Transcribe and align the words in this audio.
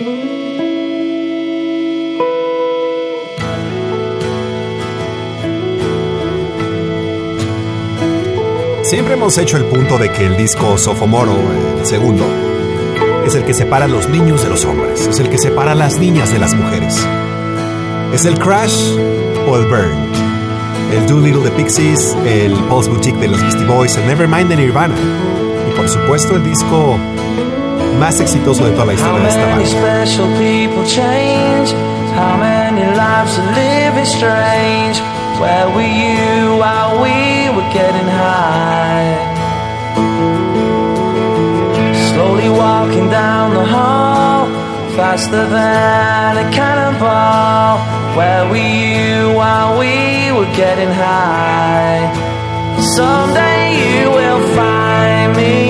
Siempre 0.00 0.32
hemos 9.12 9.36
hecho 9.36 9.58
el 9.58 9.66
punto 9.66 9.98
de 9.98 10.10
que 10.10 10.24
el 10.24 10.38
disco 10.38 10.78
Sophomoro, 10.78 11.36
el 11.78 11.84
segundo, 11.84 12.24
es 13.26 13.34
el 13.34 13.44
que 13.44 13.52
separa 13.52 13.84
a 13.84 13.88
los 13.88 14.08
niños 14.08 14.42
de 14.42 14.48
los 14.48 14.64
hombres, 14.64 15.06
es 15.06 15.20
el 15.20 15.28
que 15.28 15.36
separa 15.36 15.72
a 15.72 15.74
las 15.74 15.98
niñas 15.98 16.32
de 16.32 16.38
las 16.38 16.54
mujeres. 16.54 16.96
Es 18.14 18.24
el 18.24 18.38
Crash 18.38 18.94
o 19.46 19.58
el 19.58 19.66
Burn, 19.66 19.98
el 20.94 21.06
Doolittle 21.06 21.44
de 21.44 21.50
Pixies, 21.50 22.16
el 22.24 22.54
Pulse 22.70 22.88
Boutique 22.88 23.18
de 23.18 23.28
los 23.28 23.42
Beastie 23.42 23.66
Boys, 23.66 23.98
el 23.98 24.06
Nevermind 24.06 24.48
de 24.48 24.56
Nirvana 24.56 24.94
y 25.68 25.72
por 25.76 25.90
supuesto 25.90 26.36
el 26.36 26.42
disco 26.42 26.98
más 28.00 28.18
exitoso 28.18 28.64
de 28.64 28.70
toda 28.72 28.86
la 28.86 28.94
historia 28.94 29.20
de 29.20 29.28
esta 29.28 29.46
banda. 29.46 29.64
Where 35.40 35.68
were 35.74 35.82
you 35.82 36.56
while 36.58 37.00
we 37.00 37.48
were 37.56 37.68
getting 37.72 38.06
high? 38.06 39.16
Slowly 42.12 42.50
walking 42.50 43.08
down 43.08 43.54
the 43.54 43.64
hall, 43.64 44.46
faster 44.96 45.46
than 45.46 46.36
a 46.36 46.50
cannonball. 46.52 47.78
Where 48.18 48.44
were 48.50 48.56
you 48.56 49.32
while 49.34 49.78
we 49.78 50.30
were 50.32 50.52
getting 50.54 50.90
high? 50.90 52.12
Someday 52.96 53.76
you 53.80 54.10
will 54.10 54.42
find 54.54 55.36
me 55.36 55.69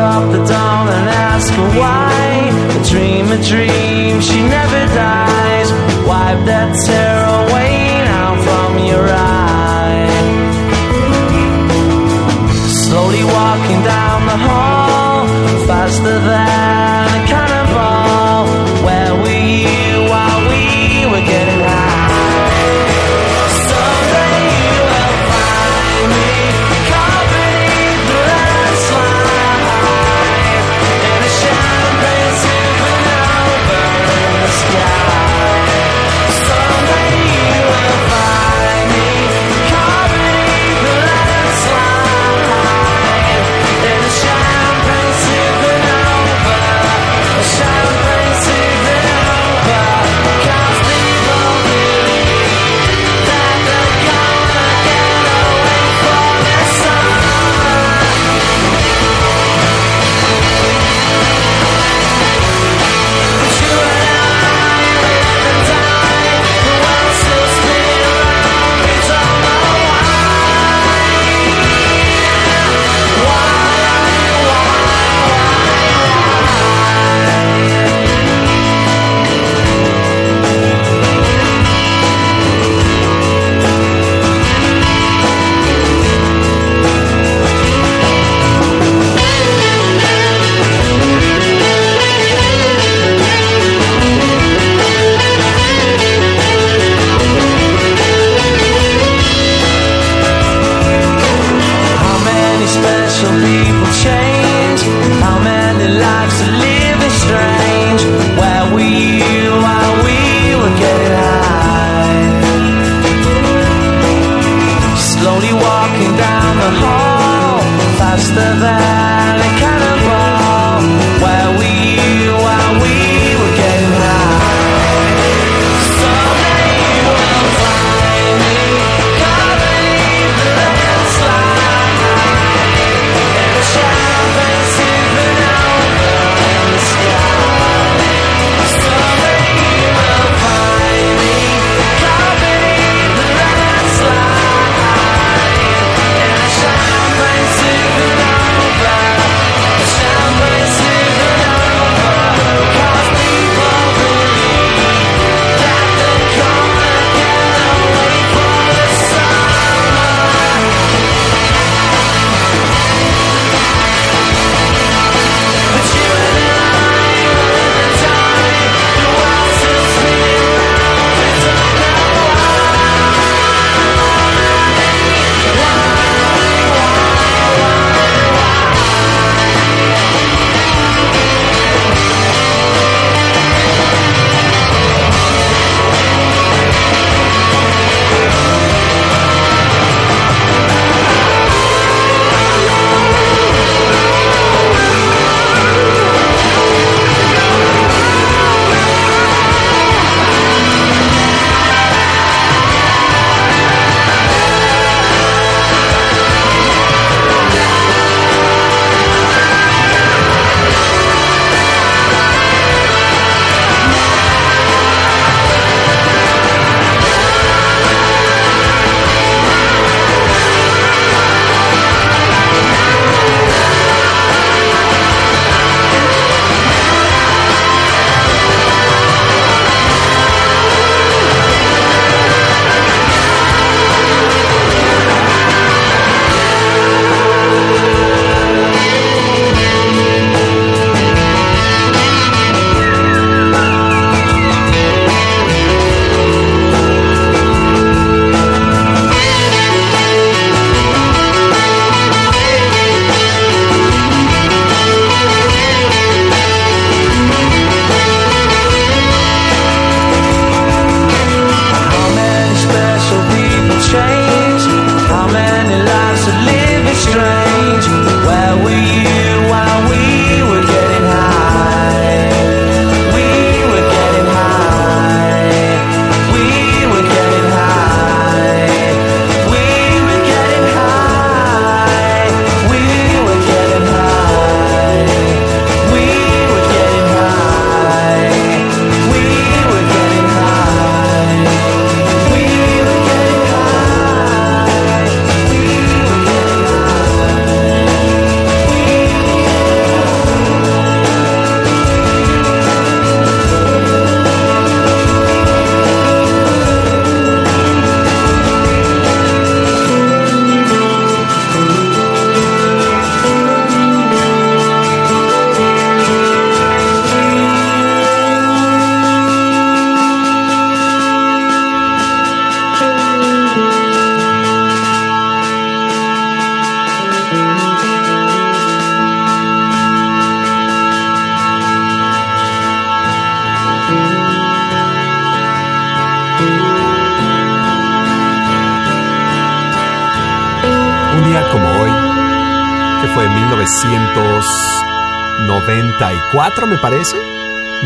Up 0.00 0.24
the 0.32 0.42
dawn 0.52 0.88
and 0.88 1.08
ask 1.28 1.52
her 1.52 1.70
why. 1.80 2.16
A 2.76 2.80
dream, 2.90 3.26
a 3.38 3.40
dream, 3.52 4.20
she 4.20 4.38
never 4.56 4.82
dies. 4.94 5.68
Wipe 6.08 6.42
that 6.50 6.70
tear 6.86 7.18
away 7.42 7.72
now 8.12 8.30
from 8.46 8.70
your 8.90 9.06
eye. 9.06 10.08
Slowly 12.84 13.24
walking 13.38 13.80
down 13.94 14.18
the 14.32 14.38
hall, 14.48 15.26
faster 15.68 16.18
than 16.28 16.49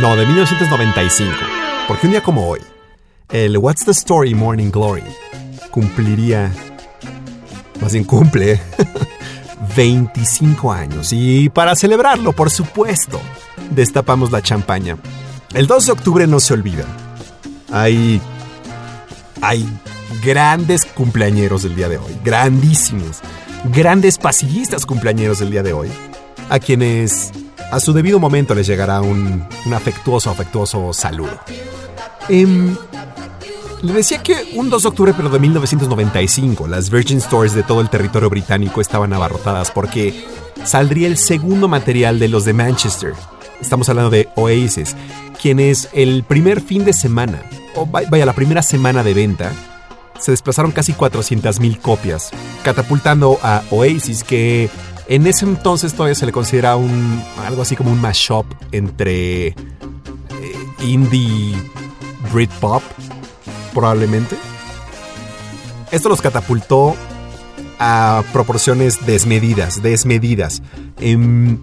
No, 0.00 0.16
de 0.16 0.26
1995. 0.26 1.32
Porque 1.86 2.06
un 2.06 2.12
día 2.12 2.22
como 2.22 2.48
hoy, 2.48 2.60
el 3.30 3.56
What's 3.58 3.84
the 3.84 3.92
Story 3.92 4.34
Morning 4.34 4.70
Glory 4.70 5.04
cumpliría, 5.70 6.52
más 7.80 7.92
bien 7.92 8.04
cumple, 8.04 8.60
25 9.76 10.72
años. 10.72 11.10
Y 11.12 11.48
para 11.48 11.76
celebrarlo, 11.76 12.32
por 12.32 12.50
supuesto, 12.50 13.20
destapamos 13.70 14.32
la 14.32 14.42
champaña. 14.42 14.96
El 15.54 15.68
2 15.68 15.86
de 15.86 15.92
octubre 15.92 16.26
no 16.26 16.40
se 16.40 16.54
olvida. 16.54 16.84
Hay, 17.70 18.20
hay 19.40 19.68
grandes 20.24 20.84
cumpleañeros 20.86 21.62
del 21.62 21.76
día 21.76 21.88
de 21.88 21.98
hoy, 21.98 22.18
grandísimos, 22.24 23.20
grandes 23.72 24.18
pasillistas 24.18 24.86
cumpleañeros 24.86 25.38
del 25.38 25.50
día 25.50 25.62
de 25.62 25.72
hoy, 25.72 25.90
a 26.50 26.58
quienes 26.58 27.32
a 27.70 27.80
su 27.80 27.92
debido 27.92 28.18
momento 28.18 28.54
les 28.54 28.66
llegará 28.66 29.00
un, 29.00 29.46
afectuoso, 29.74 30.30
afectuoso 30.30 30.92
saludo. 30.92 31.40
Em, 32.28 32.76
le 33.82 33.92
decía 33.92 34.22
que 34.22 34.52
un 34.54 34.70
2 34.70 34.82
de 34.82 34.88
octubre 34.88 35.14
pero 35.16 35.28
de 35.28 35.38
1995 35.38 36.66
las 36.68 36.88
Virgin 36.90 37.20
Stores 37.20 37.54
de 37.54 37.62
todo 37.62 37.80
el 37.80 37.90
territorio 37.90 38.30
británico 38.30 38.80
estaban 38.80 39.12
abarrotadas 39.12 39.70
porque 39.70 40.24
saldría 40.64 41.06
el 41.06 41.18
segundo 41.18 41.68
material 41.68 42.18
de 42.18 42.28
los 42.28 42.44
de 42.44 42.54
Manchester. 42.54 43.12
Estamos 43.60 43.88
hablando 43.88 44.10
de 44.10 44.28
Oasis, 44.36 44.96
quienes 45.40 45.88
el 45.92 46.24
primer 46.24 46.60
fin 46.60 46.84
de 46.84 46.92
semana, 46.92 47.42
o 47.74 47.86
vaya 47.86 48.26
la 48.26 48.32
primera 48.32 48.62
semana 48.62 49.02
de 49.02 49.14
venta, 49.14 49.52
se 50.18 50.30
desplazaron 50.30 50.72
casi 50.72 50.92
400.000 50.92 51.80
copias, 51.80 52.30
catapultando 52.62 53.38
a 53.42 53.62
Oasis 53.70 54.24
que 54.24 54.70
en 55.06 55.26
ese 55.26 55.44
entonces 55.44 55.92
todavía 55.94 56.14
se 56.14 56.26
le 56.26 56.32
considera 56.32 56.76
un 56.76 57.22
algo 57.46 57.62
así 57.62 57.76
como 57.76 57.90
un 57.90 58.00
mashup 58.00 58.46
entre 58.72 59.48
eh, 59.48 59.54
indie 60.82 61.56
Britpop 62.32 62.82
probablemente. 63.72 64.36
Esto 65.90 66.08
los 66.08 66.20
catapultó 66.20 66.94
a 67.78 68.22
proporciones 68.32 69.04
desmedidas, 69.04 69.82
desmedidas. 69.82 70.62
Em, 71.00 71.62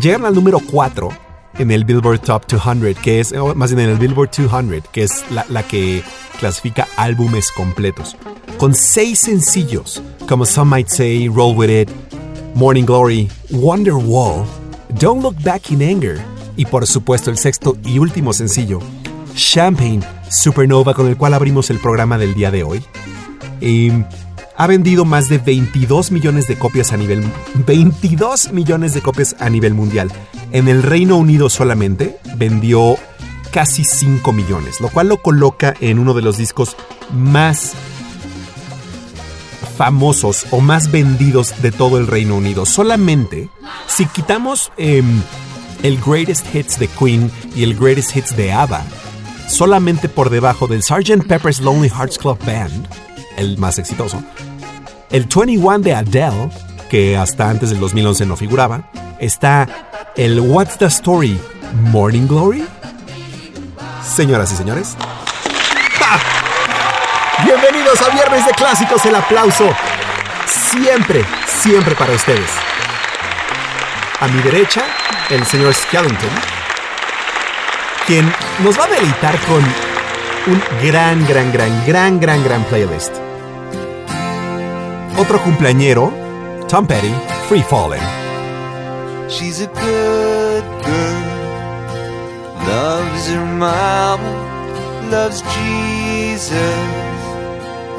llegaron 0.00 0.26
al 0.26 0.34
número 0.34 0.60
4 0.60 1.25
en 1.58 1.70
el 1.70 1.84
Billboard 1.84 2.20
Top 2.20 2.46
200, 2.46 3.02
que 3.02 3.20
es, 3.20 3.34
más 3.54 3.74
bien 3.74 3.88
en 3.88 3.94
el 3.94 3.98
Billboard 3.98 4.30
200, 4.30 4.90
que 4.90 5.02
es 5.04 5.24
la, 5.30 5.62
que 5.62 6.02
clasifica 6.38 6.86
álbumes 6.96 7.50
completos. 7.52 8.16
Con 8.58 8.74
seis 8.74 9.20
sencillos, 9.20 10.02
como 10.28 10.44
Some 10.44 10.70
Might 10.70 10.88
Say, 10.88 11.28
Roll 11.28 11.56
With 11.56 11.70
It, 11.70 11.90
Morning 12.54 12.84
Glory, 12.84 13.28
Wonder 13.50 13.94
Wall, 13.94 14.46
Don't 15.00 15.22
Look 15.22 15.36
Back 15.42 15.70
in 15.70 15.82
Anger, 15.82 16.20
y 16.56 16.64
por 16.64 16.86
supuesto 16.86 17.30
el 17.30 17.38
sexto 17.38 17.76
y 17.84 17.98
último 17.98 18.32
sencillo, 18.32 18.80
Champagne 19.34 20.00
Supernova, 20.30 20.94
con 20.94 21.06
el 21.06 21.16
cual 21.16 21.34
abrimos 21.34 21.70
el 21.70 21.78
programa 21.78 22.18
del 22.18 22.34
día 22.34 22.50
de 22.50 22.64
hoy. 22.64 22.82
Ha 24.56 24.66
vendido 24.66 25.04
más 25.04 25.28
de 25.28 25.38
22 25.38 26.10
millones 26.10 26.46
de 26.46 26.58
copias 26.58 26.92
a 26.92 26.96
nivel 26.96 27.22
22 27.66 28.52
millones 28.52 28.94
de 28.94 29.02
copias 29.02 29.36
a 29.38 29.50
nivel 29.50 29.74
mundial. 29.74 30.10
En 30.52 30.68
el 30.68 30.82
Reino 30.82 31.16
Unido 31.16 31.50
solamente 31.50 32.18
vendió 32.36 32.96
casi 33.52 33.84
5 33.84 34.32
millones, 34.32 34.80
lo 34.80 34.88
cual 34.88 35.08
lo 35.08 35.22
coloca 35.22 35.74
en 35.80 35.98
uno 35.98 36.14
de 36.14 36.22
los 36.22 36.36
discos 36.36 36.76
más 37.12 37.74
famosos 39.76 40.46
o 40.50 40.60
más 40.60 40.90
vendidos 40.90 41.60
de 41.62 41.70
todo 41.70 41.98
el 41.98 42.06
Reino 42.06 42.36
Unido. 42.36 42.64
Solamente 42.64 43.50
si 43.86 44.06
quitamos 44.06 44.72
em, 44.76 45.22
el 45.82 46.00
Greatest 46.00 46.54
Hits 46.54 46.78
de 46.78 46.88
Queen 46.88 47.30
y 47.54 47.62
el 47.62 47.76
Greatest 47.76 48.16
Hits 48.16 48.36
de 48.36 48.52
ABBA, 48.52 48.84
solamente 49.48 50.08
por 50.08 50.30
debajo 50.30 50.66
del 50.66 50.82
Sgt. 50.82 51.26
Pepper's 51.26 51.60
Lonely 51.60 51.90
Hearts 51.90 52.18
Club 52.18 52.38
Band, 52.44 52.88
el 53.36 53.58
más 53.58 53.78
exitoso, 53.78 54.22
el 55.10 55.26
21 55.26 55.78
de 55.80 55.94
Adele, 55.94 56.50
que 56.90 57.16
hasta 57.16 57.48
antes 57.48 57.70
del 57.70 57.80
2011 57.80 58.26
no 58.26 58.36
figuraba, 58.36 58.90
está 59.18 59.68
el 60.16 60.40
What's 60.40 60.78
the 60.78 60.86
Story 60.86 61.38
Morning 61.90 62.26
Glory. 62.26 62.64
Señoras 64.04 64.52
y 64.52 64.56
señores, 64.56 64.96
bienvenidos 67.44 68.00
a 68.02 68.08
Viernes 68.10 68.46
de 68.46 68.52
Clásicos, 68.52 69.04
el 69.06 69.14
aplauso 69.14 69.68
siempre, 70.46 71.24
siempre 71.46 71.94
para 71.94 72.12
ustedes. 72.12 72.50
A 74.20 74.28
mi 74.28 74.40
derecha, 74.42 74.82
el 75.30 75.44
señor 75.46 75.74
Skellington, 75.74 76.30
quien 78.06 78.32
nos 78.62 78.78
va 78.78 78.84
a 78.84 78.88
deleitar 78.88 79.38
con 79.40 79.62
un 80.46 80.62
gran, 80.82 81.26
gran, 81.26 81.52
gran, 81.52 81.86
gran, 81.86 82.20
gran, 82.20 82.44
gran 82.44 82.64
playlist. 82.64 83.25
Otro 85.18 85.38
cumpleañero, 85.42 86.12
Tom 86.68 86.86
Petty, 86.86 87.12
Free 87.48 87.62
Falling. 87.62 88.02
She's 89.30 89.62
a 89.62 89.66
good 89.66 90.64
girl, 90.84 91.22
loves 92.66 93.26
her 93.28 93.46
mama, 93.46 94.30
loves 95.10 95.40
Jesus 95.40 96.60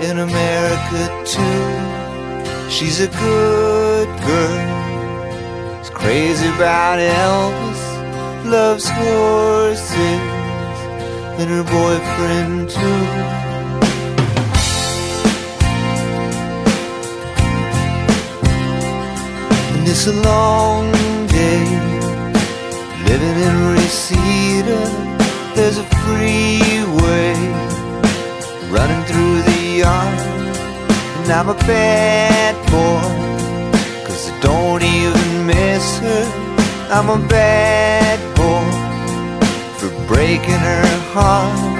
in 0.07 0.19
America 0.19 1.09
too. 1.25 2.69
She's 2.69 3.00
a 3.00 3.07
good 3.07 4.09
girl, 4.21 5.81
is 5.81 5.89
crazy 5.89 6.47
about 6.50 7.00
Elvis, 7.00 8.45
loves 8.45 8.88
horses 8.89 10.21
and 11.39 11.50
her 11.50 11.63
boyfriend 11.63 12.69
too. 12.69 13.37
It's 19.89 20.06
a 20.08 20.13
long 20.13 20.91
day 21.27 21.63
living 23.06 23.38
in 23.48 23.56
Reseda. 23.74 24.79
There's 25.56 25.77
a 25.77 25.88
freeway 26.03 27.34
running 28.70 29.03
through 29.06 29.41
the 29.44 29.62
yard, 29.82 30.20
and 31.20 31.32
I'm 31.32 31.50
a 31.50 31.60
bad 31.65 32.56
boy. 32.67 33.08
Cause 34.06 34.29
I 34.29 34.39
don't 34.41 34.84
even 34.84 35.46
miss 35.46 36.00
her. 36.00 36.25
I'm 36.89 37.10
a 37.10 37.27
bad 37.27 38.20
boy 38.36 38.67
for 39.77 39.89
breaking 40.08 40.62
her 40.70 40.88
heart. 41.13 41.76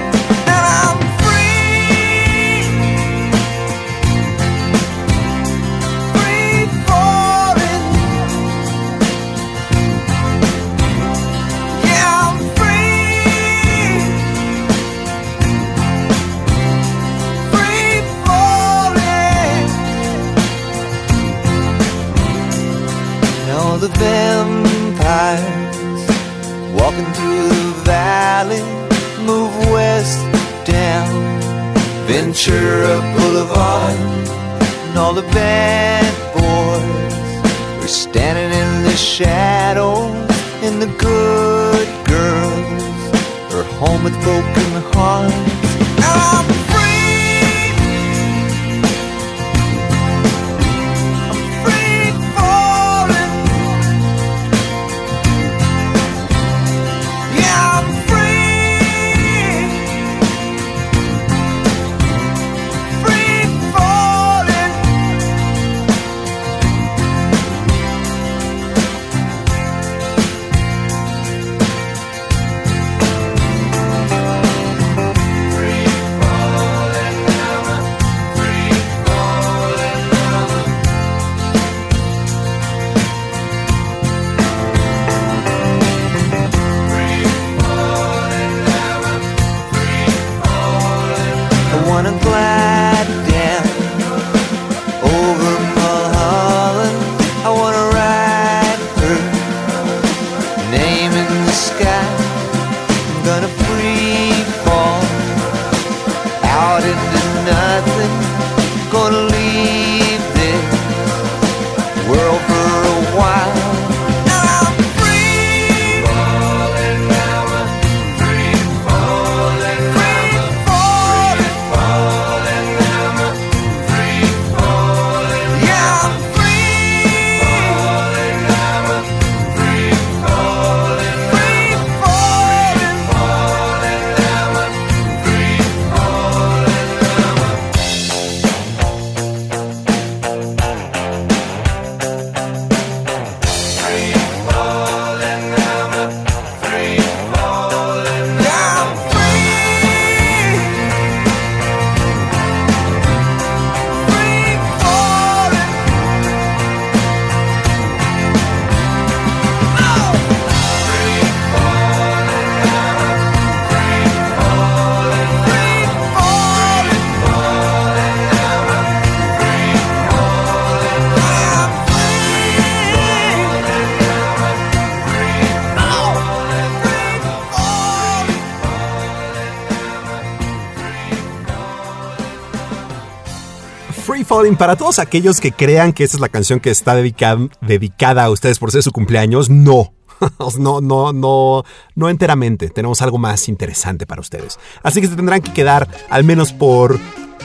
Falling 184.38 184.56
para 184.56 184.76
todos 184.76 185.00
aquellos 185.00 185.40
que 185.40 185.52
crean 185.52 185.94
que 185.94 186.04
esta 186.04 186.18
es 186.18 186.22
la 186.22 186.30
canción 186.30 186.60
que 186.60 186.70
está 186.70 186.94
dedicada, 186.94 188.24
a 188.24 188.30
ustedes 188.30 188.60
por 188.60 188.72
ser 188.72 188.84
su 188.84 188.92
cumpleaños, 188.92 189.50
no. 189.50 189.94
No, 190.60 190.80
no, 190.80 191.12
no, 191.12 191.64
no 191.96 192.10
enteramente. 192.10 192.70
Tenemos 192.70 193.02
algo 193.02 193.18
más 193.18 193.50
interesante 193.50 194.06
para 194.06 194.22
ustedes. 194.22 194.60
Así 194.84 195.02
que 195.02 195.08
se 195.08 195.16
tendrán 195.16 195.42
que 195.42 195.54
quedar 195.54 195.88
al 196.12 196.24
menos 196.24 196.54
por 196.54 197.00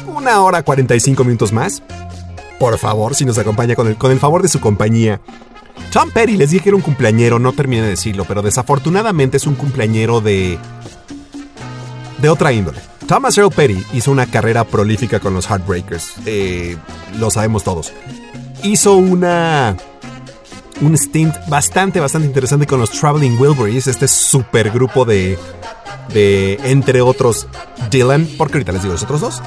una 0.07 0.43
hora 0.43 0.63
45 0.63 1.25
minutos 1.25 1.51
más. 1.51 1.83
Por 2.59 2.77
favor, 2.77 3.15
si 3.15 3.25
nos 3.25 3.39
acompaña 3.39 3.75
con 3.75 3.89
el, 3.89 3.97
con 3.97 4.13
el 4.13 4.19
favor 4.19 4.43
de 4.43 4.49
su 4.49 4.61
compañía. 4.61 5.23
Tom 5.95 6.11
Petty, 6.11 6.37
les 6.37 6.51
dije 6.51 6.63
que 6.63 6.69
era 6.69 6.77
un 6.77 6.83
cumpleañero, 6.83 7.39
no 7.39 7.55
terminé 7.55 7.81
de 7.81 7.89
decirlo, 7.89 8.27
pero 8.27 8.43
desafortunadamente 8.43 9.39
es 9.39 9.47
un 9.47 9.55
cumpleañero 9.55 10.21
de. 10.21 10.59
de 12.19 12.29
otra 12.29 12.53
índole. 12.53 12.92
Thomas 13.13 13.37
Earl 13.37 13.51
Petty 13.51 13.85
hizo 13.93 14.11
una 14.11 14.25
carrera 14.25 14.65
prolífica 14.65 15.21
con 15.21 15.35
los 15.35 15.47
Heartbreakers. 15.47 16.15
Eh, 16.25 16.79
lo 17.19 17.31
sabemos 17.31 17.63
todos. 17.63 17.93
Hizo 18.63 18.97
una. 18.97 19.77
Un 20.81 20.97
stint 20.97 21.35
bastante, 21.47 22.01
bastante 22.01 22.27
interesante 22.27 22.67
con 22.67 22.81
los 22.81 22.91
Traveling 22.91 23.39
Wilburys, 23.39 23.87
este 23.87 24.09
super 24.09 24.71
grupo 24.71 25.05
de. 25.05 25.39
de. 26.15 26.59
entre 26.65 27.03
otros, 27.03 27.47
Dylan, 27.91 28.27
porque 28.39 28.55
ahorita 28.55 28.73
les 28.73 28.81
digo 28.81 28.95
los 28.95 29.03
otros 29.03 29.21
dos. 29.21 29.43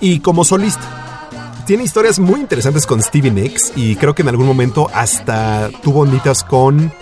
Y 0.00 0.20
como 0.20 0.44
solista. 0.44 1.62
Tiene 1.66 1.84
historias 1.84 2.18
muy 2.18 2.38
interesantes 2.38 2.84
con 2.84 3.02
Stevie 3.02 3.30
Nicks 3.30 3.72
y 3.76 3.96
creo 3.96 4.14
que 4.14 4.20
en 4.20 4.28
algún 4.28 4.46
momento 4.46 4.90
hasta 4.92 5.70
tuvo 5.82 6.00
onditas 6.00 6.44
con 6.44 6.92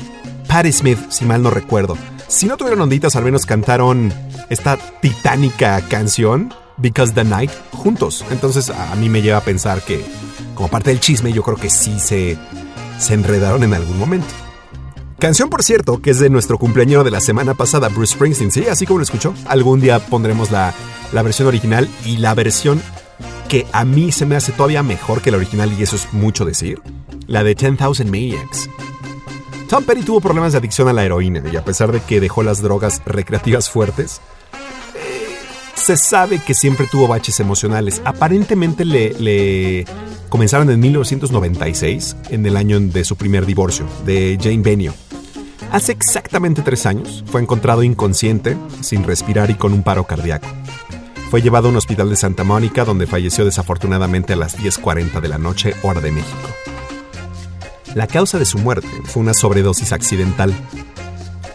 Patti 0.47 0.71
Smith, 0.71 1.11
si 1.11 1.25
mal 1.25 1.43
no 1.43 1.51
recuerdo. 1.51 1.99
Si 2.33 2.47
no 2.47 2.57
tuvieron 2.57 2.81
onditas, 2.81 3.15
al 3.15 3.25
menos 3.25 3.45
cantaron 3.45 4.11
esta 4.49 4.79
titánica 5.03 5.83
canción, 5.83 6.53
Because 6.79 7.13
the 7.13 7.25
Night, 7.25 7.51
juntos. 7.73 8.25
Entonces 8.31 8.71
a 8.71 8.95
mí 8.95 9.11
me 9.11 9.21
lleva 9.21 9.37
a 9.37 9.43
pensar 9.43 9.83
que, 9.83 10.03
como 10.55 10.69
parte 10.69 10.89
del 10.89 10.99
chisme, 10.99 11.35
yo 11.35 11.43
creo 11.43 11.59
que 11.59 11.69
sí 11.69 12.01
se, 12.01 12.39
se 12.99 13.13
enredaron 13.13 13.65
en 13.65 13.75
algún 13.75 13.99
momento. 13.99 14.29
Canción, 15.19 15.51
por 15.51 15.63
cierto, 15.63 16.01
que 16.01 16.09
es 16.09 16.21
de 16.21 16.31
nuestro 16.31 16.57
cumpleañero 16.57 17.05
de 17.05 17.11
la 17.11 17.21
semana 17.21 17.53
pasada, 17.53 17.89
Bruce 17.89 18.15
Springsteen, 18.15 18.51
¿sí? 18.51 18.65
Así 18.67 18.87
como 18.87 19.01
lo 19.01 19.05
escuchó. 19.05 19.35
Algún 19.45 19.83
día 19.83 19.99
pondremos 19.99 20.51
la, 20.51 20.73
la 21.13 21.21
versión 21.21 21.49
original 21.49 21.87
y 22.07 22.17
la 22.17 22.33
versión 22.33 22.81
que 23.51 23.67
a 23.73 23.85
mí 23.85 24.11
se 24.11 24.25
me 24.25 24.37
hace 24.37 24.53
todavía 24.53 24.83
mejor 24.83 25.21
que 25.21 25.31
la 25.31 25.37
original 25.37 25.71
y 25.79 25.83
eso 25.83 25.97
es 25.97 26.11
mucho 26.15 26.47
decir, 26.47 26.81
la 27.27 27.45
de 27.45 27.55
10,000 27.55 28.11
Maniacs. 28.11 28.71
Tom 29.73 29.85
Petty 29.85 30.03
tuvo 30.03 30.21
problemas 30.21 30.53
de 30.53 30.59
adicción 30.59 30.87
a 30.89 30.93
la 30.93 31.03
heroína 31.03 31.43
y 31.51 31.57
a 31.57 31.65
pesar 31.65 31.93
de 31.93 32.01
que 32.01 32.21
dejó 32.21 32.43
las 32.43 32.61
drogas 32.61 33.01
recreativas 33.07 33.71
fuertes, 33.71 34.21
eh, 34.95 35.35
se 35.73 35.97
sabe 35.97 36.41
que 36.41 36.53
siempre 36.53 36.87
tuvo 36.87 37.09
baches 37.09 37.41
emocionales. 37.41 38.03
Aparentemente 38.05 38.85
le, 38.85 39.15
le 39.19 39.87
comenzaron 40.29 40.69
en 40.69 40.79
1996, 40.79 42.17
en 42.29 42.45
el 42.45 42.59
año 42.59 42.81
de 42.81 43.03
su 43.03 43.17
primer 43.17 43.47
divorcio, 43.47 43.87
de 44.05 44.39
Jane 44.39 44.61
Benio. 44.61 44.93
Hace 45.71 45.93
exactamente 45.93 46.61
tres 46.61 46.85
años 46.85 47.25
fue 47.27 47.41
encontrado 47.41 47.83
inconsciente, 47.83 48.59
sin 48.83 49.05
respirar 49.05 49.49
y 49.49 49.55
con 49.55 49.73
un 49.73 49.83
paro 49.83 50.05
cardíaco. 50.05 50.49
Fue 51.31 51.41
llevado 51.41 51.69
a 51.69 51.71
un 51.71 51.79
hospital 51.79 52.11
de 52.11 52.17
Santa 52.17 52.45
Mónica 52.45 52.85
donde 52.85 53.07
falleció 53.07 53.47
desafortunadamente 53.47 54.35
a 54.35 54.37
las 54.37 54.59
10.40 54.59 55.23
de 55.23 55.29
la 55.29 55.39
noche, 55.39 55.73
hora 55.81 56.03
de 56.03 56.13
México. 56.13 56.72
La 57.95 58.07
causa 58.07 58.39
de 58.39 58.45
su 58.45 58.59
muerte 58.59 58.89
fue 59.05 59.23
una 59.23 59.35
sobredosis 59.35 59.93
accidental. 59.93 60.55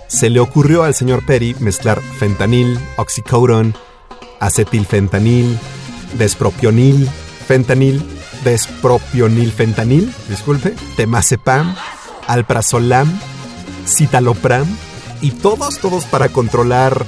Se 0.07 0.29
le 0.29 0.39
ocurrió 0.39 0.83
al 0.83 0.93
señor 0.93 1.25
Perry 1.25 1.55
mezclar 1.59 2.01
fentanil, 2.01 2.79
oxycodone, 2.97 3.73
acetilfentanil, 4.39 5.57
despropionil, 6.17 7.09
fentanil, 7.47 8.01
despropionil 8.43 9.51
fentanil, 9.51 10.13
disculpe, 10.29 10.75
temazepam, 10.95 11.75
alprazolam, 12.27 13.19
citalopram 13.85 14.67
y 15.21 15.31
todos, 15.31 15.79
todos 15.79 16.05
para 16.05 16.29
controlar 16.29 17.05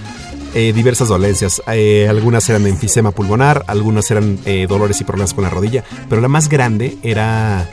eh, 0.56 0.74
diversas 0.74 1.08
dolencias. 1.08 1.62
Eh, 1.68 2.08
algunas 2.10 2.50
eran 2.50 2.66
enfisema 2.66 3.12
pulmonar, 3.12 3.64
algunas 3.68 4.10
eran 4.10 4.40
eh, 4.46 4.66
dolores 4.68 5.00
y 5.02 5.04
problemas 5.04 5.34
con 5.34 5.44
la 5.44 5.50
rodilla, 5.50 5.84
pero 6.10 6.22
la 6.22 6.28
más 6.28 6.50
grande 6.50 6.98
era 7.04 7.70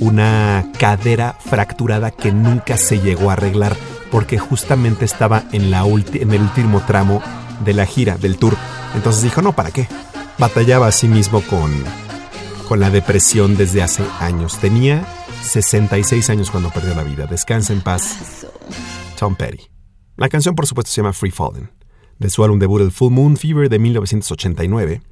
una 0.00 0.66
cadera 0.78 1.36
fracturada 1.38 2.10
que 2.10 2.32
nunca 2.32 2.76
se 2.76 3.00
llegó 3.00 3.30
a 3.30 3.34
arreglar 3.34 3.76
porque 4.10 4.38
justamente 4.38 5.04
estaba 5.04 5.44
en, 5.52 5.70
la 5.70 5.84
en 5.84 6.32
el 6.32 6.42
último 6.42 6.82
tramo 6.86 7.22
de 7.64 7.74
la 7.74 7.86
gira, 7.86 8.16
del 8.16 8.38
tour. 8.38 8.56
Entonces 8.94 9.22
dijo, 9.22 9.42
no, 9.42 9.52
¿para 9.52 9.70
qué? 9.70 9.86
Batallaba 10.38 10.88
a 10.88 10.92
sí 10.92 11.06
mismo 11.06 11.42
con, 11.42 11.72
con 12.68 12.80
la 12.80 12.90
depresión 12.90 13.56
desde 13.56 13.82
hace 13.82 14.02
años. 14.18 14.58
Tenía 14.58 15.06
66 15.42 16.28
años 16.30 16.50
cuando 16.50 16.70
perdió 16.70 16.94
la 16.94 17.04
vida. 17.04 17.26
Descansa 17.26 17.72
en 17.72 17.82
paz. 17.82 18.46
Tom 19.18 19.36
Petty. 19.36 19.70
La 20.16 20.28
canción, 20.28 20.54
por 20.54 20.66
supuesto, 20.66 20.90
se 20.90 20.96
llama 20.96 21.12
Free 21.12 21.30
Falling 21.30 21.68
de 22.20 22.28
su 22.28 22.44
álbum 22.44 22.58
debut 22.58 22.82
el 22.82 22.92
Full 22.92 23.12
Moon 23.12 23.36
Fever 23.36 23.68
de 23.68 23.78
1989. 23.78 25.02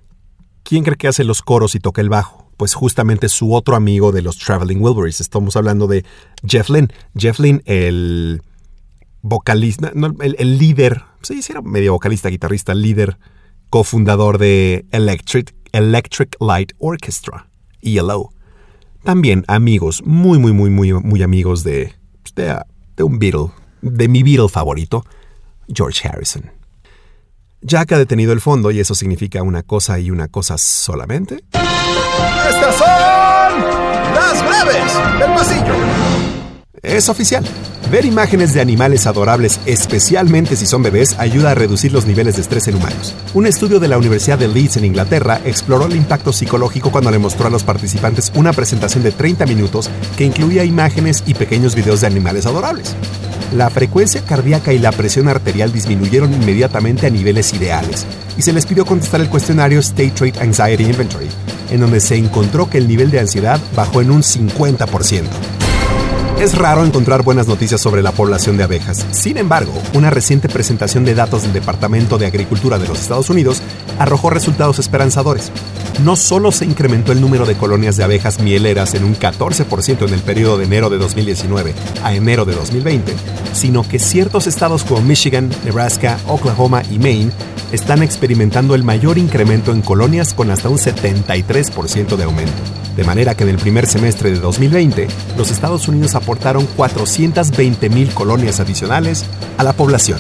¿Quién 0.62 0.85
cree 0.85 0.97
que 0.97 1.09
hace 1.09 1.25
los 1.25 1.42
coros 1.42 1.75
y 1.75 1.80
toca 1.80 2.02
el 2.02 2.11
bajo? 2.11 2.48
Pues 2.59 2.75
justamente 2.75 3.31
su 3.31 3.55
otro 3.55 3.77
amigo 3.77 4.12
de 4.12 4.21
los 4.21 4.37
Traveling 4.37 4.83
Wilburys. 4.83 5.23
Estamos 5.23 5.57
hablando 5.57 5.87
de 5.87 6.05
Jeff 6.47 6.69
Lynne. 6.69 6.88
Jeff 7.17 7.38
Lynne, 7.38 7.62
el 7.65 8.43
vocalista, 9.23 9.93
el, 10.21 10.59
líder, 10.59 11.03
sí, 11.23 11.41
sí 11.41 11.53
medio 11.62 11.93
vocalista, 11.93 12.29
guitarrista, 12.29 12.75
líder, 12.75 13.17
cofundador 13.71 14.38
de 14.38 14.87
Electric, 14.91 15.55
Electric 15.73 16.37
Light 16.41 16.73
Orchestra, 16.79 17.49
ELO. 17.81 18.31
También 19.05 19.45
amigos, 19.47 20.03
muy, 20.05 20.38
muy, 20.38 20.53
muy, 20.53 20.68
muy, 20.68 20.92
muy 20.92 21.23
amigos 21.23 21.62
de, 21.62 21.94
de, 22.35 22.59
de 22.97 23.03
un 23.05 23.21
Beatle, 23.21 23.53
de 23.83 24.09
mi 24.09 24.25
Beatle 24.25 24.49
favorito, 24.49 25.05
George 25.73 26.07
Harrison. 26.09 26.58
Jack 27.61 27.92
ha 27.92 27.99
detenido 27.99 28.33
el 28.33 28.40
fondo 28.40 28.71
y 28.71 28.81
eso 28.81 28.94
significa 28.94 29.42
una 29.42 29.62
cosa 29.62 29.99
y 29.99 30.11
una 30.11 30.29
cosa 30.29 30.59
solamente. 30.59 31.44
Estas 32.49 32.77
son 32.77 32.88
las 34.14 34.42
breves 34.42 35.18
del 35.18 35.35
pasillo. 35.35 35.75
Es 36.83 37.09
oficial. 37.09 37.44
Ver 37.90 38.05
imágenes 38.05 38.53
de 38.55 38.61
animales 38.61 39.07
adorables, 39.07 39.61
especialmente 39.66 40.57
si 40.57 40.66
son 40.66 40.83
bebés, 40.83 41.18
ayuda 41.18 41.51
a 41.51 41.55
reducir 41.55 41.92
los 41.92 42.07
niveles 42.07 42.37
de 42.37 42.42
estrés 42.42 42.68
en 42.68 42.77
humanos. 42.77 43.14
Un 43.35 43.47
estudio 43.47 43.81
de 43.81 43.88
la 43.88 43.99
Universidad 43.99 44.38
de 44.38 44.47
Leeds 44.47 44.77
en 44.77 44.85
Inglaterra 44.85 45.40
exploró 45.44 45.87
el 45.87 45.97
impacto 45.97 46.33
psicológico 46.33 46.92
cuando 46.92 47.11
le 47.11 47.18
mostró 47.18 47.47
a 47.47 47.51
los 47.51 47.64
participantes 47.64 48.31
una 48.35 48.53
presentación 48.53 49.03
de 49.03 49.12
30 49.12 49.47
minutos 49.47 49.90
que 50.16 50.25
incluía 50.25 50.64
imágenes 50.64 51.25
y 51.27 51.35
pequeños 51.35 51.75
videos 51.75 52.03
de 52.03 52.07
animales 52.07 52.47
adorables. 52.47 52.94
La 53.55 53.71
frecuencia 53.71 54.21
cardíaca 54.21 54.75
y 54.75 54.79
la 54.79 54.93
presión 54.93 55.27
arterial 55.27 55.73
disminuyeron 55.73 56.35
inmediatamente 56.35 57.07
a 57.07 57.11
niveles 57.11 57.55
ideales, 57.55 58.07
y 58.37 58.43
se 58.43 58.53
les 58.53 58.67
pidió 58.67 58.85
contestar 58.85 59.23
el 59.23 59.31
cuestionario 59.31 59.81
State 59.81 60.11
Trait 60.11 60.37
Anxiety 60.39 60.85
Inventory, 60.85 61.29
en 61.71 61.81
donde 61.81 62.01
se 62.01 62.17
encontró 62.17 62.69
que 62.69 62.77
el 62.77 62.87
nivel 62.87 63.11
de 63.11 63.21
ansiedad 63.21 63.59
bajó 63.75 64.03
en 64.03 64.11
un 64.11 64.23
50%. 64.23 65.23
Es 66.40 66.57
raro 66.57 66.85
encontrar 66.85 67.24
buenas 67.24 67.48
noticias 67.48 67.81
sobre 67.81 68.01
la 68.01 68.12
población 68.12 68.57
de 68.57 68.62
abejas. 68.62 69.05
Sin 69.11 69.38
embargo, 69.38 69.72
una 69.94 70.09
reciente 70.09 70.48
presentación 70.48 71.05
de 71.05 71.16
datos 71.16 71.42
del 71.42 71.53
Departamento 71.53 72.16
de 72.16 72.27
Agricultura 72.27 72.79
de 72.79 72.87
los 72.87 73.01
Estados 73.01 73.29
Unidos 73.29 73.61
arrojó 73.98 74.31
resultados 74.31 74.79
esperanzadores. 74.79 75.51
No 76.05 76.14
solo 76.14 76.53
se 76.53 76.64
incrementó 76.64 77.11
el 77.11 77.20
número 77.20 77.44
de 77.44 77.57
colonias 77.57 77.96
de 77.96 78.05
abejas 78.05 78.38
mieleras 78.38 78.94
en 78.94 79.03
un 79.03 79.16
14% 79.16 80.07
en 80.07 80.14
el 80.14 80.20
periodo 80.20 80.59
de 80.59 80.66
enero 80.66 80.90
de 80.90 80.98
2019 80.98 81.74
a 82.05 82.14
enero 82.14 82.44
de 82.44 82.55
2020, 82.55 83.12
sino 83.53 83.83
que 83.83 83.98
ciertos 83.98 84.46
estados 84.46 84.85
como 84.85 85.01
Michigan, 85.01 85.51
Nebraska, 85.64 86.18
Oklahoma 86.29 86.85
y 86.88 87.01
Maine 87.01 87.33
están 87.72 88.05
experimentando 88.05 88.77
el 88.77 88.85
mayor 88.85 89.18
incremento 89.18 89.72
en 89.72 89.83
colonias 89.83 90.35
con 90.35 90.53
hasta 90.53 90.68
un 90.68 90.79
73% 90.79 92.14
de 92.14 92.24
aumento. 92.24 92.62
De 92.98 93.05
manera 93.05 93.37
que 93.37 93.44
en 93.44 93.51
el 93.51 93.59
primer 93.59 93.87
semestre 93.87 94.33
de 94.33 94.40
2020, 94.40 95.07
los 95.37 95.53
Estados 95.53 95.87
Unidos 95.87 96.16
aportaron 96.29 96.69
420.000 96.77 98.12
colonias 98.12 98.61
adicionales 98.61 99.25
a 99.57 99.64
la 99.64 99.73
población. 99.73 100.19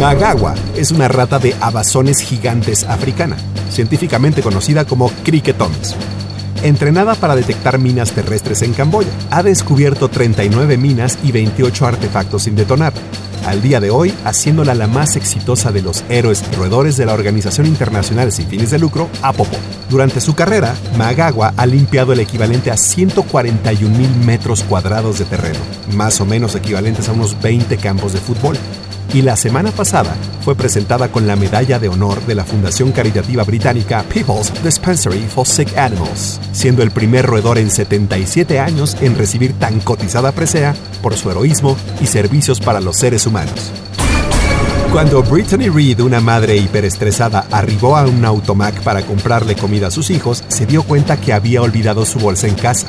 Magawa 0.00 0.54
es 0.74 0.90
una 0.90 1.06
rata 1.06 1.38
de 1.38 1.54
abazones 1.60 2.20
gigantes 2.20 2.84
africana, 2.84 3.36
científicamente 3.70 4.40
conocida 4.40 4.86
como 4.86 5.10
cricketones. 5.22 5.96
Entrenada 6.62 7.14
para 7.14 7.36
detectar 7.36 7.78
minas 7.78 8.12
terrestres 8.12 8.62
en 8.62 8.72
Camboya, 8.72 9.10
ha 9.30 9.42
descubierto 9.42 10.08
39 10.08 10.78
minas 10.78 11.18
y 11.22 11.30
28 11.30 11.86
artefactos 11.86 12.44
sin 12.44 12.56
detonar, 12.56 12.94
al 13.46 13.62
día 13.62 13.80
de 13.80 13.90
hoy 13.90 14.14
haciéndola 14.24 14.74
la 14.74 14.86
más 14.86 15.16
exitosa 15.16 15.72
de 15.72 15.82
los 15.82 16.04
héroes 16.08 16.44
roedores 16.56 16.96
de 16.96 17.06
la 17.06 17.14
Organización 17.14 17.66
Internacional 17.66 18.32
Sin 18.32 18.46
Fines 18.46 18.70
de 18.70 18.78
Lucro, 18.78 19.08
APOPO. 19.22 19.56
Durante 19.88 20.20
su 20.20 20.34
carrera, 20.34 20.74
Magawa 20.96 21.54
ha 21.56 21.66
limpiado 21.66 22.12
el 22.12 22.20
equivalente 22.20 22.70
a 22.70 22.76
141 22.76 23.96
mil 23.96 24.10
metros 24.24 24.62
cuadrados 24.62 25.18
de 25.18 25.24
terreno, 25.24 25.58
más 25.94 26.20
o 26.20 26.26
menos 26.26 26.54
equivalentes 26.54 27.08
a 27.08 27.12
unos 27.12 27.40
20 27.40 27.76
campos 27.78 28.12
de 28.12 28.20
fútbol. 28.20 28.56
Y 29.12 29.22
la 29.22 29.36
semana 29.36 29.72
pasada 29.72 30.14
fue 30.44 30.54
presentada 30.54 31.10
con 31.10 31.26
la 31.26 31.34
medalla 31.34 31.80
de 31.80 31.88
honor 31.88 32.24
de 32.26 32.36
la 32.36 32.44
Fundación 32.44 32.92
Caritativa 32.92 33.42
Británica 33.42 34.04
People's 34.04 34.52
Dispensary 34.62 35.26
for 35.26 35.44
Sick 35.44 35.76
Animals, 35.76 36.40
siendo 36.52 36.84
el 36.84 36.92
primer 36.92 37.26
roedor 37.26 37.58
en 37.58 37.70
77 37.70 38.60
años 38.60 38.96
en 39.00 39.18
recibir 39.18 39.52
tan 39.58 39.80
cotizada 39.80 40.30
presea 40.30 40.76
por 41.02 41.16
su 41.16 41.28
heroísmo 41.28 41.76
y 42.00 42.06
servicios 42.06 42.60
para 42.60 42.80
los 42.80 42.98
seres 42.98 43.26
humanos. 43.26 43.72
Cuando 44.92 45.22
Brittany 45.24 45.68
Reed, 45.68 46.00
una 46.00 46.20
madre 46.20 46.56
hiperestresada, 46.56 47.46
arribó 47.50 47.96
a 47.96 48.06
un 48.06 48.24
automac 48.24 48.80
para 48.82 49.02
comprarle 49.02 49.56
comida 49.56 49.88
a 49.88 49.90
sus 49.90 50.10
hijos, 50.10 50.44
se 50.48 50.66
dio 50.66 50.84
cuenta 50.84 51.20
que 51.20 51.32
había 51.32 51.62
olvidado 51.62 52.04
su 52.04 52.20
bolsa 52.20 52.46
en 52.46 52.54
casa. 52.54 52.88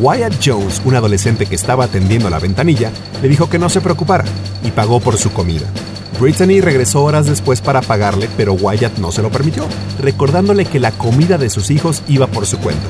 Wyatt 0.00 0.34
Jones, 0.44 0.82
un 0.84 0.94
adolescente 0.94 1.46
que 1.46 1.54
estaba 1.54 1.84
atendiendo 1.84 2.30
la 2.30 2.38
ventanilla, 2.38 2.90
le 3.22 3.28
dijo 3.28 3.48
que 3.48 3.58
no 3.58 3.68
se 3.68 3.80
preocupara 3.80 4.24
y 4.64 4.70
pagó 4.70 5.00
por 5.00 5.16
su 5.16 5.32
comida. 5.32 5.66
Brittany 6.20 6.60
regresó 6.60 7.02
horas 7.02 7.26
después 7.26 7.60
para 7.60 7.80
pagarle, 7.80 8.28
pero 8.36 8.54
Wyatt 8.54 8.98
no 8.98 9.12
se 9.12 9.22
lo 9.22 9.30
permitió, 9.30 9.66
recordándole 10.00 10.64
que 10.66 10.80
la 10.80 10.92
comida 10.92 11.38
de 11.38 11.50
sus 11.50 11.70
hijos 11.70 12.02
iba 12.08 12.26
por 12.26 12.46
su 12.46 12.58
cuenta. 12.58 12.86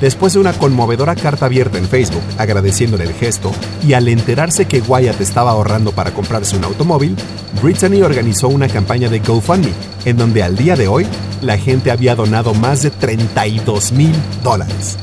Después 0.00 0.32
de 0.32 0.40
una 0.40 0.52
conmovedora 0.52 1.14
carta 1.14 1.46
abierta 1.46 1.78
en 1.78 1.86
Facebook 1.86 2.24
agradeciéndole 2.36 3.04
el 3.04 3.14
gesto 3.14 3.52
y 3.86 3.92
al 3.92 4.08
enterarse 4.08 4.64
que 4.64 4.80
Wyatt 4.80 5.20
estaba 5.20 5.52
ahorrando 5.52 5.92
para 5.92 6.12
comprarse 6.12 6.56
un 6.56 6.64
automóvil, 6.64 7.14
Brittany 7.62 8.02
organizó 8.02 8.48
una 8.48 8.66
campaña 8.66 9.08
de 9.08 9.20
GoFundMe, 9.20 9.72
en 10.04 10.16
donde 10.16 10.42
al 10.42 10.56
día 10.56 10.74
de 10.74 10.88
hoy 10.88 11.06
la 11.40 11.56
gente 11.56 11.92
había 11.92 12.16
donado 12.16 12.52
más 12.52 12.82
de 12.82 12.90
32 12.90 13.92
mil 13.92 14.12
dólares. 14.42 14.98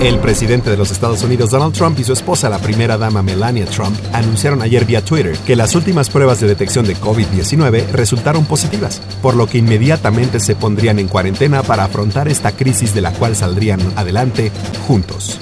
El 0.00 0.18
presidente 0.18 0.70
de 0.70 0.78
los 0.78 0.90
Estados 0.90 1.22
Unidos 1.22 1.50
Donald 1.50 1.74
Trump 1.74 1.98
y 1.98 2.04
su 2.04 2.14
esposa, 2.14 2.48
la 2.48 2.58
primera 2.58 2.96
dama 2.96 3.22
Melania 3.22 3.66
Trump, 3.66 3.94
anunciaron 4.14 4.62
ayer 4.62 4.86
vía 4.86 5.04
Twitter 5.04 5.36
que 5.46 5.56
las 5.56 5.74
últimas 5.74 6.08
pruebas 6.08 6.40
de 6.40 6.46
detección 6.46 6.86
de 6.86 6.96
COVID-19 6.96 7.86
resultaron 7.90 8.46
positivas, 8.46 9.02
por 9.20 9.36
lo 9.36 9.46
que 9.46 9.58
inmediatamente 9.58 10.40
se 10.40 10.56
pondrían 10.56 10.98
en 10.98 11.08
cuarentena 11.08 11.62
para 11.62 11.84
afrontar 11.84 12.28
esta 12.28 12.52
crisis 12.52 12.94
de 12.94 13.02
la 13.02 13.12
cual 13.12 13.36
saldrían 13.36 13.78
adelante 13.94 14.50
juntos. 14.86 15.38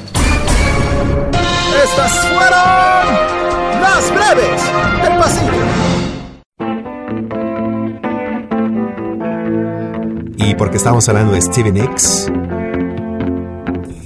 Estas 1.85 2.27
fueron 2.27 3.15
las 3.81 4.13
breves 4.13 4.61
del 5.05 5.19
pasillo. 5.19 5.53
Y 10.37 10.55
porque 10.57 10.79
estamos 10.79 11.09
hablando 11.09 11.35
de 11.35 11.43
Stevie 11.43 11.73
Nicks, 11.73 12.27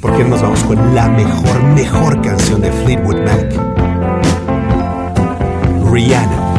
¿por 0.02 0.16
qué 0.16 0.24
no 0.24 0.30
nos 0.30 0.42
vamos 0.42 0.64
con 0.64 0.94
la 0.94 1.08
mejor, 1.08 1.62
mejor 1.62 2.20
canción 2.20 2.60
de 2.60 2.72
Fleetwood 2.72 3.18
Mac? 3.24 3.54
Rihanna. 5.90 6.51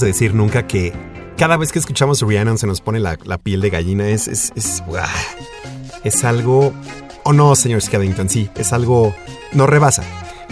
De 0.00 0.08
decir 0.08 0.34
nunca 0.34 0.66
que 0.66 0.92
cada 1.36 1.56
vez 1.56 1.72
que 1.72 1.78
escuchamos 1.78 2.22
Rhiannon 2.22 2.58
se 2.58 2.66
nos 2.66 2.80
pone 2.80 3.00
la, 3.00 3.16
piel 3.38 3.60
de 3.60 3.70
gallina. 3.70 4.08
Es, 4.08 4.28
es, 4.28 4.52
es, 4.56 4.82
¡buah! 4.86 5.06
es 6.04 6.24
algo... 6.24 6.72
O 7.24 7.32
no, 7.32 7.56
señor 7.56 7.82
Skellington, 7.82 8.28
sí, 8.28 8.48
es 8.56 8.72
algo... 8.72 9.14
No 9.52 9.66
rebasa. 9.66 10.02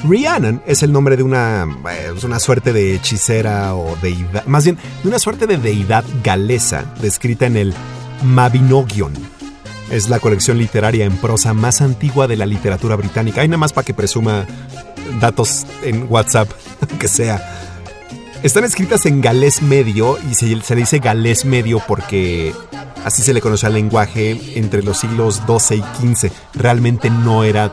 Rhiannon 0.03 0.63
es 0.67 0.83
el 0.83 0.93
nombre 0.93 1.17
de 1.17 1.23
una, 1.23 1.67
eh, 1.91 2.13
es 2.17 2.25
una 2.25 2.39
suerte 2.39 2.73
de 2.73 2.95
hechicera 2.95 3.75
o 3.75 3.97
deidad, 4.03 4.45
más 4.47 4.65
bien 4.65 4.77
de 5.03 5.09
una 5.09 5.19
suerte 5.19 5.47
de 5.47 5.57
deidad 5.57 6.05
galesa 6.23 6.85
descrita 7.01 7.47
en 7.47 7.57
el 7.57 7.75
Mabinogion. 8.23 9.13
Es 9.91 10.09
la 10.09 10.19
colección 10.19 10.59
literaria 10.59 11.05
en 11.05 11.17
prosa 11.17 11.55
más 11.55 11.81
antigua 11.81 12.27
de 12.27 12.37
la 12.37 12.47
literatura 12.47 12.97
británica. 12.97 13.41
Hay 13.41 13.49
nada 13.49 13.59
más 13.59 13.73
para 13.73 13.85
que 13.85 13.95
presuma 13.95 14.47
datos 15.21 15.67
en 15.83 16.07
WhatsApp, 16.11 16.51
que 16.99 17.09
sea. 17.09 17.54
Están 18.45 18.65
escritas 18.65 19.07
en 19.07 19.21
galés 19.23 19.63
medio 19.63 20.19
y 20.31 20.35
se, 20.35 20.47
le 20.47 20.61
dice 20.77 20.99
galés 20.99 21.45
medio 21.47 21.81
porque 21.89 22.53
así 23.05 23.23
se 23.23 23.33
le 23.33 23.41
conoce 23.41 23.67
al 23.67 23.73
lenguaje 23.73 24.39
entre 24.59 24.83
los 24.83 24.99
siglos 24.99 25.41
XII 25.47 25.79
y 25.79 26.15
XV. 26.15 26.31
Realmente 26.53 27.09
no 27.11 27.43
era 27.43 27.73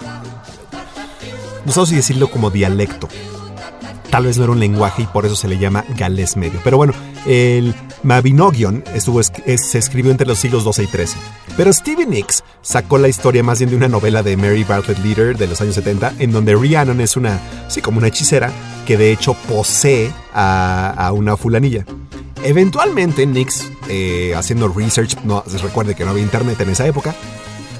no 1.65 1.71
sé 1.73 1.85
si 1.87 1.95
decirlo 1.95 2.31
como 2.31 2.49
dialecto. 2.49 3.09
Tal 4.09 4.25
vez 4.25 4.37
no 4.37 4.43
era 4.45 4.53
un 4.53 4.59
lenguaje 4.59 5.03
y 5.03 5.07
por 5.07 5.25
eso 5.25 5.35
se 5.35 5.47
le 5.49 5.57
llama 5.59 5.83
galés 5.97 6.35
medio. 6.37 6.59
Pero 6.63 6.77
bueno, 6.77 6.93
el 7.27 7.75
Mabinogion 8.03 8.83
estuvo, 8.93 9.19
es- 9.21 9.31
es- 9.45 9.69
se 9.69 9.77
escribió 9.77 10.09
entre 10.11 10.25
los 10.27 10.39
siglos 10.39 10.63
XII 10.63 10.85
y 10.85 10.87
XIII. 10.87 11.21
Pero 11.57 11.71
Stevie 11.71 12.05
Nicks 12.07 12.43
sacó 12.61 12.97
la 12.97 13.07
historia 13.09 13.43
más 13.43 13.59
bien 13.59 13.69
de 13.71 13.75
una 13.75 13.87
novela 13.89 14.23
de 14.23 14.35
Mary 14.37 14.63
Bartlett 14.63 14.99
Leader 14.99 15.37
de 15.37 15.47
los 15.47 15.59
años 15.61 15.75
70, 15.75 16.13
en 16.17 16.31
donde 16.31 16.55
Rhiannon 16.55 16.99
es 17.01 17.15
una, 17.17 17.39
sí, 17.69 17.81
como 17.81 17.97
una 17.99 18.07
hechicera 18.07 18.51
que 18.85 18.97
de 18.97 19.11
hecho 19.11 19.33
posee 19.33 20.11
a, 20.33 21.11
una 21.13 21.37
fulanilla. 21.37 21.85
Eventualmente 22.43 23.25
Nicks, 23.25 23.69
eh, 23.87 24.33
haciendo 24.35 24.67
research, 24.67 25.17
no, 25.23 25.43
recuerde 25.61 25.95
que 25.95 26.05
no 26.05 26.11
había 26.11 26.23
internet 26.23 26.59
en 26.61 26.69
esa 26.69 26.87
época, 26.87 27.15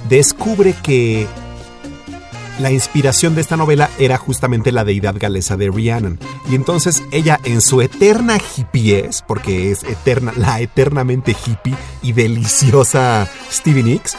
descubre 0.08 0.76
que 0.84 1.28
la 2.60 2.72
inspiración 2.72 3.34
de 3.34 3.42
esta 3.42 3.58
novela 3.58 3.90
era 3.98 4.18
justamente 4.18 4.72
la 4.72 4.84
deidad 4.84 5.16
galesa 5.18 5.58
de 5.58 5.70
Rhiannon. 5.70 6.20
Y 6.50 6.56
entonces 6.56 7.04
ella 7.12 7.40
en 7.44 7.62
su 7.62 7.82
eterna 7.82 8.38
hippies, 8.38 9.24
porque 9.28 9.72
es 9.72 9.84
eterna, 9.84 10.32
la 10.36 10.62
eternamente 10.62 11.36
hippie 11.46 11.76
y 12.04 12.12
deliciosa 12.12 13.28
Stevie 13.52 13.84
Nicks, 13.84 14.16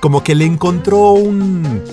como 0.00 0.22
que 0.22 0.34
le 0.34 0.46
encontró 0.46 1.12
un... 1.12 1.84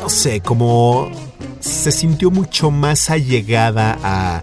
no 0.00 0.08
sé, 0.08 0.40
como 0.40 1.10
se 1.60 1.92
sintió 1.92 2.30
mucho 2.30 2.70
más 2.70 3.10
allegada 3.10 3.98
a, 4.02 4.42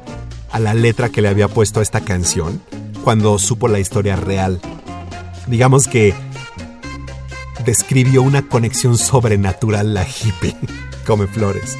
a 0.51 0.59
la 0.59 0.73
letra 0.73 1.09
que 1.09 1.21
le 1.21 1.27
había 1.27 1.47
puesto 1.47 1.79
a 1.79 1.83
esta 1.83 2.01
canción 2.01 2.61
cuando 3.03 3.37
supo 3.39 3.67
la 3.67 3.79
historia 3.79 4.15
real. 4.15 4.59
Digamos 5.47 5.87
que 5.87 6.13
describió 7.65 8.21
una 8.21 8.47
conexión 8.47 8.97
sobrenatural 8.97 9.93
la 9.93 10.05
hippie. 10.07 10.55
Come 11.05 11.27
flores. 11.27 11.77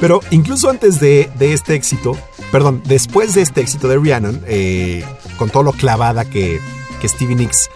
Pero 0.00 0.20
incluso 0.30 0.70
antes 0.70 1.00
de, 1.00 1.30
de 1.38 1.52
este 1.52 1.74
éxito, 1.74 2.16
perdón, 2.52 2.82
después 2.84 3.34
de 3.34 3.42
este 3.42 3.60
éxito 3.60 3.88
de 3.88 3.96
Rhiannon, 3.98 4.42
eh, 4.46 5.04
con 5.38 5.50
todo 5.50 5.62
lo 5.64 5.72
clavada 5.72 6.24
que, 6.24 6.60
que 7.00 7.08
Stevie 7.08 7.36
Nicks 7.36 7.70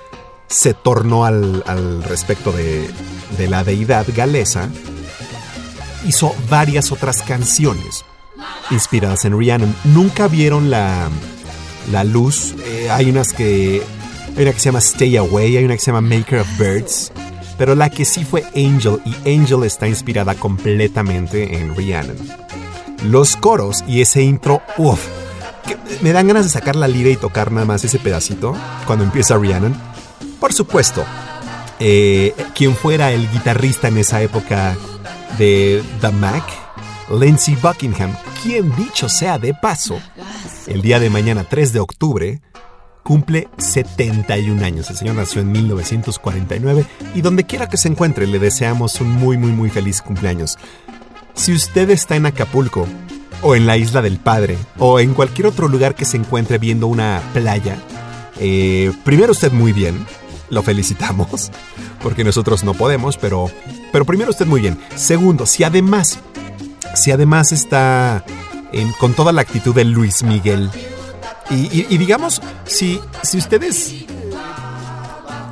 se 0.46 0.74
tornó 0.74 1.24
al, 1.24 1.64
al 1.66 2.02
respecto 2.04 2.52
de, 2.52 2.88
de 3.38 3.48
la 3.48 3.64
deidad 3.64 4.06
galesa, 4.14 4.68
hizo 6.06 6.34
varias 6.48 6.92
otras 6.92 7.22
canciones 7.22 8.04
inspiradas 8.70 9.24
en 9.24 9.38
Rhiannon. 9.38 9.74
Nunca 9.84 10.28
vieron 10.28 10.70
la, 10.70 11.08
la 11.90 12.04
luz. 12.04 12.54
Eh, 12.64 12.88
hay 12.90 13.10
unas 13.10 13.32
que. 13.32 13.82
Hay 14.36 14.42
una 14.44 14.52
que 14.52 14.60
se 14.60 14.66
llama 14.66 14.78
Stay 14.78 15.16
Away, 15.16 15.58
hay 15.58 15.64
una 15.64 15.74
que 15.74 15.80
se 15.80 15.92
llama 15.92 16.00
Maker 16.00 16.40
of 16.40 16.58
Birds. 16.58 17.12
Pero 17.58 17.74
la 17.74 17.90
que 17.90 18.04
sí 18.04 18.24
fue 18.24 18.44
Angel, 18.56 18.98
y 19.04 19.14
Angel 19.28 19.62
está 19.64 19.86
inspirada 19.86 20.34
completamente 20.34 21.58
en 21.58 21.76
Rhiannon. 21.76 22.16
Los 23.04 23.36
coros 23.36 23.84
y 23.86 24.00
ese 24.00 24.22
intro, 24.22 24.62
uff, 24.78 25.00
me 26.00 26.12
dan 26.12 26.28
ganas 26.28 26.44
de 26.44 26.50
sacar 26.50 26.76
la 26.76 26.88
lira 26.88 27.10
y 27.10 27.16
tocar 27.16 27.52
nada 27.52 27.66
más 27.66 27.84
ese 27.84 27.98
pedacito 27.98 28.56
cuando 28.86 29.04
empieza 29.04 29.36
Rhiannon. 29.36 29.76
Por 30.40 30.54
supuesto, 30.54 31.04
eh, 31.78 32.34
quien 32.54 32.74
fuera 32.74 33.12
el 33.12 33.30
guitarrista 33.30 33.88
en 33.88 33.98
esa 33.98 34.22
época 34.22 34.76
de 35.38 35.82
The 36.00 36.10
Mac, 36.10 36.44
Lindsey 37.10 37.56
Buckingham, 37.56 38.12
quien 38.42 38.74
dicho 38.76 39.08
sea 39.08 39.38
de 39.38 39.54
paso, 39.54 40.00
el 40.66 40.82
día 40.82 41.00
de 41.00 41.10
mañana 41.10 41.44
3 41.48 41.72
de 41.72 41.80
octubre, 41.80 42.40
cumple 43.02 43.48
71 43.58 44.64
años. 44.64 44.90
El 44.90 44.96
señor 44.96 45.16
nació 45.16 45.40
en 45.40 45.52
1949 45.52 46.86
y 47.14 47.20
donde 47.20 47.44
quiera 47.44 47.68
que 47.68 47.76
se 47.76 47.88
encuentre 47.88 48.26
le 48.26 48.38
deseamos 48.38 49.00
un 49.00 49.10
muy 49.10 49.36
muy 49.36 49.50
muy 49.50 49.70
feliz 49.70 50.02
cumpleaños. 50.02 50.58
Si 51.34 51.52
usted 51.52 51.90
está 51.90 52.16
en 52.16 52.26
Acapulco, 52.26 52.86
o 53.42 53.56
en 53.56 53.66
la 53.66 53.76
Isla 53.76 54.02
del 54.02 54.18
Padre, 54.18 54.56
o 54.78 55.00
en 55.00 55.14
cualquier 55.14 55.48
otro 55.48 55.68
lugar 55.68 55.94
que 55.94 56.04
se 56.04 56.16
encuentre 56.16 56.58
viendo 56.58 56.86
una 56.86 57.20
playa, 57.32 57.76
eh, 58.38 58.92
primero 59.04 59.32
usted 59.32 59.52
muy 59.52 59.72
bien, 59.72 60.06
lo 60.48 60.62
felicitamos, 60.62 61.50
porque 62.02 62.24
nosotros 62.24 62.64
no 62.64 62.74
podemos, 62.74 63.16
pero, 63.16 63.50
pero 63.92 64.04
primero 64.04 64.30
usted 64.30 64.46
muy 64.46 64.60
bien. 64.60 64.78
Segundo, 64.96 65.46
si 65.46 65.62
además, 65.64 66.18
si 66.94 67.10
además 67.12 67.52
está 67.52 68.24
en- 68.72 68.92
con 68.94 69.12
toda 69.14 69.32
la 69.32 69.42
actitud 69.42 69.74
de 69.74 69.84
Luis 69.84 70.22
Miguel, 70.22 70.70
y, 71.50 71.98
digamos, 71.98 72.40
si, 72.64 72.98
si 73.22 73.36
ustedes 73.36 73.94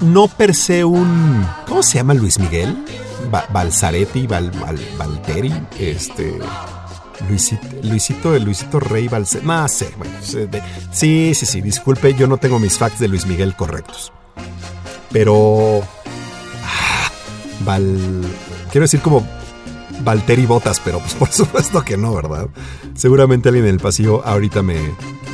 no 0.00 0.28
per 0.28 0.54
se 0.54 0.82
un... 0.84 1.46
¿Cómo 1.68 1.82
se 1.82 1.98
llama 1.98 2.14
Luis 2.14 2.38
Miguel? 2.38 2.84
Ba- 3.30 3.44
Balzaretti, 3.52 4.26
Val- 4.26 4.50
Valteri, 4.96 5.52
este... 5.78 6.38
Luisito, 7.28 7.66
Luisito, 7.82 8.38
Luisito 8.38 8.80
Rey 8.80 9.08
Balse... 9.08 9.42
No 9.42 9.68
sé, 9.68 9.92
bueno, 9.98 10.14
sí, 10.22 11.34
sí, 11.34 11.44
sí, 11.46 11.60
disculpe, 11.60 12.14
yo 12.14 12.26
no 12.26 12.38
tengo 12.38 12.58
mis 12.58 12.78
facts 12.78 12.98
de 12.98 13.08
Luis 13.08 13.26
Miguel 13.26 13.54
correctos. 13.54 14.10
Pero... 15.12 15.82
Val... 17.64 18.22
Quiero 18.70 18.84
decir 18.84 19.00
como 19.00 19.26
Valtteri 20.02 20.46
Botas, 20.46 20.80
pero 20.84 20.98
pues 21.00 21.14
por 21.18 21.30
supuesto 21.32 21.82
que 21.84 21.96
no, 21.96 22.14
¿verdad? 22.14 22.48
Seguramente 22.94 23.48
alguien 23.48 23.66
en 23.66 23.74
el 23.74 23.80
pasillo 23.80 24.24
ahorita 24.26 24.62
me, 24.62 24.78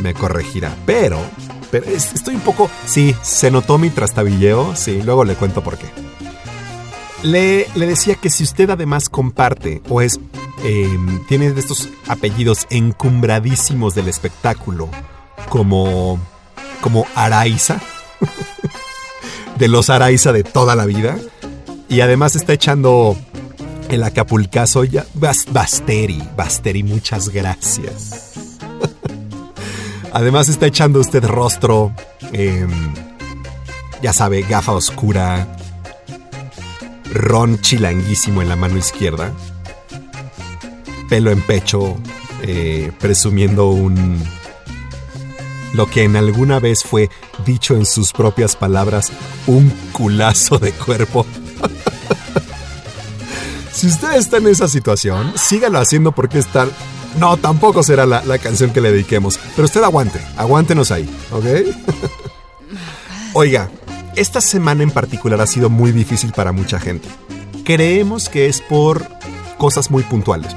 me 0.03 0.15
corregirá. 0.15 0.75
Pero, 0.87 1.19
pero 1.71 1.87
es- 1.87 2.13
estoy 2.15 2.35
un 2.37 2.41
poco... 2.43 2.71
Sí, 2.87 3.15
se 3.23 3.51
notó 3.51 3.79
mi 3.79 3.91
trastabilleo, 3.91 4.75
sí, 4.77 5.03
luego 5.03 5.25
le 5.25 5.35
cuento 5.35 5.63
por 5.63 5.77
qué. 5.79 5.87
Le, 7.23 7.67
decía 7.75 8.15
que 8.17 8.31
si 8.31 8.45
usted 8.45 8.71
además 8.71 9.09
comparte 9.09 9.83
o 9.89 10.01
es... 10.01 10.21
eh, 10.65 10.89
tiene 11.29 11.47
estos 11.57 11.89
apellidos 12.09 12.67
encumbradísimos 12.71 13.95
del 13.95 14.09
espectáculo, 14.09 14.89
como... 15.49 16.19
como 16.81 17.07
Araiza, 17.15 17.81
de 19.59 19.69
los 19.69 19.91
Araiza 19.91 20.33
de 20.33 20.45
toda 20.45 20.77
la 20.77 20.85
vida, 20.87 21.17
y 21.89 22.01
además 22.01 22.37
está 22.37 22.53
echando 22.53 23.17
el 23.89 24.03
acapulcazo 24.03 24.85
ya. 24.85 25.05
Bas- 25.15 25.47
Basteri, 25.51 26.23
Basteri, 26.37 26.83
muchas 26.83 27.29
gracias. 27.29 28.33
además 30.13 30.49
está 30.49 30.67
echando 30.67 31.01
usted 31.01 31.25
rostro, 31.25 31.93
em, 32.33 32.71
ya 34.03 34.13
sabe, 34.13 34.43
gafa 34.43 34.73
oscura, 34.73 35.47
ron 37.13 37.61
chilanguísimo 37.61 38.43
en 38.43 38.49
la 38.49 38.57
mano 38.57 38.77
izquierda, 38.79 39.33
pelo 41.09 41.31
en 41.31 41.41
pecho, 41.43 41.97
eh, 42.43 42.93
presumiendo 42.99 43.69
un... 43.71 44.23
Lo 45.75 45.87
que 45.87 46.05
en 46.05 46.17
alguna 46.17 46.59
vez 46.59 46.85
fue, 46.85 47.11
dicho 47.45 47.75
en 47.77 47.85
sus 47.85 48.13
propias 48.13 48.57
palabras, 48.57 49.13
un 49.47 49.69
culazo 49.93 50.59
de 50.59 50.73
cuerpo. 50.73 51.27
Si 53.77 53.89
usted 53.89 54.15
está 54.15 54.39
en 54.39 54.47
esa 54.47 54.69
situación, 54.69 55.35
sígalo 55.37 55.79
haciendo 55.79 56.11
porque 56.11 56.39
está... 56.39 56.67
No, 57.21 57.37
tampoco 57.37 57.83
será 57.83 58.07
la, 58.07 58.25
la 58.25 58.39
canción 58.39 58.71
que 58.71 58.81
le 58.81 58.91
dediquemos. 58.91 59.39
Pero 59.55 59.67
usted 59.67 59.83
aguante, 59.83 60.19
aguántenos 60.39 60.91
ahí, 60.91 61.07
¿ok? 61.31 61.45
Oiga, 63.35 63.69
esta 64.15 64.41
semana 64.41 64.83
en 64.83 64.91
particular 64.91 65.43
ha 65.43 65.47
sido 65.47 65.69
muy 65.69 65.93
difícil 65.93 66.33
para 66.33 66.53
mucha 66.53 66.81
gente. 66.81 67.07
Creemos 67.65 68.31
que 68.31 68.47
es 68.47 68.63
por 68.63 69.07
cosas 69.59 69.91
muy 69.91 70.05
puntuales. 70.05 70.57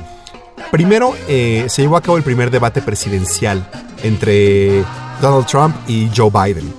Primero, 0.72 1.14
eh, 1.28 1.66
se 1.68 1.82
llevó 1.82 1.98
a 1.98 2.02
cabo 2.02 2.16
el 2.16 2.24
primer 2.24 2.50
debate 2.50 2.82
presidencial 2.82 3.70
entre 4.02 4.86
Donald 5.22 5.46
Trump 5.46 5.76
y 5.90 6.10
Joe 6.16 6.32
Biden. 6.32 6.74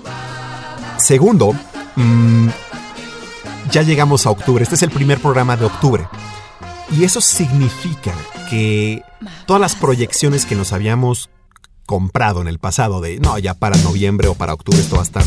Segundo, 0.97 1.53
mm, 1.97 2.49
ya 3.71 3.83
llegamos 3.83 4.27
a 4.27 4.31
octubre. 4.31 4.63
Este 4.63 4.75
es 4.75 4.83
el 4.83 4.91
primer 4.91 5.21
programa 5.21 5.57
de 5.57 5.65
octubre. 5.65 6.09
Y 6.91 7.05
eso 7.05 7.21
significa 7.21 8.13
que 8.49 9.03
todas 9.47 9.61
las 9.61 9.77
proyecciones 9.77 10.45
que 10.45 10.57
nos 10.57 10.73
habíamos 10.73 11.31
comprado 11.87 12.41
en 12.41 12.49
el 12.49 12.59
pasado 12.59 13.01
de, 13.01 13.19
no, 13.21 13.39
ya 13.39 13.55
para 13.55 13.77
noviembre 13.79 14.29
o 14.29 14.35
para 14.35 14.55
octubre 14.55 14.81
esto 14.81 14.97
va 14.97 15.03
a 15.03 15.05
estar 15.05 15.25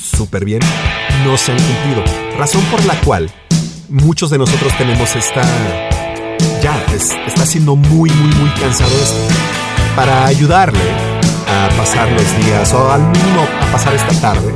súper 0.00 0.44
bien, 0.44 0.60
no 1.24 1.36
se 1.36 1.52
han 1.52 1.58
cumplido. 1.58 2.04
Razón 2.38 2.62
por 2.70 2.84
la 2.84 2.98
cual 3.00 3.30
muchos 3.88 4.30
de 4.30 4.38
nosotros 4.38 4.76
tenemos 4.78 5.14
esta... 5.16 5.42
Ya, 6.62 6.84
está 6.92 7.46
siendo 7.46 7.76
muy, 7.76 8.10
muy, 8.10 8.34
muy 8.34 8.50
cansado 8.60 8.90
esto. 8.90 9.34
Para 9.94 10.26
ayudarle 10.26 10.90
a 11.48 11.68
pasar 11.76 12.10
los 12.10 12.44
días 12.44 12.72
o 12.72 12.90
al 12.90 13.02
mínimo 13.02 13.46
a 13.62 13.72
pasar 13.72 13.94
esta 13.94 14.20
tarde, 14.20 14.52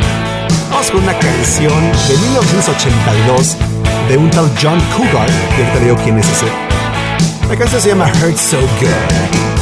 con 0.89 1.03
una 1.03 1.19
canción 1.19 1.93
de 2.09 2.17
1982 2.17 3.57
de 4.09 4.17
un 4.17 4.31
tal 4.31 4.51
John 4.61 4.81
Cougar, 4.97 5.29
que 5.55 5.63
te 5.79 5.85
digo 5.85 5.97
quién 6.03 6.19
es 6.19 6.27
ese. 6.27 6.47
La 7.49 7.57
canción 7.57 7.83
se 7.83 7.89
llama 7.91 8.11
Hurt 8.23 8.39
So 8.39 8.59
Good. 8.81 9.60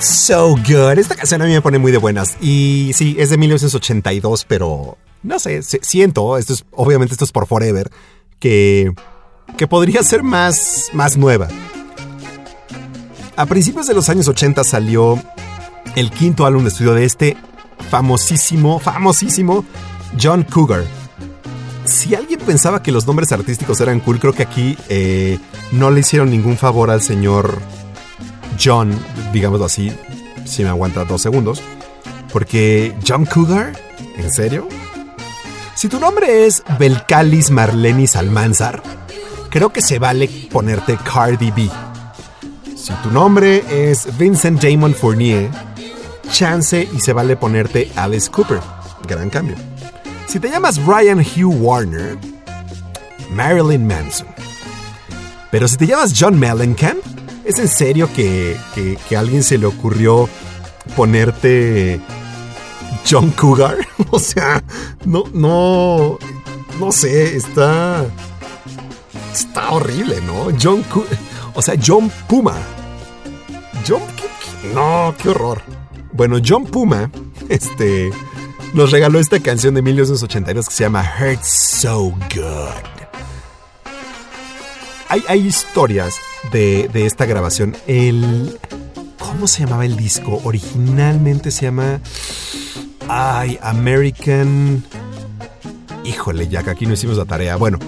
So 0.00 0.50
Good. 0.56 0.98
Esta 0.98 1.14
canción 1.14 1.42
a 1.42 1.46
mí 1.46 1.52
me 1.52 1.62
pone 1.62 1.78
muy 1.78 1.92
de 1.92 1.98
buenas. 1.98 2.36
Y 2.40 2.90
sí, 2.94 3.16
es 3.18 3.30
de 3.30 3.38
1982, 3.38 4.44
pero 4.46 4.98
no 5.22 5.38
sé, 5.38 5.62
siento, 5.62 6.36
esto 6.36 6.52
es, 6.52 6.64
obviamente 6.72 7.14
esto 7.14 7.24
es 7.24 7.32
por 7.32 7.46
Forever, 7.46 7.90
que, 8.38 8.92
que 9.56 9.66
podría 9.66 10.02
ser 10.02 10.22
más, 10.22 10.90
más 10.92 11.16
nueva. 11.16 11.48
A 13.36 13.46
principios 13.46 13.86
de 13.86 13.94
los 13.94 14.08
años 14.08 14.28
80 14.28 14.64
salió 14.64 15.20
el 15.96 16.10
quinto 16.10 16.44
álbum 16.44 16.64
de 16.64 16.68
estudio 16.68 16.94
de 16.94 17.04
este 17.04 17.36
famosísimo, 17.90 18.78
famosísimo 18.78 19.64
John 20.20 20.44
Cougar. 20.44 20.84
Si 21.84 22.14
alguien 22.14 22.40
pensaba 22.40 22.82
que 22.82 22.92
los 22.92 23.06
nombres 23.06 23.32
artísticos 23.32 23.80
eran 23.80 24.00
cool, 24.00 24.20
creo 24.20 24.34
que 24.34 24.42
aquí 24.42 24.76
eh, 24.88 25.38
no 25.72 25.90
le 25.90 26.00
hicieron 26.00 26.30
ningún 26.30 26.58
favor 26.58 26.90
al 26.90 27.00
señor 27.00 27.58
John, 28.62 28.90
digámoslo 29.32 29.66
así, 29.66 29.92
si 30.44 30.62
me 30.62 30.68
aguanta 30.68 31.04
dos 31.04 31.22
segundos. 31.22 31.62
Porque 32.32 32.94
John 33.06 33.24
Cougar, 33.24 33.72
¿en 34.16 34.30
serio? 34.30 34.68
Si 35.74 35.88
tu 35.88 36.00
nombre 36.00 36.46
es 36.46 36.62
Belcalis 36.78 37.50
Marlenis 37.50 38.16
Almanzar, 38.16 38.82
creo 39.48 39.70
que 39.70 39.80
se 39.80 39.98
vale 39.98 40.28
ponerte 40.50 40.96
Cardi 40.96 41.50
B. 41.50 41.70
Si 42.76 42.92
tu 43.02 43.10
nombre 43.10 43.62
es 43.70 44.16
Vincent 44.18 44.60
Damon 44.62 44.94
Fournier, 44.94 45.50
chance 46.30 46.88
y 46.92 47.00
se 47.00 47.12
vale 47.12 47.36
ponerte 47.36 47.90
Alice 47.96 48.30
Cooper. 48.30 48.60
Gran 49.06 49.30
cambio. 49.30 49.56
Si 50.26 50.38
te 50.38 50.50
llamas 50.50 50.84
Brian 50.84 51.20
Hugh 51.20 51.54
Warner, 51.62 52.18
Marilyn 53.30 53.86
Manson. 53.86 54.26
Pero 55.50 55.66
si 55.68 55.76
te 55.76 55.86
llamas 55.86 56.12
John 56.18 56.38
Mellencamp, 56.38 56.98
¿Es 57.48 57.58
en 57.58 57.68
serio 57.68 58.10
que, 58.14 58.58
que, 58.74 59.16
a 59.16 59.20
alguien 59.20 59.42
se 59.42 59.56
le 59.56 59.64
ocurrió 59.64 60.28
ponerte 60.94 61.98
John 63.10 63.30
Cougar? 63.30 63.78
o 64.10 64.18
sea, 64.18 64.62
no, 65.06 65.24
no, 65.32 66.18
no 66.78 66.92
sé, 66.92 67.34
está, 67.34 68.04
está 69.32 69.70
horrible, 69.70 70.20
¿no? 70.26 70.48
John, 70.62 70.84
o 71.54 71.62
sea, 71.62 71.74
John 71.82 72.12
Puma. 72.28 72.54
John, 73.88 74.02
no, 74.74 75.14
qué 75.16 75.30
horror. 75.30 75.62
Bueno, 76.12 76.36
John 76.46 76.66
Puma, 76.66 77.10
este, 77.48 78.10
nos 78.74 78.90
regaló 78.90 79.18
esta 79.18 79.40
canción 79.40 79.72
de 79.72 79.80
1982 79.80 80.68
que 80.68 80.74
se 80.74 80.84
llama 80.84 81.02
Hurt 81.18 81.42
So 81.42 82.10
Good 82.30 82.98
hay, 85.08 85.46
historias 85.46 86.16
de, 86.52 86.88
esta 87.06 87.26
grabación. 87.26 87.76
El, 87.86 88.58
¿Cómo 89.18 89.46
se 89.48 89.60
llamaba 89.64 89.84
el 89.84 89.96
disco? 89.96 90.40
Originalmente 90.44 91.50
se 91.50 91.62
llama. 91.66 92.00
Ay, 93.08 93.58
American. 93.62 94.84
Híjole, 96.04 96.48
Jack, 96.48 96.68
aquí 96.68 96.86
no 96.86 96.94
hicimos 96.94 97.16
la 97.16 97.24
tarea. 97.24 97.56
Bueno, 97.56 97.78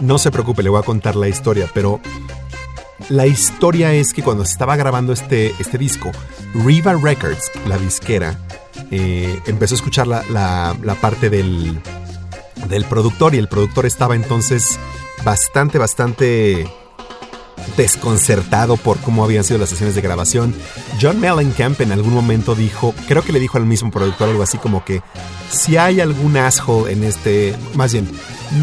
no 0.00 0.18
se 0.18 0.30
preocupe, 0.30 0.62
le 0.62 0.70
voy 0.70 0.80
a 0.80 0.84
contar 0.84 1.16
la 1.16 1.28
historia, 1.28 1.68
pero 1.72 2.00
la 3.08 3.26
historia 3.26 3.92
es 3.92 4.12
que 4.12 4.22
cuando 4.22 4.44
se 4.44 4.52
estaba 4.52 4.76
grabando 4.76 5.12
este, 5.12 5.54
este 5.58 5.78
disco, 5.78 6.10
Riva 6.54 6.94
Records, 6.94 7.50
la 7.66 7.78
disquera, 7.78 8.38
eh, 8.90 9.38
empezó 9.46 9.74
a 9.74 9.76
escuchar 9.76 10.06
la, 10.06 10.22
la- 10.30 10.76
la 10.82 10.94
parte 10.96 11.30
del, 11.30 11.78
del 12.68 12.84
productor 12.84 13.34
y 13.34 13.38
el 13.38 13.48
productor 13.48 13.86
estaba 13.86 14.14
entonces 14.14 14.78
bastante, 15.24 15.78
bastante 15.78 16.66
desconcertado 17.76 18.76
por 18.76 18.98
cómo 18.98 19.24
habían 19.24 19.44
sido 19.44 19.58
las 19.58 19.68
sesiones 19.68 19.94
de 19.94 20.00
grabación. 20.00 20.54
John 21.00 21.20
Mellencamp 21.20 21.80
en 21.80 21.92
algún 21.92 22.14
momento 22.14 22.54
dijo, 22.54 22.94
creo 23.08 23.22
que 23.22 23.32
le 23.32 23.40
dijo 23.40 23.58
al 23.58 23.66
mismo 23.66 23.90
productor 23.90 24.28
algo 24.28 24.42
así 24.42 24.58
como 24.58 24.84
que 24.84 25.02
si 25.50 25.76
hay 25.76 26.00
algún 26.00 26.36
asshole 26.36 26.92
en 26.92 27.04
este, 27.04 27.54
más 27.74 27.92
bien, 27.92 28.08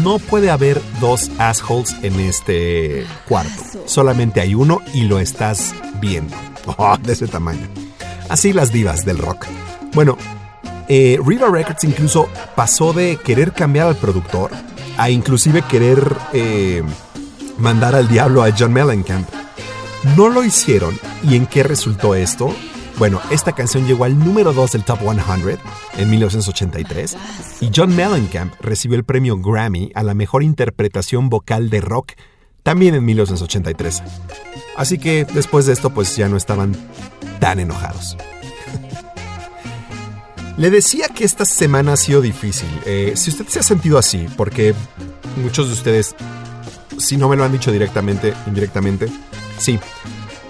no 0.02 0.18
puede 0.18 0.50
haber 0.50 0.80
dos 1.00 1.30
assholes 1.38 1.94
en 2.02 2.18
este 2.20 3.06
cuarto. 3.28 3.62
Solamente 3.86 4.40
hay 4.40 4.54
uno 4.54 4.80
y 4.94 5.02
lo 5.02 5.18
estás 5.18 5.74
viendo. 6.00 6.36
Oh, 6.78 6.96
de 6.96 7.12
ese 7.12 7.26
tamaño. 7.26 7.66
Así 8.28 8.52
las 8.52 8.72
divas 8.72 9.04
del 9.04 9.18
rock. 9.18 9.46
Bueno, 9.94 10.16
eh, 10.88 11.18
Riva 11.24 11.48
Records 11.48 11.82
incluso 11.82 12.28
pasó 12.54 12.92
de 12.92 13.16
querer 13.16 13.52
cambiar 13.52 13.88
al 13.88 13.96
productor 13.96 14.52
a 14.96 15.10
inclusive 15.10 15.62
querer 15.62 16.16
eh, 16.32 16.82
mandar 17.58 17.94
al 17.94 18.08
diablo 18.08 18.42
a 18.42 18.50
John 18.56 18.72
Mellencamp. 18.72 19.28
No 20.16 20.28
lo 20.28 20.44
hicieron. 20.44 20.98
¿Y 21.22 21.36
en 21.36 21.46
qué 21.46 21.62
resultó 21.62 22.14
esto? 22.14 22.54
Bueno, 22.98 23.20
esta 23.30 23.52
canción 23.52 23.86
llegó 23.86 24.04
al 24.04 24.18
número 24.18 24.52
2 24.52 24.72
del 24.72 24.84
Top 24.84 25.00
100 25.00 25.58
en 25.96 26.10
1983 26.10 27.16
y 27.60 27.70
John 27.74 27.96
Mellencamp 27.96 28.54
recibió 28.60 28.96
el 28.96 29.04
premio 29.04 29.38
Grammy 29.38 29.90
a 29.94 30.02
la 30.02 30.14
mejor 30.14 30.42
interpretación 30.42 31.28
vocal 31.28 31.70
de 31.70 31.80
rock 31.80 32.12
también 32.62 32.94
en 32.94 33.04
1983. 33.04 34.02
Así 34.76 34.98
que 34.98 35.24
después 35.24 35.66
de 35.66 35.72
esto 35.72 35.90
pues 35.90 36.16
ya 36.16 36.28
no 36.28 36.36
estaban 36.36 36.76
tan 37.40 37.60
enojados. 37.60 38.16
Le 40.56 40.70
decía 40.70 41.08
que 41.08 41.24
esta 41.24 41.44
semana 41.44 41.94
ha 41.94 41.96
sido 41.96 42.20
difícil. 42.20 42.68
Eh, 42.84 43.14
si 43.16 43.30
usted 43.30 43.46
se 43.48 43.60
ha 43.60 43.62
sentido 43.62 43.98
así, 43.98 44.26
porque 44.36 44.74
muchos 45.42 45.68
de 45.68 45.72
ustedes, 45.72 46.14
si 47.02 47.16
no 47.16 47.28
me 47.28 47.36
lo 47.36 47.44
han 47.44 47.52
dicho 47.52 47.72
directamente, 47.72 48.32
indirectamente, 48.46 49.08
sí, 49.58 49.78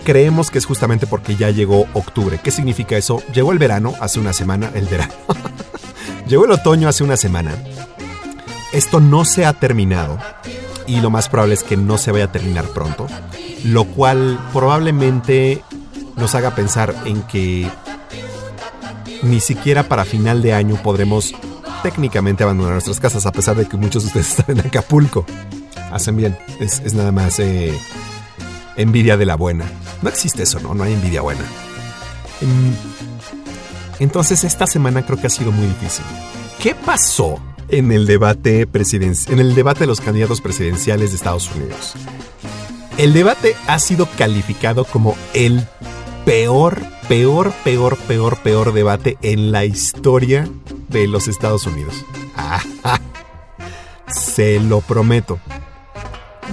creemos 0.05 0.50
que 0.50 0.59
es 0.59 0.66
justamente 0.66 1.07
porque 1.07 1.34
ya 1.34 1.50
llegó 1.50 1.86
octubre. 1.94 2.38
¿Qué 2.42 2.50
significa 2.50 2.96
eso? 2.96 3.22
Llegó 3.32 3.53
el 3.53 3.59
verano 3.59 3.94
hace 4.00 4.20
una 4.20 4.32
semana, 4.32 4.70
el 4.74 4.86
verano. 4.86 5.14
llegó 6.28 6.44
el 6.44 6.53
otoño 6.53 6.88
hace 6.88 7.05
una 7.05 7.16
semana. 7.16 7.55
Esto 8.72 9.00
no 9.00 9.24
se 9.24 9.46
ha 9.46 9.55
terminado 9.55 10.18
y 10.86 11.00
lo 11.00 11.11
más 11.11 11.28
probable 11.28 11.55
es 11.55 11.62
que 11.62 11.76
no 11.76 11.96
se 11.96 12.12
vaya 12.12 12.24
a 12.26 12.32
terminar 12.32 12.66
pronto, 12.68 13.07
lo 13.64 13.84
cual 13.84 14.38
probablemente 14.53 15.62
nos 16.16 16.34
haga 16.34 16.55
pensar 16.55 16.94
en 17.07 17.22
que 17.22 17.68
ni 19.22 19.40
siquiera 19.40 19.84
para 19.84 20.05
final 20.05 20.42
de 20.42 20.53
año 20.53 20.76
podremos 20.82 21.32
técnicamente 21.82 22.42
abandonar 22.42 22.74
nuestras 22.74 23.00
casas, 23.00 23.24
a 23.26 23.32
pesar 23.32 23.57
de 23.57 23.66
que 23.66 23.76
muchos 23.76 24.03
de 24.03 24.07
ustedes 24.09 24.30
están 24.38 24.59
en 24.59 24.66
Acapulco. 24.66 25.24
Hacen 25.93 26.16
bien, 26.16 26.38
es, 26.59 26.80
es 26.84 26.95
nada 26.95 27.12
más 27.12 27.38
eh, 27.38 27.78
envidia 28.76 29.16
de 29.16 29.26
la 29.26 29.36
buena. 29.36 29.64
No 30.01 30.09
existe 30.09 30.43
eso, 30.43 30.59
¿no? 30.61 30.74
No 30.74 30.84
hay 30.84 30.95
envidia 30.95 31.20
buena. 31.20 31.43
Em, 32.40 32.74
Entonces 33.99 34.43
esta 34.45 34.66
semana 34.66 35.05
creo 35.05 35.20
que 35.20 35.26
ha 35.26 35.30
sido 35.30 35.53
muy 35.53 35.66
difícil. 35.66 36.05
¿Qué 36.61 36.74
pasó 36.74 37.40
en 37.68 37.93
el 37.93 38.07
debate 38.07 38.66
en 38.72 39.38
el 39.38 39.55
debate 39.55 39.80
de 39.80 39.86
los 39.86 40.01
candidatos 40.01 40.40
presidenciales 40.40 41.11
de 41.11 41.16
Estados 41.16 41.51
Unidos? 41.55 41.95
El 42.99 43.12
debate 43.12 43.57
ha 43.68 43.78
sido 43.78 44.09
calificado 44.18 44.84
como 44.84 45.16
el 45.34 45.66
peor, 46.24 46.82
peor, 47.09 47.53
peor, 47.64 47.97
peor, 47.97 48.38
peor 48.38 48.72
debate 48.72 49.18
en 49.22 49.51
la 49.53 49.64
historia 49.64 50.49
de 50.88 51.07
los 51.07 51.28
Estados 51.28 51.66
Unidos. 51.66 51.95
Se 54.09 54.61
lo 54.61 54.80
prometo. 54.80 55.38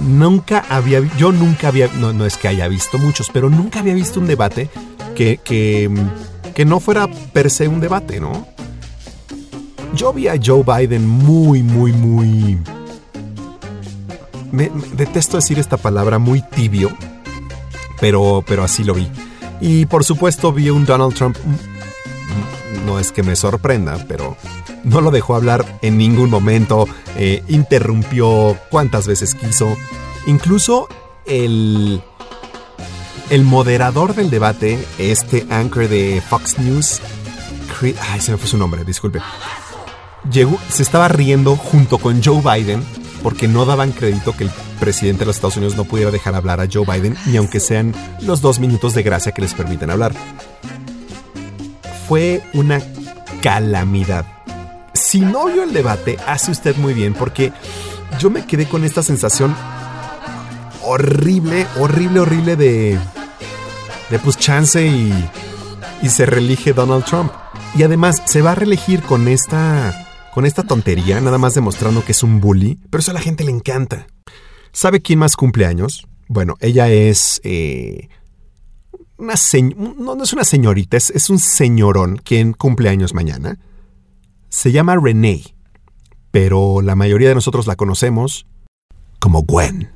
Nunca 0.00 0.64
había, 0.68 1.00
yo 1.16 1.30
nunca 1.30 1.68
había, 1.68 1.88
no, 1.88 2.12
no 2.12 2.24
es 2.24 2.36
que 2.36 2.48
haya 2.48 2.68
visto 2.68 2.98
muchos, 2.98 3.30
pero 3.32 3.50
nunca 3.50 3.80
había 3.80 3.94
visto 3.94 4.18
un 4.18 4.26
debate 4.26 4.70
que, 5.14 5.38
que, 5.38 5.90
que 6.54 6.64
no 6.64 6.80
fuera 6.80 7.06
per 7.32 7.50
se 7.50 7.68
un 7.68 7.80
debate, 7.80 8.20
¿no? 8.20 8.46
Yo 9.94 10.12
vi 10.12 10.28
a 10.28 10.38
Joe 10.42 10.62
Biden 10.62 11.06
muy, 11.06 11.62
muy, 11.62 11.92
muy... 11.92 12.58
Me, 14.52 14.70
detesto 14.94 15.36
decir 15.36 15.58
esta 15.58 15.76
palabra, 15.76 16.18
muy 16.18 16.42
tibio, 16.42 16.96
pero, 18.00 18.42
pero 18.46 18.64
así 18.64 18.84
lo 18.84 18.94
vi. 18.94 19.08
Y 19.60 19.86
por 19.86 20.04
supuesto 20.04 20.52
vi 20.52 20.70
un 20.70 20.86
Donald 20.86 21.14
Trump, 21.14 21.36
mm, 21.36 22.86
no 22.86 22.98
es 22.98 23.12
que 23.12 23.22
me 23.22 23.36
sorprenda, 23.36 24.04
pero 24.08 24.36
no 24.84 25.00
lo 25.00 25.10
dejó 25.10 25.34
hablar 25.34 25.78
en 25.82 25.98
ningún 25.98 26.30
momento, 26.30 26.88
eh, 27.16 27.42
interrumpió 27.48 28.56
cuantas 28.70 29.06
veces 29.06 29.34
quiso. 29.34 29.76
Incluso 30.26 30.88
el, 31.26 32.02
el 33.30 33.44
moderador 33.44 34.14
del 34.14 34.30
debate, 34.30 34.78
este 34.98 35.46
anchor 35.50 35.88
de 35.88 36.22
Fox 36.28 36.58
News, 36.58 37.00
ay, 38.10 38.20
se 38.20 38.32
me 38.32 38.38
fue 38.38 38.48
su 38.48 38.58
nombre, 38.58 38.84
disculpe. 38.84 39.20
Llegó, 40.30 40.58
se 40.68 40.82
estaba 40.82 41.08
riendo 41.08 41.56
junto 41.56 41.98
con 41.98 42.22
Joe 42.22 42.42
Biden 42.42 42.84
porque 43.22 43.48
no 43.48 43.64
daban 43.64 43.92
crédito 43.92 44.36
que 44.36 44.44
el 44.44 44.50
presidente 44.78 45.20
de 45.20 45.26
los 45.26 45.36
Estados 45.36 45.56
Unidos 45.56 45.76
no 45.76 45.84
pudiera 45.84 46.10
dejar 46.10 46.34
hablar 46.34 46.60
a 46.60 46.68
Joe 46.70 46.84
Biden, 46.86 47.16
ni 47.26 47.36
aunque 47.36 47.60
sean 47.60 47.94
los 48.20 48.40
dos 48.40 48.58
minutos 48.58 48.94
de 48.94 49.02
gracia 49.02 49.32
que 49.32 49.42
les 49.42 49.54
permiten 49.54 49.90
hablar. 49.90 50.12
Fue 52.08 52.42
una 52.54 52.80
calamidad. 53.40 54.39
Si 54.94 55.20
no 55.20 55.46
vio 55.46 55.62
el 55.62 55.72
debate, 55.72 56.18
hace 56.26 56.50
usted 56.50 56.76
muy 56.76 56.94
bien 56.94 57.14
porque 57.14 57.52
yo 58.18 58.30
me 58.30 58.46
quedé 58.46 58.66
con 58.66 58.84
esta 58.84 59.02
sensación 59.02 59.54
horrible, 60.82 61.66
horrible, 61.78 62.20
horrible 62.20 62.56
de, 62.56 62.98
de 64.10 64.18
pues 64.18 64.36
chance 64.36 64.84
y, 64.84 65.12
y 66.02 66.08
se 66.08 66.26
reelige 66.26 66.72
Donald 66.72 67.04
Trump. 67.04 67.32
Y 67.76 67.82
además 67.84 68.22
se 68.26 68.42
va 68.42 68.52
a 68.52 68.54
reelegir 68.56 69.02
con 69.02 69.28
esta, 69.28 70.08
con 70.34 70.44
esta 70.44 70.64
tontería, 70.64 71.20
nada 71.20 71.38
más 71.38 71.54
demostrando 71.54 72.04
que 72.04 72.12
es 72.12 72.22
un 72.22 72.40
bully, 72.40 72.80
pero 72.90 73.00
eso 73.00 73.12
a 73.12 73.14
la 73.14 73.20
gente 73.20 73.44
le 73.44 73.52
encanta. 73.52 74.06
¿Sabe 74.72 75.00
quién 75.00 75.18
más 75.18 75.36
cumple 75.36 75.66
años? 75.66 76.06
Bueno, 76.28 76.56
ella 76.60 76.88
es 76.88 77.40
eh, 77.44 78.08
una 79.18 79.34
no, 79.98 80.14
no 80.14 80.22
es 80.22 80.32
una 80.32 80.44
señorita, 80.44 80.96
es, 80.96 81.10
es 81.10 81.30
un 81.30 81.38
señorón 81.38 82.16
quien 82.16 82.52
cumple 82.52 82.88
años 82.88 83.14
mañana. 83.14 83.58
Se 84.50 84.72
llama 84.72 84.96
Renee, 84.96 85.54
pero 86.32 86.82
la 86.82 86.96
mayoría 86.96 87.28
de 87.28 87.36
nosotros 87.36 87.68
la 87.68 87.76
conocemos 87.76 88.46
como 89.20 89.42
Gwen. 89.42 89.90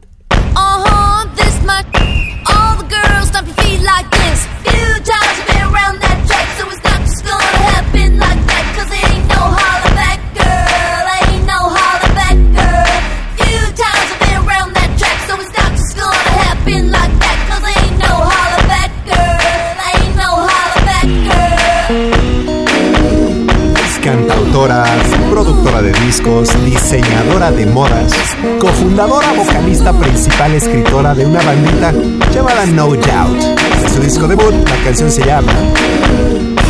Productora 25.31 25.83
de 25.83 25.93
discos, 26.07 26.49
diseñadora 26.65 27.51
de 27.51 27.67
modas, 27.67 28.13
cofundadora, 28.61 29.33
vocalista 29.33 29.93
principal, 29.93 30.55
escritora 30.55 31.13
de 31.13 31.27
una 31.27 31.43
bandita 31.43 31.93
llamada 32.33 32.65
No 32.67 32.87
Doubt. 32.87 33.59
De 33.83 33.89
su 33.89 34.01
disco 34.01 34.29
debut, 34.29 34.55
la 34.69 34.77
canción 34.85 35.11
se 35.11 35.25
llama 35.25 35.53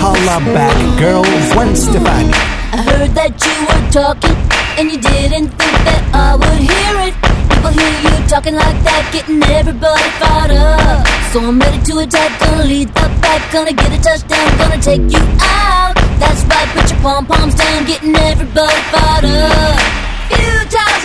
Holla 0.03 0.39
Back 0.55 0.75
Girl 0.99 1.23
Gwen 1.55 1.77
Stefani. 1.77 2.31
I 2.73 2.77
heard 2.79 3.15
that 3.15 3.45
you 3.45 3.67
were 3.67 3.91
talking, 3.91 4.37
and 4.79 4.91
you 4.91 4.99
didn't 4.99 5.51
think 5.51 5.85
that 5.85 6.03
I 6.15 6.37
would 6.37 6.59
hear 6.59 7.09
it. 7.09 7.24
People 7.65 7.81
hear 7.81 7.97
you 8.13 8.29
talking 8.29 8.55
like 8.57 8.77
that, 8.85 9.09
getting 9.09 9.41
everybody 9.49 10.05
fired 10.21 10.53
up. 10.53 11.01
So 11.33 11.41
I'm 11.41 11.57
ready 11.57 11.81
to 11.81 12.05
attack, 12.05 12.29
gonna 12.39 12.69
lead 12.69 12.89
the 12.93 13.09
pack, 13.25 13.41
gonna 13.49 13.73
get 13.73 13.89
a 13.89 13.97
touchdown, 14.05 14.45
gonna 14.61 14.77
take 14.77 15.01
you 15.09 15.25
out. 15.41 15.97
That's 16.21 16.45
right, 16.45 16.69
put 16.77 16.93
your 16.93 17.01
pom 17.01 17.25
poms 17.25 17.55
down, 17.55 17.87
getting 17.87 18.15
everybody 18.17 18.81
fired 18.93 19.25
up. 19.25 19.81
Few 20.29 20.61
times 20.69 21.04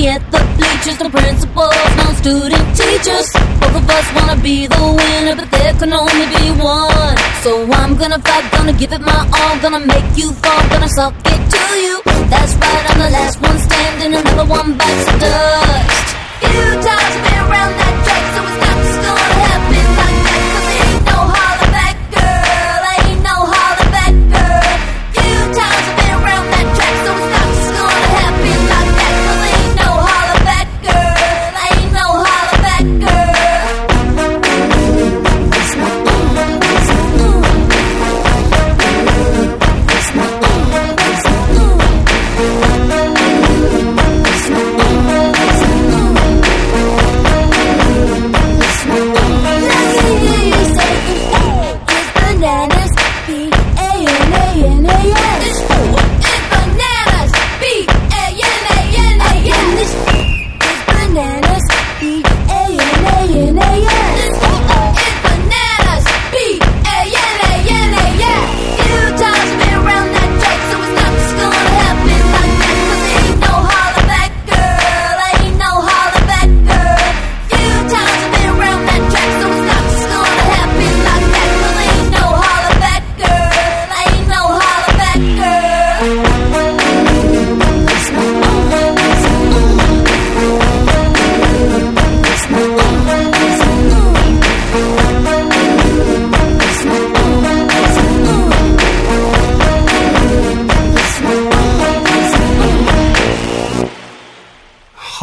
me 0.00 0.08
at 0.08 0.22
the 0.32 0.40
bleachers. 0.56 0.98
No 1.00 1.08
principals, 1.10 1.90
no 2.00 2.06
student 2.20 2.66
teachers. 2.76 3.28
Both 3.60 3.76
of 3.80 3.90
us 3.96 4.06
wanna 4.16 4.36
be 4.48 4.66
the 4.66 4.84
winner, 4.98 5.34
but 5.36 5.48
there 5.50 5.74
can 5.80 5.92
only 5.92 6.26
be 6.34 6.44
one. 6.60 7.16
So 7.44 7.50
I'm 7.80 7.92
gonna 8.00 8.20
fight, 8.28 8.46
gonna 8.56 8.72
give 8.72 8.92
it 8.92 9.02
my 9.10 9.20
all, 9.38 9.54
gonna 9.64 9.84
make 9.94 10.08
you 10.20 10.32
fall, 10.42 10.62
gonna 10.72 10.90
suck 10.98 11.14
it 11.34 11.42
to 11.54 11.62
you. 11.84 11.94
That's 12.32 12.54
right, 12.62 12.84
I'm 12.90 12.98
the 13.04 13.10
last 13.18 13.36
one 13.48 13.58
standing, 13.66 14.12
another 14.20 14.46
one 14.58 14.68
bites 14.78 15.04
the 15.06 15.16
dust. 15.24 16.06
Few 16.40 16.68
times 16.86 17.14
I've 17.28 17.50
around 17.50 17.72
that 17.80 17.89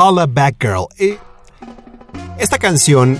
Holla 0.07 0.25
Back 0.25 0.55
Girl. 0.61 0.87
Eh, 0.97 1.17
esta 2.39 2.57
canción. 2.57 3.19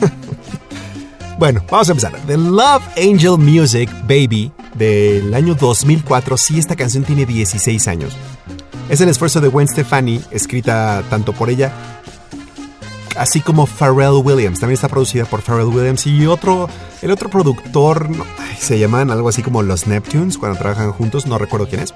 bueno, 1.38 1.62
vamos 1.70 1.88
a 1.88 1.92
empezar. 1.92 2.12
The 2.26 2.36
Love 2.36 2.82
Angel 2.96 3.38
Music 3.38 3.88
Baby 4.02 4.50
del 4.74 5.32
año 5.32 5.54
2004. 5.54 6.36
Sí, 6.36 6.58
esta 6.58 6.74
canción 6.74 7.04
tiene 7.04 7.24
16 7.24 7.86
años. 7.86 8.16
Es 8.88 9.00
el 9.00 9.08
esfuerzo 9.08 9.40
de 9.40 9.46
Gwen 9.46 9.68
Stefani, 9.68 10.20
escrita 10.32 11.04
tanto 11.08 11.32
por 11.32 11.50
ella 11.50 11.72
así 13.16 13.40
como 13.40 13.66
Pharrell 13.66 14.22
Williams. 14.24 14.58
También 14.58 14.74
está 14.74 14.88
producida 14.88 15.24
por 15.24 15.40
Pharrell 15.40 15.68
Williams 15.68 16.04
y 16.08 16.26
otro, 16.26 16.68
el 17.00 17.12
otro 17.12 17.30
productor, 17.30 18.10
no, 18.10 18.24
se 18.58 18.78
llaman 18.78 19.10
algo 19.10 19.28
así 19.28 19.42
como 19.42 19.62
los 19.62 19.86
Neptunes 19.86 20.38
cuando 20.38 20.58
trabajan 20.58 20.90
juntos, 20.92 21.26
no 21.26 21.38
recuerdo 21.38 21.68
quién 21.68 21.82
es. 21.82 21.94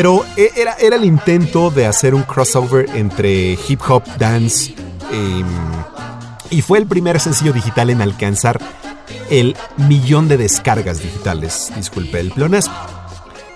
Pero 0.00 0.24
e- 0.34 0.50
era, 0.56 0.72
era 0.80 0.96
el 0.96 1.04
intento 1.04 1.70
de 1.70 1.84
hacer 1.84 2.14
un 2.14 2.22
crossover 2.22 2.88
entre 2.96 3.58
hip 3.68 3.82
hop, 3.86 4.02
dance 4.16 4.74
em, 5.12 5.46
y 6.48 6.62
fue 6.62 6.78
el 6.78 6.86
primer 6.86 7.20
sencillo 7.20 7.52
digital 7.52 7.90
en 7.90 8.00
alcanzar 8.00 8.58
el 9.28 9.58
millón 9.76 10.26
de 10.26 10.38
descargas 10.38 11.02
digitales. 11.02 11.70
Disculpe 11.76 12.18
el 12.18 12.30
pleonasmo. 12.30 12.72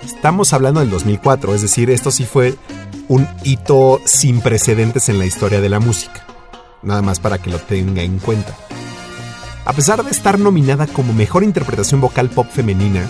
Estamos 0.05 0.53
hablando 0.53 0.81
del 0.81 0.91
2004, 0.91 1.55
es 1.55 1.63
decir, 1.63 1.89
esto 1.89 2.11
sí 2.11 2.27
fue 2.27 2.57
un 3.09 3.27
hito 3.43 4.03
sin 4.05 4.43
precedentes 4.43 5.09
en 5.09 5.19
la 5.19 5.25
historia 5.25 5.63
de 5.63 5.71
la 5.71 5.81
música. 5.81 6.27
Nada 6.83 7.01
más 7.01 7.21
para 7.21 7.39
que 7.39 7.49
lo 7.49 7.59
tenga 7.59 8.03
en 8.03 8.19
cuenta. 8.19 8.55
A 9.65 9.73
pesar 9.73 10.05
de 10.05 10.11
estar 10.11 10.39
nominada 10.39 10.87
como 10.89 11.15
mejor 11.15 11.43
interpretación 11.43 12.03
vocal 12.03 12.29
pop 12.29 12.47
femenina, 12.53 13.09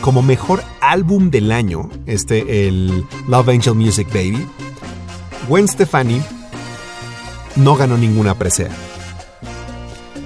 como 0.00 0.22
mejor 0.22 0.62
álbum 0.80 1.30
del 1.30 1.52
año, 1.52 1.88
este, 2.06 2.68
el 2.68 3.04
Love 3.28 3.48
Angel 3.50 3.74
Music 3.74 4.08
Baby, 4.08 4.46
Gwen 5.48 5.68
Stefani 5.68 6.22
no 7.56 7.76
ganó 7.76 7.96
ninguna 7.96 8.34
presea. 8.34 8.70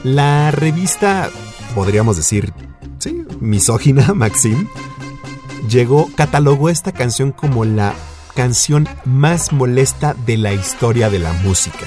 La 0.05 0.51
revista, 0.51 1.31
podríamos 1.75 2.17
decir, 2.17 2.53
sí, 2.99 3.25
misógina, 3.41 4.13
Maxim, 4.15 4.69
llegó, 5.69 6.09
catalogó 6.15 6.69
esta 6.69 6.93
canción 6.93 7.33
como 7.33 7.65
la 7.65 7.95
canción 8.35 8.89
más 9.05 9.53
molesta 9.53 10.15
de 10.15 10.37
la 10.37 10.53
historia 10.53 11.11
de 11.11 11.19
la 11.19 11.33
música. 11.33 11.87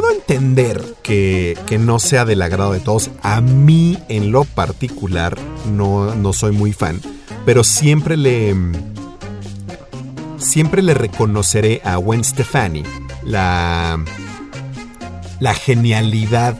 Puedo 0.00 0.14
entender 0.14 0.82
que, 1.02 1.58
que 1.66 1.76
no 1.76 1.98
sea 1.98 2.24
del 2.24 2.40
agrado 2.40 2.72
de 2.72 2.80
todos. 2.80 3.10
A 3.22 3.42
mí, 3.42 3.98
en 4.08 4.32
lo 4.32 4.44
particular, 4.44 5.36
no, 5.70 6.14
no 6.14 6.32
soy 6.32 6.52
muy 6.52 6.72
fan. 6.72 7.02
Pero 7.44 7.64
siempre 7.64 8.16
le. 8.16 8.56
Siempre 10.38 10.80
le 10.80 10.94
reconoceré 10.94 11.82
a 11.84 11.96
Gwen 11.96 12.24
Stefani 12.24 12.82
la. 13.22 14.02
la 15.38 15.52
genialidad 15.52 16.58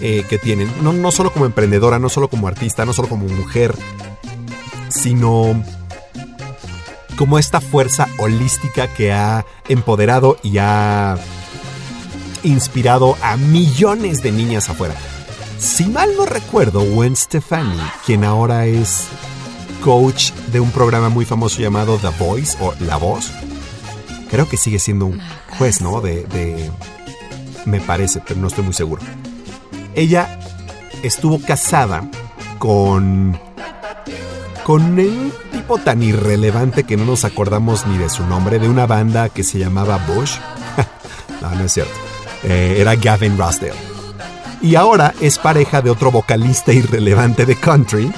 eh, 0.00 0.24
que 0.28 0.38
tienen. 0.38 0.72
No, 0.80 0.92
no 0.92 1.10
solo 1.10 1.32
como 1.32 1.46
emprendedora, 1.46 1.98
no 1.98 2.08
solo 2.08 2.28
como 2.28 2.46
artista, 2.46 2.84
no 2.84 2.92
solo 2.92 3.08
como 3.08 3.26
mujer, 3.26 3.74
sino 4.88 5.64
como 7.16 7.40
esta 7.40 7.60
fuerza 7.60 8.06
holística 8.18 8.86
que 8.86 9.12
ha 9.12 9.44
empoderado 9.68 10.38
y 10.44 10.58
ha 10.58 11.18
inspirado 12.42 13.16
a 13.22 13.36
millones 13.36 14.22
de 14.22 14.32
niñas 14.32 14.68
afuera. 14.68 14.94
Si 15.58 15.86
mal 15.86 16.10
no 16.16 16.24
recuerdo, 16.26 16.80
Gwen 16.84 17.16
Stefani, 17.16 17.80
quien 18.06 18.24
ahora 18.24 18.66
es 18.66 19.06
coach 19.82 20.30
de 20.52 20.60
un 20.60 20.70
programa 20.70 21.08
muy 21.08 21.24
famoso 21.24 21.60
llamado 21.60 21.98
The 21.98 22.10
Voice 22.22 22.56
o 22.60 22.74
La 22.80 22.96
Voz, 22.96 23.30
creo 24.30 24.48
que 24.48 24.56
sigue 24.56 24.78
siendo 24.78 25.06
un 25.06 25.20
juez, 25.58 25.80
¿no? 25.80 26.00
De, 26.00 26.24
de- 26.26 26.70
me 27.64 27.80
parece, 27.80 28.20
pero 28.26 28.40
no 28.40 28.46
estoy 28.48 28.64
muy 28.64 28.72
seguro. 28.74 29.02
Ella 29.94 30.38
estuvo 31.02 31.40
casada 31.40 32.08
con 32.58 33.38
con 34.64 34.82
un 34.98 35.32
tipo 35.50 35.78
tan 35.78 36.02
irrelevante 36.02 36.84
que 36.84 36.96
no 36.98 37.04
nos 37.06 37.24
acordamos 37.24 37.86
ni 37.86 37.96
de 37.98 38.10
su 38.10 38.24
nombre, 38.26 38.58
de 38.58 38.68
una 38.68 38.86
banda 38.86 39.28
que 39.30 39.42
se 39.42 39.58
llamaba 39.58 39.96
Bush. 40.06 40.36
no, 41.42 41.50
no 41.54 41.64
es 41.64 41.72
cierto. 41.72 41.92
Eh, 42.44 42.76
era 42.78 42.94
Gavin 42.94 43.36
Rossdale. 43.36 43.74
Y 44.60 44.74
ahora 44.74 45.14
es 45.20 45.38
pareja 45.38 45.82
de 45.82 45.90
otro 45.90 46.10
vocalista 46.10 46.72
irrelevante 46.72 47.46
de 47.46 47.56
country. 47.56 48.12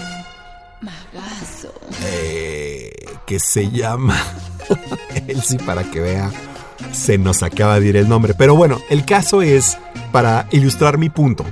eh, 2.04 2.90
que 3.26 3.38
se 3.38 3.70
llama... 3.70 4.16
Él 5.26 5.42
sí, 5.42 5.58
para 5.58 5.84
que 5.84 6.00
vea, 6.00 6.30
se 6.92 7.18
nos 7.18 7.42
acaba 7.42 7.80
de 7.80 7.88
ir 7.88 7.96
el 7.96 8.08
nombre. 8.08 8.34
Pero 8.34 8.54
bueno, 8.54 8.78
el 8.88 9.04
caso 9.04 9.42
es, 9.42 9.78
para 10.12 10.46
ilustrar 10.50 10.98
mi 10.98 11.10
punto, 11.10 11.44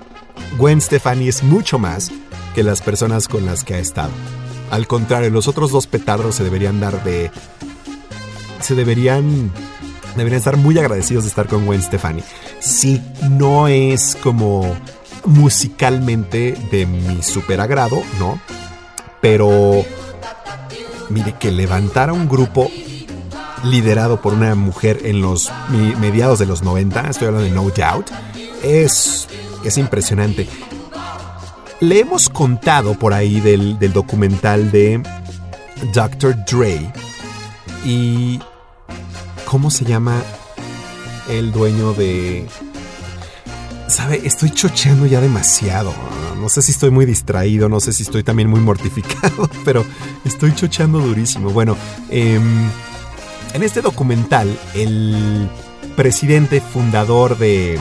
Gwen 0.57 0.81
Stefani 0.81 1.29
es 1.29 1.43
mucho 1.43 1.79
más 1.79 2.11
que 2.55 2.63
las 2.63 2.81
personas 2.81 3.29
con 3.29 3.45
las 3.45 3.65
que 3.65 3.75
ha 3.75 3.79
estado. 3.79 4.11
Al 4.71 4.87
contrario, 4.87 5.31
los 5.31 5.49
otros 5.49 5.71
dos 5.71 5.87
petardos 5.87 6.37
se 6.37 6.45
deberían 6.45 6.81
dar 6.81 7.03
de... 7.05 7.31
Se 8.61 8.75
deberían... 8.75 9.51
Deberían 10.19 10.39
estar 10.39 10.57
muy 10.57 10.79
agradecidos 10.79 11.25
de 11.25 11.31
estar 11.31 11.47
con 11.47 11.65
Gwen 11.65 11.83
Stefani. 11.83 12.23
Sí, 12.61 13.03
no 13.31 13.69
es 13.69 14.17
como 14.23 14.77
musicalmente 15.25 16.57
de 16.71 16.87
mi 16.87 17.23
super 17.23 17.61
agrado, 17.61 18.03
¿no? 18.19 18.41
Pero... 19.21 19.85
Mire, 21.11 21.37
que 21.39 21.51
levantara 21.51 22.13
un 22.13 22.29
grupo 22.29 22.71
liderado 23.65 24.21
por 24.21 24.35
una 24.35 24.55
mujer 24.55 25.01
en 25.05 25.23
los 25.23 25.51
mediados 26.01 26.39
de 26.39 26.47
los 26.47 26.63
90, 26.63 27.09
estoy 27.09 27.29
hablando 27.29 27.49
de 27.49 27.55
No 27.55 27.63
Doubt, 27.71 28.11
es, 28.63 29.27
es 29.65 29.79
impresionante. 29.79 30.47
Le 31.81 32.01
hemos 32.01 32.29
contado 32.29 32.95
por 32.95 33.15
ahí 33.15 33.41
del, 33.41 33.79
del 33.79 33.93
documental 33.93 34.71
de 34.71 35.03
Dr. 35.95 36.37
Dre. 36.45 36.93
¿Y 37.85 38.41
cómo 39.49 39.71
se 39.71 39.87
llama 39.87 40.23
el 41.31 41.53
dueño 41.53 41.95
de... 41.95 42.47
¿Sabe? 43.87 44.21
Estoy 44.25 44.51
chocheando 44.51 45.07
ya 45.07 45.23
demasiado. 45.23 45.95
No 46.39 46.51
sé 46.51 46.61
si 46.61 46.73
estoy 46.73 46.91
muy 46.91 47.07
distraído, 47.07 47.71
no 47.71 47.81
sé 47.81 47.95
si 47.95 48.03
estoy 48.03 48.23
también 48.23 48.51
muy 48.51 48.61
mortificado, 48.61 49.49
pero 49.65 49.87
estoy 50.27 50.55
chocheando 50.55 50.99
durísimo. 51.01 51.49
Bueno, 51.49 51.79
em, 52.11 52.69
en 53.55 53.63
este 53.63 53.81
documental, 53.81 54.55
el 54.75 55.49
presidente 55.97 56.61
fundador 56.61 57.39
de, 57.39 57.81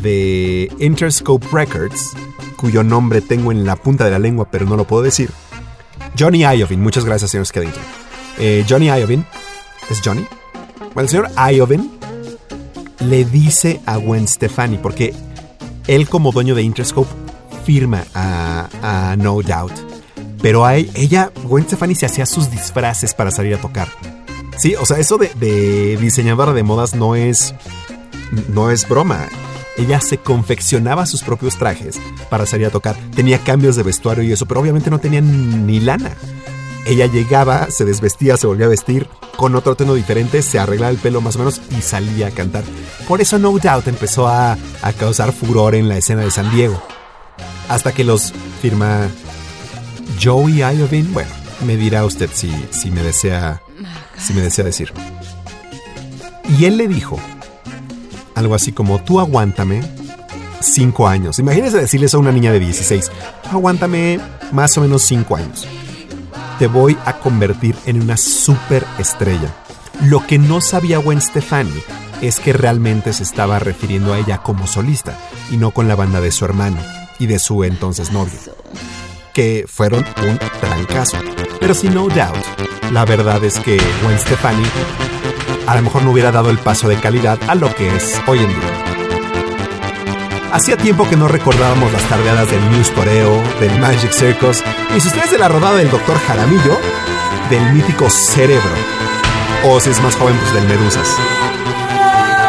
de 0.00 0.72
Interscope 0.78 1.48
Records, 1.50 2.12
cuyo 2.56 2.84
nombre 2.84 3.20
tengo 3.20 3.50
en 3.50 3.66
la 3.66 3.74
punta 3.74 4.04
de 4.04 4.12
la 4.12 4.20
lengua, 4.20 4.48
pero 4.48 4.66
no 4.66 4.76
lo 4.76 4.86
puedo 4.86 5.02
decir, 5.02 5.30
Johnny 6.16 6.42
Iovine. 6.42 6.80
Muchas 6.82 7.04
gracias, 7.04 7.32
señor 7.32 7.46
Skellington. 7.46 7.82
Eh, 8.38 8.64
Johnny 8.68 8.86
Iovine. 8.86 9.24
¿Es 9.90 10.00
Johnny? 10.04 10.24
El 10.96 11.08
señor 11.08 11.30
Iovine 11.52 11.88
le 13.00 13.24
dice 13.24 13.80
a 13.86 13.96
Gwen 13.96 14.28
Stefani, 14.28 14.78
porque 14.78 15.14
él 15.86 16.08
como 16.08 16.32
dueño 16.32 16.54
de 16.54 16.62
Interscope 16.62 17.10
firma 17.64 18.04
a, 18.14 18.68
a 18.82 19.16
No 19.16 19.40
Doubt. 19.40 19.72
Pero 20.42 20.64
a 20.64 20.76
ella, 20.76 21.30
Gwen 21.44 21.64
Stefani 21.64 21.94
se 21.94 22.06
hacía 22.06 22.26
sus 22.26 22.50
disfraces 22.50 23.14
para 23.14 23.30
salir 23.30 23.54
a 23.54 23.60
tocar. 23.60 23.88
Sí, 24.56 24.74
o 24.74 24.86
sea, 24.86 24.98
eso 24.98 25.18
de, 25.18 25.30
de 25.34 25.96
diseñadora 25.98 26.52
de 26.52 26.62
modas 26.62 26.94
no 26.94 27.14
es. 27.14 27.54
No 28.52 28.70
es 28.70 28.88
broma. 28.88 29.28
Ella 29.76 30.00
se 30.00 30.18
confeccionaba 30.18 31.06
sus 31.06 31.22
propios 31.22 31.56
trajes 31.56 31.98
para 32.28 32.46
salir 32.46 32.66
a 32.66 32.70
tocar. 32.70 32.96
Tenía 33.14 33.38
cambios 33.38 33.76
de 33.76 33.82
vestuario 33.82 34.22
y 34.22 34.32
eso, 34.32 34.46
pero 34.46 34.60
obviamente 34.60 34.90
no 34.90 34.98
tenía 34.98 35.20
ni 35.20 35.80
lana. 35.80 36.12
Ella 36.86 37.06
llegaba, 37.06 37.70
se 37.70 37.84
desvestía, 37.84 38.36
se 38.36 38.46
volvía 38.46 38.66
a 38.66 38.70
vestir 38.70 39.06
con 39.36 39.54
otro 39.54 39.74
tono 39.74 39.94
diferente, 39.94 40.42
se 40.42 40.58
arreglaba 40.58 40.90
el 40.90 40.98
pelo 40.98 41.20
más 41.20 41.36
o 41.36 41.40
menos 41.40 41.60
y 41.76 41.82
salía 41.82 42.28
a 42.28 42.30
cantar. 42.30 42.64
Por 43.06 43.20
eso 43.20 43.38
No 43.38 43.50
Doubt 43.50 43.88
empezó 43.88 44.28
a, 44.28 44.56
a 44.82 44.92
causar 44.92 45.32
furor 45.32 45.74
en 45.74 45.88
la 45.88 45.98
escena 45.98 46.22
de 46.22 46.30
San 46.30 46.50
Diego. 46.50 46.82
Hasta 47.68 47.92
que 47.92 48.04
los 48.04 48.32
firma 48.60 49.08
Joey 50.22 50.58
Iovine. 50.58 51.10
Bueno, 51.12 51.30
me 51.64 51.76
dirá 51.76 52.04
usted 52.04 52.30
si, 52.32 52.50
si 52.70 52.90
me 52.90 53.02
desea 53.02 53.62
si 54.18 54.34
me 54.34 54.42
desea 54.42 54.64
decir. 54.64 54.92
Y 56.58 56.64
él 56.64 56.76
le 56.76 56.88
dijo 56.88 57.18
algo 58.34 58.54
así 58.54 58.72
como, 58.72 59.02
tú 59.02 59.20
aguántame 59.20 59.82
cinco 60.60 61.08
años. 61.08 61.38
Imagínese 61.38 61.78
decirle 61.78 62.06
eso 62.06 62.16
a 62.18 62.20
una 62.20 62.32
niña 62.32 62.52
de 62.52 62.60
16. 62.60 63.10
Tú 63.42 63.48
aguántame 63.50 64.20
más 64.52 64.76
o 64.78 64.80
menos 64.80 65.02
cinco 65.02 65.36
años. 65.36 65.66
Te 66.60 66.66
voy 66.66 66.98
a 67.06 67.14
convertir 67.14 67.74
en 67.86 68.02
una 68.02 68.18
super 68.18 68.84
estrella. 68.98 69.48
Lo 70.02 70.26
que 70.26 70.38
no 70.38 70.60
sabía 70.60 70.98
Gwen 70.98 71.22
Stefani 71.22 71.82
es 72.20 72.38
que 72.38 72.52
realmente 72.52 73.14
se 73.14 73.22
estaba 73.22 73.58
refiriendo 73.58 74.12
a 74.12 74.18
ella 74.18 74.42
como 74.42 74.66
solista 74.66 75.16
y 75.50 75.56
no 75.56 75.70
con 75.70 75.88
la 75.88 75.96
banda 75.96 76.20
de 76.20 76.30
su 76.30 76.44
hermano 76.44 76.76
y 77.18 77.28
de 77.28 77.38
su 77.38 77.64
entonces 77.64 78.12
novio, 78.12 78.38
que 79.32 79.64
fueron 79.66 80.04
un 80.22 80.38
trancazo. 80.60 81.16
Pero 81.60 81.72
sin 81.72 81.94
no 81.94 82.08
doubt, 82.08 82.44
la 82.92 83.06
verdad 83.06 83.42
es 83.42 83.58
que 83.58 83.80
Gwen 84.02 84.18
Stefani 84.18 84.64
a 85.66 85.76
lo 85.76 85.80
mejor 85.80 86.02
no 86.02 86.10
hubiera 86.10 86.30
dado 86.30 86.50
el 86.50 86.58
paso 86.58 86.90
de 86.90 86.96
calidad 86.96 87.38
a 87.48 87.54
lo 87.54 87.74
que 87.74 87.96
es 87.96 88.20
hoy 88.26 88.40
en 88.40 88.48
día. 88.48 88.89
Hacía 90.52 90.76
tiempo 90.76 91.08
que 91.08 91.16
no 91.16 91.28
recordábamos 91.28 91.92
las 91.92 92.02
tardeadas 92.08 92.50
del 92.50 92.70
News 92.70 92.90
Toreo, 92.90 93.40
del 93.60 93.78
Magic 93.78 94.10
Circus, 94.10 94.64
y 94.96 95.00
si 95.00 95.06
ustedes 95.06 95.30
de 95.30 95.38
la 95.38 95.46
rodada 95.46 95.76
del 95.76 95.90
Dr. 95.90 96.18
Jaramillo, 96.26 96.76
del 97.48 97.72
mítico 97.72 98.10
Cerebro, 98.10 98.74
o 99.66 99.78
si 99.78 99.90
es 99.90 100.00
más 100.02 100.16
joven, 100.16 100.36
pues 100.36 100.52
del 100.52 100.66
Medusas. 100.66 101.08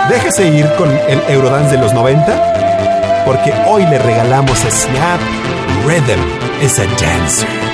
Déjese 0.09 0.47
ir 0.47 0.67
con 0.77 0.89
el 0.89 1.21
Eurodance 1.29 1.75
de 1.75 1.81
los 1.81 1.93
90, 1.93 3.23
porque 3.25 3.53
hoy 3.67 3.85
le 3.85 3.99
regalamos 3.99 4.65
a 4.65 4.71
Snap 4.71 5.21
Rhythm 5.85 6.19
is 6.63 6.79
a 6.79 6.85
Dancer. 6.85 7.70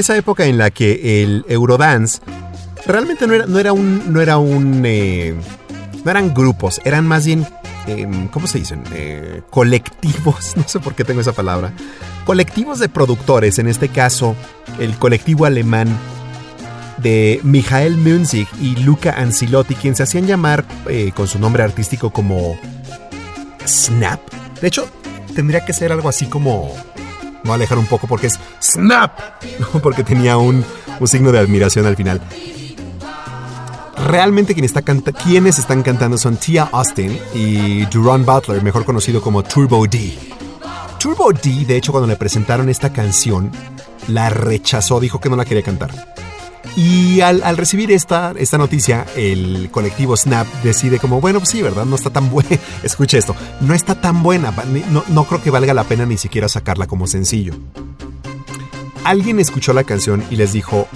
Esa 0.00 0.16
época 0.16 0.44
en 0.46 0.58
la 0.58 0.70
que 0.70 1.22
el 1.22 1.44
Eurodance 1.48 2.20
realmente 2.86 3.26
no 3.26 3.34
era, 3.34 3.46
no 3.46 3.58
era 3.58 3.72
un. 3.72 4.12
No 4.12 4.20
era 4.20 4.38
un. 4.38 4.82
eh, 4.84 5.34
no 6.04 6.10
eran 6.10 6.32
grupos, 6.34 6.80
eran 6.84 7.06
más 7.06 7.26
bien. 7.26 7.46
eh, 7.86 8.06
¿Cómo 8.32 8.46
se 8.46 8.58
dicen? 8.58 8.82
Eh, 8.92 9.42
colectivos. 9.50 10.52
No 10.56 10.64
sé 10.66 10.80
por 10.80 10.94
qué 10.94 11.04
tengo 11.04 11.20
esa 11.20 11.32
palabra. 11.32 11.72
Colectivos 12.24 12.78
de 12.78 12.88
productores. 12.88 13.58
En 13.58 13.68
este 13.68 13.88
caso, 13.88 14.34
el 14.78 14.94
colectivo 14.96 15.44
alemán 15.46 15.88
de 16.98 17.40
Michael 17.44 17.96
Munzig 17.96 18.46
y 18.60 18.76
Luca 18.76 19.14
Ancilotti, 19.16 19.74
quien 19.74 19.96
se 19.96 20.02
hacían 20.02 20.26
llamar 20.26 20.64
eh, 20.88 21.12
con 21.14 21.26
su 21.28 21.38
nombre 21.38 21.62
artístico 21.62 22.10
como 22.10 22.58
Snap. 23.66 24.20
De 24.60 24.68
hecho, 24.68 24.86
tendría 25.34 25.64
que 25.64 25.72
ser 25.72 25.92
algo 25.92 26.08
así 26.08 26.26
como. 26.26 26.74
Voy 27.44 27.52
a 27.52 27.54
alejar 27.54 27.78
un 27.78 27.86
poco 27.86 28.06
porque 28.06 28.26
es 28.28 28.38
Snap. 28.62 29.18
Porque 29.82 30.04
tenía 30.04 30.36
un, 30.36 30.64
un 30.98 31.08
signo 31.08 31.32
de 31.32 31.38
admiración 31.38 31.86
al 31.86 31.96
final. 31.96 32.20
Realmente 34.06 34.54
quien 34.54 34.64
está 34.64 34.82
canta- 34.82 35.12
quienes 35.12 35.58
están 35.58 35.82
cantando 35.82 36.16
son 36.16 36.36
Tia 36.36 36.68
Austin 36.72 37.18
y 37.34 37.84
Duran 37.86 38.24
Butler, 38.24 38.62
mejor 38.62 38.84
conocido 38.84 39.20
como 39.20 39.42
Turbo 39.42 39.86
D. 39.86 40.16
Turbo 40.98 41.32
D, 41.32 41.64
de 41.66 41.76
hecho, 41.76 41.92
cuando 41.92 42.06
le 42.08 42.16
presentaron 42.16 42.68
esta 42.68 42.92
canción, 42.92 43.50
la 44.08 44.30
rechazó, 44.30 45.00
dijo 45.00 45.20
que 45.20 45.28
no 45.28 45.36
la 45.36 45.44
quería 45.44 45.62
cantar. 45.62 45.90
Y 46.76 47.20
al, 47.20 47.56
recibir 47.56 47.90
esta, 47.90 48.32
esta 48.36 48.58
noticia, 48.58 49.06
el 49.16 49.70
colectivo 49.70 50.16
Snap 50.16 50.46
decide 50.62 50.98
como, 50.98 51.20
bueno, 51.20 51.40
pues 51.40 51.50
sí, 51.50 51.62
¿verdad? 51.62 51.84
No 51.84 51.96
está 51.96 52.10
tan 52.10 52.30
buena. 52.30 52.58
Escucha 52.82 53.18
esto, 53.18 53.34
no 53.60 53.74
está 53.74 54.00
tan 54.00 54.22
buena. 54.22 54.52
No, 54.90 55.04
no 55.08 55.24
creo 55.24 55.42
que 55.42 55.50
valga 55.50 55.74
la 55.74 55.84
pena 55.84 56.06
ni 56.06 56.16
siquiera 56.16 56.48
sacarla 56.48 56.86
como 56.86 57.06
sencillo. 57.06 57.54
Alguien 59.04 59.40
escuchó 59.40 59.72
la 59.72 59.84
canción 59.84 60.22
y 60.30 60.36
les 60.36 60.52
dijo, 60.52 60.86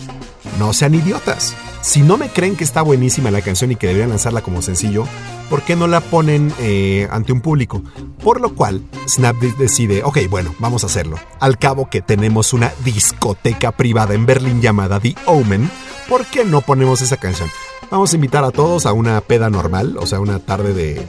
no 0.59 0.73
sean 0.73 0.95
idiotas. 0.95 1.55
Si 1.87 2.01
no 2.01 2.17
me 2.17 2.31
creen 2.31 2.57
que 2.57 2.65
está 2.65 2.81
buenísima 2.81 3.31
la 3.31 3.43
canción 3.43 3.71
y 3.71 3.77
que 3.77 3.87
deberían 3.89 4.09
lanzarla 4.09 4.41
como 4.41 4.63
sencillo, 4.63 5.05
¿por 5.51 5.61
qué 5.63 5.77
no 5.77 5.87
la 5.87 6.01
ponen 6.01 6.51
eh, 6.59 7.07
ante 7.11 7.31
un 7.33 7.43
público? 7.43 7.83
Por 8.23 8.41
lo 8.41 8.55
cual, 8.55 8.81
Snap 9.07 9.37
de- 9.37 9.53
decide, 9.53 10.03
ok, 10.03 10.19
bueno, 10.31 10.55
vamos 10.59 10.83
a 10.83 10.87
hacerlo. 10.87 11.19
Al 11.41 11.59
cabo 11.59 11.91
que 11.91 12.01
tenemos 12.01 12.55
una 12.55 12.73
discoteca 12.87 13.71
privada 13.73 14.15
en 14.15 14.25
Berlín 14.25 14.63
llamada 14.63 14.99
The 14.99 15.15
Omen, 15.27 15.71
¿por 16.09 16.25
qué 16.25 16.47
no 16.47 16.63
ponemos 16.63 17.03
esa 17.03 17.19
canción? 17.19 17.51
Vamos 17.91 18.13
a 18.13 18.17
invitar 18.17 18.45
a 18.45 18.51
todos 18.51 18.87
a 18.87 18.95
una 18.95 19.21
peda 19.21 19.51
normal, 19.51 19.97
o 20.01 20.07
sea, 20.07 20.21
una 20.21 20.39
tarde 20.39 20.73
de, 20.73 21.07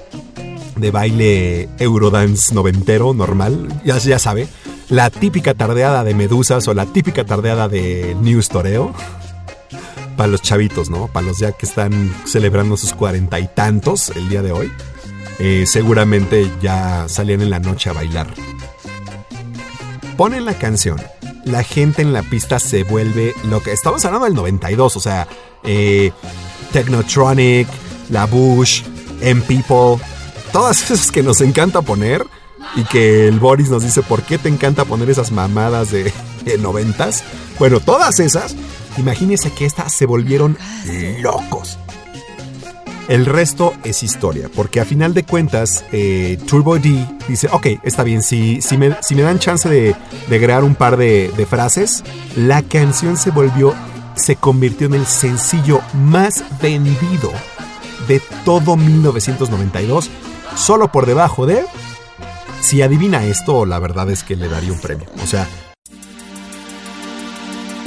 de 0.76 0.92
baile 0.92 1.70
Eurodance 1.80 2.54
noventero 2.54 3.14
normal, 3.14 3.70
ya, 3.86 3.98
ya 3.98 4.20
sabe, 4.20 4.50
la 4.90 5.10
típica 5.10 5.54
tardeada 5.54 6.04
de 6.04 6.14
Medusas 6.16 6.68
o 6.68 6.74
la 6.74 6.86
típica 6.86 7.24
tardeada 7.26 7.70
de 7.70 8.14
News 8.22 8.50
Toreo. 8.50 8.94
Para 10.16 10.28
los 10.28 10.42
chavitos, 10.42 10.90
¿no? 10.90 11.08
Para 11.08 11.28
los 11.28 11.40
ya 11.40 11.52
que 11.52 11.66
están 11.66 12.14
celebrando 12.26 12.78
sus 12.78 12.94
cuarenta 12.94 13.40
y 13.40 13.48
tantos 13.48 14.10
el 14.10 14.30
día 14.30 14.42
de 14.42 14.52
hoy. 14.52 14.72
Eh, 15.40 15.66
seguramente 15.68 16.50
ya 16.62 17.08
salían 17.10 17.42
en 17.42 17.50
la 17.50 17.60
noche 17.60 17.90
a 17.90 17.94
bailar. 17.94 18.28
Ponen 20.16 20.46
la 20.46 20.54
canción. 20.54 21.02
La 21.44 21.64
gente 21.64 22.02
en 22.02 22.14
la 22.14 22.24
pista 22.24 22.60
se 22.60 22.84
vuelve 22.84 23.34
lo 23.50 23.62
que... 23.62 23.74
Estamos 23.74 24.04
hablando 24.06 24.26
del 24.26 24.34
92, 24.36 24.96
o 24.96 25.00
sea, 25.00 25.28
eh, 25.64 26.12
Technotronic, 26.72 27.68
La 28.10 28.26
Bush, 28.26 28.84
M-People, 29.22 30.04
todas 30.52 30.90
esas 30.90 31.12
que 31.12 31.22
nos 31.22 31.42
encanta 31.42 31.82
poner 31.82 32.26
y 32.76 32.84
que 32.86 33.28
el 33.28 33.40
Boris 33.40 33.70
nos 33.70 33.84
dice 33.84 34.02
por 34.02 34.24
qué 34.24 34.38
te 34.38 34.50
encanta 34.50 34.86
poner 34.86 35.10
esas 35.10 35.32
mamadas 35.32 35.92
de, 35.92 36.12
de 36.46 36.58
noventas. 36.58 37.24
Bueno, 37.60 37.80
todas 37.80 38.20
esas, 38.20 38.56
imagínense 38.98 39.52
que 39.52 39.66
estas 39.66 39.94
se 39.94 40.06
volvieron 40.06 40.58
locos. 41.20 41.78
El 43.08 43.28
resto 43.28 43.74
es 43.84 44.02
historia, 44.02 44.50
porque 44.54 44.80
a 44.80 44.86
final 44.86 45.14
de 45.14 45.24
cuentas, 45.24 45.86
eh, 45.92 46.40
Turbo 46.48 46.80
D 46.80 47.06
dice, 47.28 47.48
ok, 47.52 47.68
está 47.84 48.04
bien, 48.04 48.24
si, 48.24 48.62
si, 48.64 48.78
me, 48.78 48.90
dan 48.90 49.38
chance 49.38 49.70
de, 49.70 49.96
agregar 50.28 50.64
un 50.64 50.74
par 50.74 50.98
de, 50.98 51.32
de 51.38 51.46
frases, 51.46 52.04
la 52.36 52.64
canción 52.64 53.16
se 53.16 53.30
volvió, 53.30 53.76
se 54.16 54.38
convirtió 54.38 54.88
en 54.88 54.96
el 54.96 55.06
sencillo 55.06 55.82
más 55.94 56.44
vendido 56.60 57.32
de 58.08 58.22
todo 58.44 58.76
1992, 58.76 60.10
solo 60.56 60.92
por 60.92 61.06
debajo 61.06 61.46
de... 61.46 61.64
Si 62.62 62.82
adivina 62.82 63.24
esto, 63.26 63.68
la 63.68 63.78
verdad 63.78 64.10
es 64.10 64.24
que 64.24 64.36
le 64.36 64.48
daría 64.48 64.72
un 64.72 64.80
premio. 64.80 65.06
O 65.24 65.28
sea, 65.28 65.48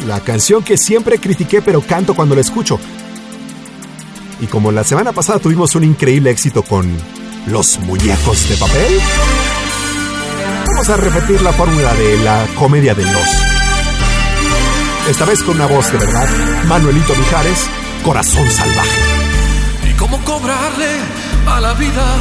la 0.09 0.21
canción 0.21 0.63
que 0.65 0.79
siempre 0.79 1.19
critiqué 1.19 1.61
pero 1.61 1.83
canto 1.83 2.15
cuando 2.15 2.35
la 2.35 2.41
escucho. 2.41 2.81
Y 4.41 4.47
como 4.47 4.73
la 4.73 4.83
semana 4.83 5.13
pasada 5.13 5.39
tuvimos 5.39 5.75
un 5.75 5.85
increíble 5.85 6.31
éxito 6.31 6.63
con 6.63 6.91
los 7.47 7.79
muñecos 7.81 8.49
de 8.49 8.57
papel, 8.57 9.01
vamos 10.67 10.89
a 10.89 10.97
repetir 10.97 11.43
la 11.43 11.53
fórmula 11.53 11.93
de 11.95 12.17
la 12.25 12.47
comedia 12.59 12.95
de 12.95 13.05
los. 13.05 13.29
Esta 15.11 15.27
vez 15.27 15.43
con 15.43 15.57
una 15.57 15.67
voz 15.67 15.93
de 15.93 15.99
verdad, 15.99 16.29
Manuelito 16.67 17.15
Mijares, 17.15 17.67
Corazón 18.03 18.51
Salvaje. 18.51 19.01
¿Y 19.91 19.93
cómo 19.95 20.19
cobrarle 20.25 20.89
a 21.47 21.61
la 21.61 21.75
vida 21.75 22.17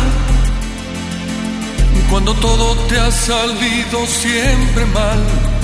cuando 2.09 2.33
todo 2.35 2.75
te 2.88 2.99
ha 2.99 3.11
salido 3.11 4.05
siempre 4.07 4.85
mal? 4.88 5.56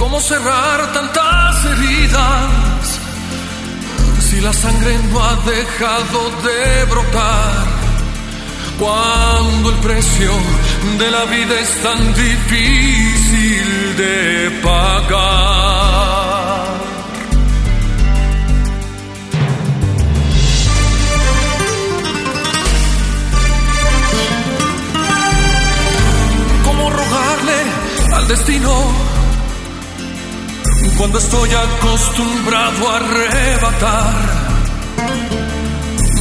¿Cómo 0.00 0.18
cerrar 0.18 0.92
tantas 0.94 1.64
heridas 1.66 3.00
si 4.30 4.40
la 4.40 4.50
sangre 4.50 4.98
no 5.12 5.22
ha 5.22 5.36
dejado 5.44 6.30
de 6.42 6.84
brotar? 6.86 7.66
Cuando 8.78 9.68
el 9.68 9.76
precio 9.76 10.32
de 10.98 11.10
la 11.10 11.24
vida 11.26 11.60
es 11.60 11.82
tan 11.82 12.14
difícil 12.14 13.96
de 13.98 14.60
pagar. 14.62 15.90
¿Cómo 26.64 26.88
rogarle 26.88 27.58
al 28.14 28.28
destino 28.28 29.09
cuando 31.00 31.18
estoy 31.18 31.48
acostumbrado 31.50 32.90
a 32.90 32.96
arrebatar? 32.96 34.12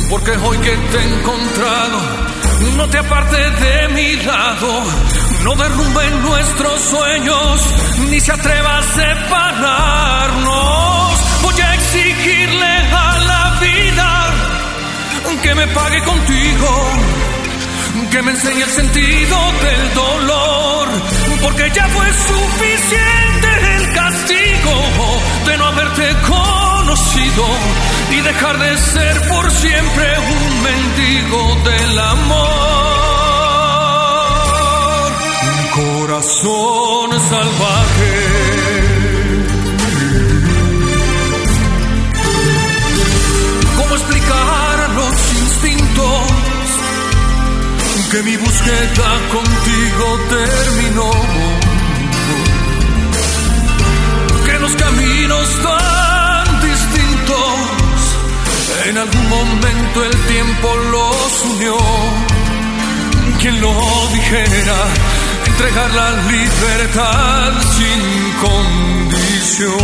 Porque 0.09 0.32
hoy 0.32 0.57
que 0.59 0.71
te 0.71 0.97
he 0.97 1.19
encontrado, 1.19 1.99
no 2.77 2.88
te 2.88 2.97
apartes 2.99 3.59
de 3.59 3.89
mi 3.89 4.15
lado, 4.23 4.84
no 5.43 5.53
derrumben 5.55 6.21
nuestros 6.21 6.80
sueños, 6.80 7.61
ni 8.09 8.21
se 8.21 8.32
atreva 8.32 8.77
a 8.77 8.84
separarnos. 8.84 10.41
Voy 11.41 11.59
a 11.59 11.73
exigirle 11.73 12.77
a 12.93 13.17
la 13.27 13.59
vida 13.59 14.34
que 15.43 15.55
me 15.55 15.67
pague 15.67 16.01
contigo 16.05 16.89
que 18.11 18.21
me 18.23 18.32
enseñe 18.32 18.63
el 18.63 18.69
sentido 18.69 19.38
del 19.61 19.93
dolor, 19.93 20.88
porque 21.41 21.69
ya 21.73 21.87
fue 21.87 22.05
suficiente 22.13 23.47
el 23.75 23.93
castigo 23.93 24.73
de 25.45 25.57
no 25.57 25.65
haberte 25.65 26.15
conocido 26.27 27.45
y 28.11 28.21
dejar 28.21 28.59
de 28.59 28.77
ser 28.77 29.27
por 29.29 29.51
siempre 29.51 30.17
un 30.19 30.63
mendigo 30.63 31.55
del 31.69 31.99
amor. 31.99 32.49
Un 35.43 35.67
corazón 35.81 37.19
salvaje. 37.29 38.39
¿Cómo 43.77 43.95
explicar 43.95 44.89
los 44.95 45.33
instintos? 45.33 46.28
Que 48.12 48.24
mi 48.24 48.36
búsqueda 48.38 49.20
contigo 49.32 50.20
terminó. 50.30 51.12
Que 54.45 54.60
los 54.60 54.74
caminos 54.76 55.47
tan 55.62 56.62
distintos, 56.62 57.55
en 58.86 58.97
algún 58.97 59.30
momento 59.30 60.05
el 60.05 60.18
tiempo 60.34 60.76
los 60.91 61.45
unió. 61.53 61.78
Quien 63.41 63.62
lo 63.62 63.74
dijera, 64.14 64.78
entregar 65.45 65.93
la 65.93 66.12
libertad 66.32 67.53
sin 67.76 68.01
condición. 68.45 69.80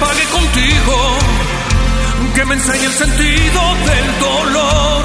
pague 0.00 0.24
contigo, 0.24 1.18
que 2.34 2.44
me 2.46 2.54
enseñe 2.54 2.86
el 2.86 2.92
sentido 2.92 3.60
del 3.90 4.18
dolor, 4.18 5.04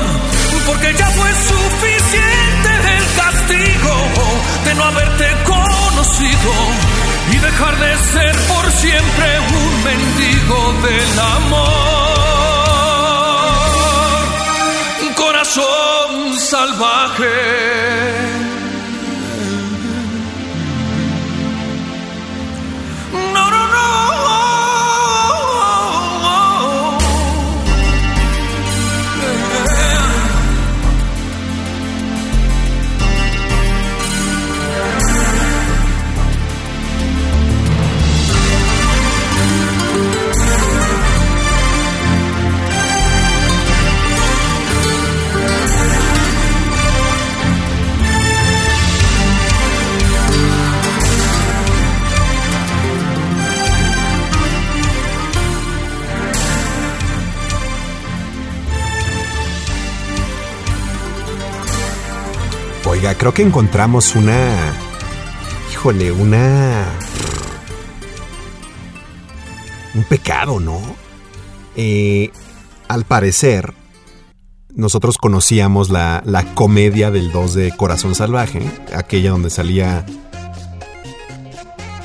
porque 0.65 0.95
ya 0.97 1.07
fue 1.07 1.31
suficiente 1.33 2.69
el 2.97 3.05
castigo 3.21 3.93
de 4.65 4.75
no 4.75 4.83
haberte 4.83 5.27
conocido 5.43 6.53
y 7.33 7.37
dejar 7.37 7.77
de 7.77 7.97
ser 8.13 8.35
por 8.47 8.71
siempre 8.71 9.39
un 9.39 9.83
mendigo 9.83 10.73
del 10.87 11.19
amor. 11.19 11.75
Corazón 15.15 16.39
salvaje. 16.39 18.44
Creo 63.13 63.33
que 63.33 63.43
encontramos 63.43 64.15
una. 64.15 64.73
Híjole, 65.71 66.11
una. 66.11 66.85
Un 69.93 70.03
pecado, 70.05 70.59
¿no? 70.59 70.81
Eh, 71.75 72.31
al 72.87 73.05
parecer, 73.05 73.73
nosotros 74.73 75.17
conocíamos 75.17 75.89
la, 75.89 76.23
la 76.25 76.55
comedia 76.55 77.11
del 77.11 77.31
2 77.31 77.53
de 77.53 77.77
Corazón 77.77 78.15
Salvaje, 78.15 78.69
aquella 78.93 79.31
donde 79.31 79.51
salía 79.51 80.03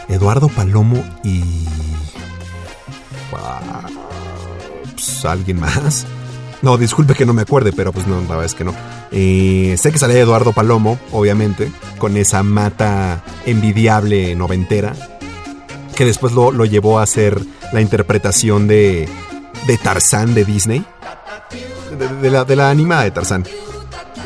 Eduardo 0.09 0.49
Palomo 0.49 1.03
y. 1.25 1.67
Pues, 3.31 5.25
alguien 5.25 5.61
más. 5.61 6.07
No, 6.63 6.77
disculpe 6.77 7.15
que 7.15 7.25
no 7.25 7.33
me 7.33 7.43
acuerde, 7.43 7.73
pero 7.73 7.93
pues 7.93 8.07
no, 8.07 8.17
la 8.21 8.29
verdad 8.29 8.45
es 8.45 8.55
que 8.55 8.65
no. 8.65 8.75
Eh, 9.11 9.77
sé 9.79 9.93
que 9.93 9.99
salía 9.99 10.19
Eduardo 10.19 10.53
Palomo, 10.53 10.99
obviamente, 11.11 11.73
con 11.99 12.17
esa 12.17 12.43
mata 12.43 13.25
envidiable 13.47 14.35
noventera, 14.35 14.95
que 15.97 16.05
después 16.05 16.33
lo, 16.35 16.53
lo 16.53 16.67
llevó 16.67 16.99
a 16.99 17.05
hacer 17.05 17.41
la 17.73 17.81
interpretación 17.81 18.69
de, 18.69 19.09
de 19.67 19.79
Tarzán 19.79 20.35
de 20.35 20.45
Disney, 20.45 20.85
de, 22.21 22.31
la, 22.31 22.45
de 22.45 22.57
la 22.57 22.69
animada 22.71 23.05
de 23.05 23.11
Tarzán. 23.11 23.45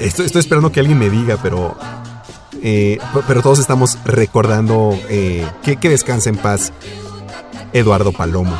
Estoy, 0.00 0.26
esperando 0.26 0.72
que 0.72 0.80
alguien 0.80 0.98
me 0.98 1.10
diga, 1.10 1.38
pero... 1.40 1.76
eh, 2.62 2.98
pero 3.28 3.42
todos 3.42 3.60
estamos 3.60 3.98
recordando 4.04 4.98
eh, 5.08 5.46
que, 5.62 5.76
que 5.76 5.88
descanse 5.88 6.30
en 6.30 6.36
paz 6.36 6.72
Eduardo 7.72 8.10
Palomo. 8.10 8.56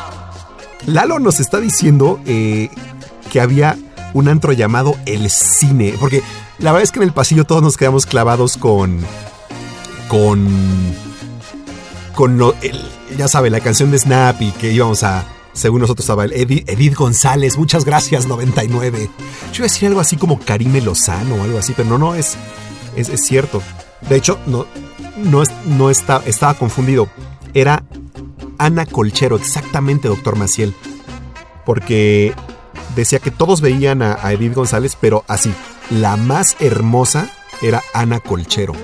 Lalo 0.87 1.19
nos 1.19 1.41
está 1.41 1.61
diciendo 1.61 2.21
eh, 2.27 2.69
que 3.35 3.41
había 3.41 3.77
un 4.13 4.29
antro 4.29 4.53
llamado 4.53 4.95
El 5.07 5.29
Cine. 5.29 5.95
Porque 5.99 6.23
la 6.61 6.71
verdad 6.71 6.85
es 6.85 6.93
que 6.93 7.01
en 7.01 7.03
el 7.03 7.13
pasillo 7.13 7.45
todos 7.45 7.65
nos 7.65 7.77
quedamos 7.77 8.07
clavados 8.07 8.57
con. 8.57 9.01
con. 10.07 10.47
con 12.15 12.39
lo. 12.39 12.55
el- 12.63 12.81
ya 13.19 13.27
sabe, 13.27 13.51
la 13.51 13.59
canción 13.59 13.91
de 13.91 13.99
Snap 13.99 14.41
y 14.41 14.53
que 14.53 14.71
íbamos 14.71 15.03
a. 15.03 15.25
Según 15.53 15.81
nosotros 15.81 16.05
estaba 16.05 16.25
el 16.27 16.33
Edith, 16.33 16.95
González, 16.95 17.59
muchas 17.59 17.85
gracias, 17.85 18.27
99. 18.27 19.11
Yo 19.53 19.57
iba 19.57 19.67
a 19.67 19.69
decir 19.69 19.89
algo 19.89 20.01
así 20.01 20.17
como 20.17 20.39
Karime 20.39 20.81
Lozano 20.81 21.35
o 21.35 21.43
algo 21.43 21.59
así, 21.59 21.73
pero 21.77 21.89
no, 21.89 21.99
no, 21.99 22.15
es, 22.15 22.37
es, 22.97 23.21
cierto. 23.27 23.63
De 24.09 24.15
hecho, 24.15 24.39
no, 24.47 24.67
no, 25.17 25.43
no 25.67 25.91
está, 25.91 26.23
estaba 26.25 26.55
confundido. 26.55 27.09
Era 27.53 27.83
Ana 28.59 28.87
Colchero, 28.87 29.35
exactamente, 29.37 30.07
doctor 30.07 30.37
Maciel. 30.37 30.73
Porque 31.65 32.35
decía 32.95 33.19
que 33.19 33.31
todos 33.31 33.61
veían 33.61 34.03
a, 34.03 34.19
Edith 34.33 34.55
González, 34.55 34.97
pero 35.01 35.25
así, 35.29 35.53
la 35.91 36.17
más 36.17 36.57
hermosa 36.61 37.29
era 37.63 37.83
Ana 37.93 38.21
Colchero. 38.21 38.75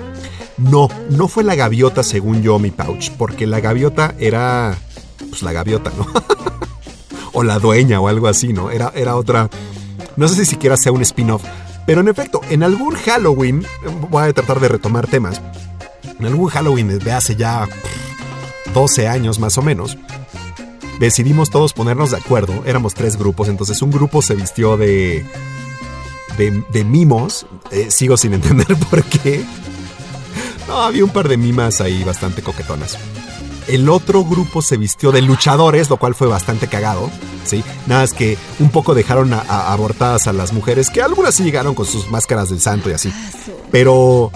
No, 0.57 0.89
no 1.09 1.27
fue 1.27 1.43
la 1.43 1.55
gaviota 1.55 2.03
según 2.03 2.41
yo, 2.43 2.59
mi 2.59 2.71
pouch, 2.71 3.11
porque 3.17 3.47
la 3.47 3.59
gaviota 3.59 4.13
era, 4.19 4.77
pues 5.29 5.41
la 5.41 5.51
gaviota, 5.53 5.91
¿no? 5.97 6.07
o 7.33 7.43
la 7.43 7.59
dueña 7.59 7.99
o 7.99 8.07
algo 8.07 8.27
así, 8.27 8.53
¿no? 8.53 8.69
Era, 8.69 8.91
era 8.95 9.15
otra, 9.15 9.49
no 10.15 10.27
sé 10.27 10.35
si 10.35 10.45
siquiera 10.45 10.77
sea 10.77 10.91
un 10.91 11.01
spin-off, 11.01 11.43
pero 11.85 12.01
en 12.01 12.07
efecto, 12.07 12.41
en 12.49 12.63
algún 12.63 12.95
Halloween, 12.95 13.65
voy 14.09 14.23
a 14.23 14.33
tratar 14.33 14.59
de 14.59 14.67
retomar 14.67 15.07
temas, 15.07 15.41
en 16.19 16.25
algún 16.25 16.49
Halloween 16.49 16.99
de 16.99 17.11
hace 17.11 17.35
ya 17.35 17.65
pff, 17.65 18.73
12 18.73 19.07
años 19.07 19.39
más 19.39 19.57
o 19.57 19.61
menos, 19.61 19.97
decidimos 21.01 21.49
todos 21.49 21.73
ponernos 21.73 22.11
de 22.11 22.17
acuerdo. 22.17 22.63
Éramos 22.65 22.93
tres 22.93 23.17
grupos, 23.17 23.49
entonces 23.49 23.81
un 23.81 23.91
grupo 23.91 24.21
se 24.21 24.35
vistió 24.35 24.77
de. 24.77 25.25
de, 26.37 26.63
de 26.69 26.83
mimos. 26.85 27.45
Eh, 27.71 27.87
sigo 27.89 28.15
sin 28.15 28.33
entender 28.35 28.77
por 28.89 29.03
qué. 29.03 29.43
No, 30.67 30.77
había 30.77 31.03
un 31.03 31.09
par 31.09 31.27
de 31.27 31.35
mimas 31.37 31.81
ahí 31.81 32.03
bastante 32.03 32.41
coquetonas. 32.41 32.97
El 33.67 33.89
otro 33.89 34.23
grupo 34.23 34.61
se 34.61 34.77
vistió 34.77 35.11
de 35.11 35.21
luchadores, 35.21 35.89
lo 35.89 35.97
cual 35.97 36.15
fue 36.15 36.27
bastante 36.27 36.67
cagado. 36.67 37.09
¿sí? 37.45 37.63
Nada 37.87 38.03
es 38.03 38.13
que 38.13 38.37
un 38.59 38.69
poco 38.69 38.93
dejaron 38.93 39.33
abortadas 39.33 40.27
a 40.27 40.33
las 40.33 40.53
mujeres, 40.53 40.89
que 40.89 41.01
algunas 41.01 41.35
sí 41.35 41.43
llegaron 41.43 41.75
con 41.75 41.85
sus 41.85 42.09
máscaras 42.09 42.49
del 42.49 42.59
santo 42.59 42.89
y 42.89 42.93
así. 42.93 43.13
Pero 43.71 44.31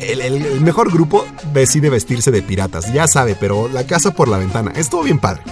el 0.00 0.60
mejor 0.60 0.92
grupo 0.92 1.26
decide 1.52 1.90
vestirse 1.90 2.30
de 2.30 2.42
piratas, 2.42 2.92
ya 2.92 3.06
sabe, 3.06 3.36
pero 3.38 3.68
la 3.68 3.86
casa 3.86 4.12
por 4.12 4.28
la 4.28 4.38
ventana. 4.38 4.72
Estuvo 4.74 5.02
bien 5.02 5.18
padre. 5.18 5.42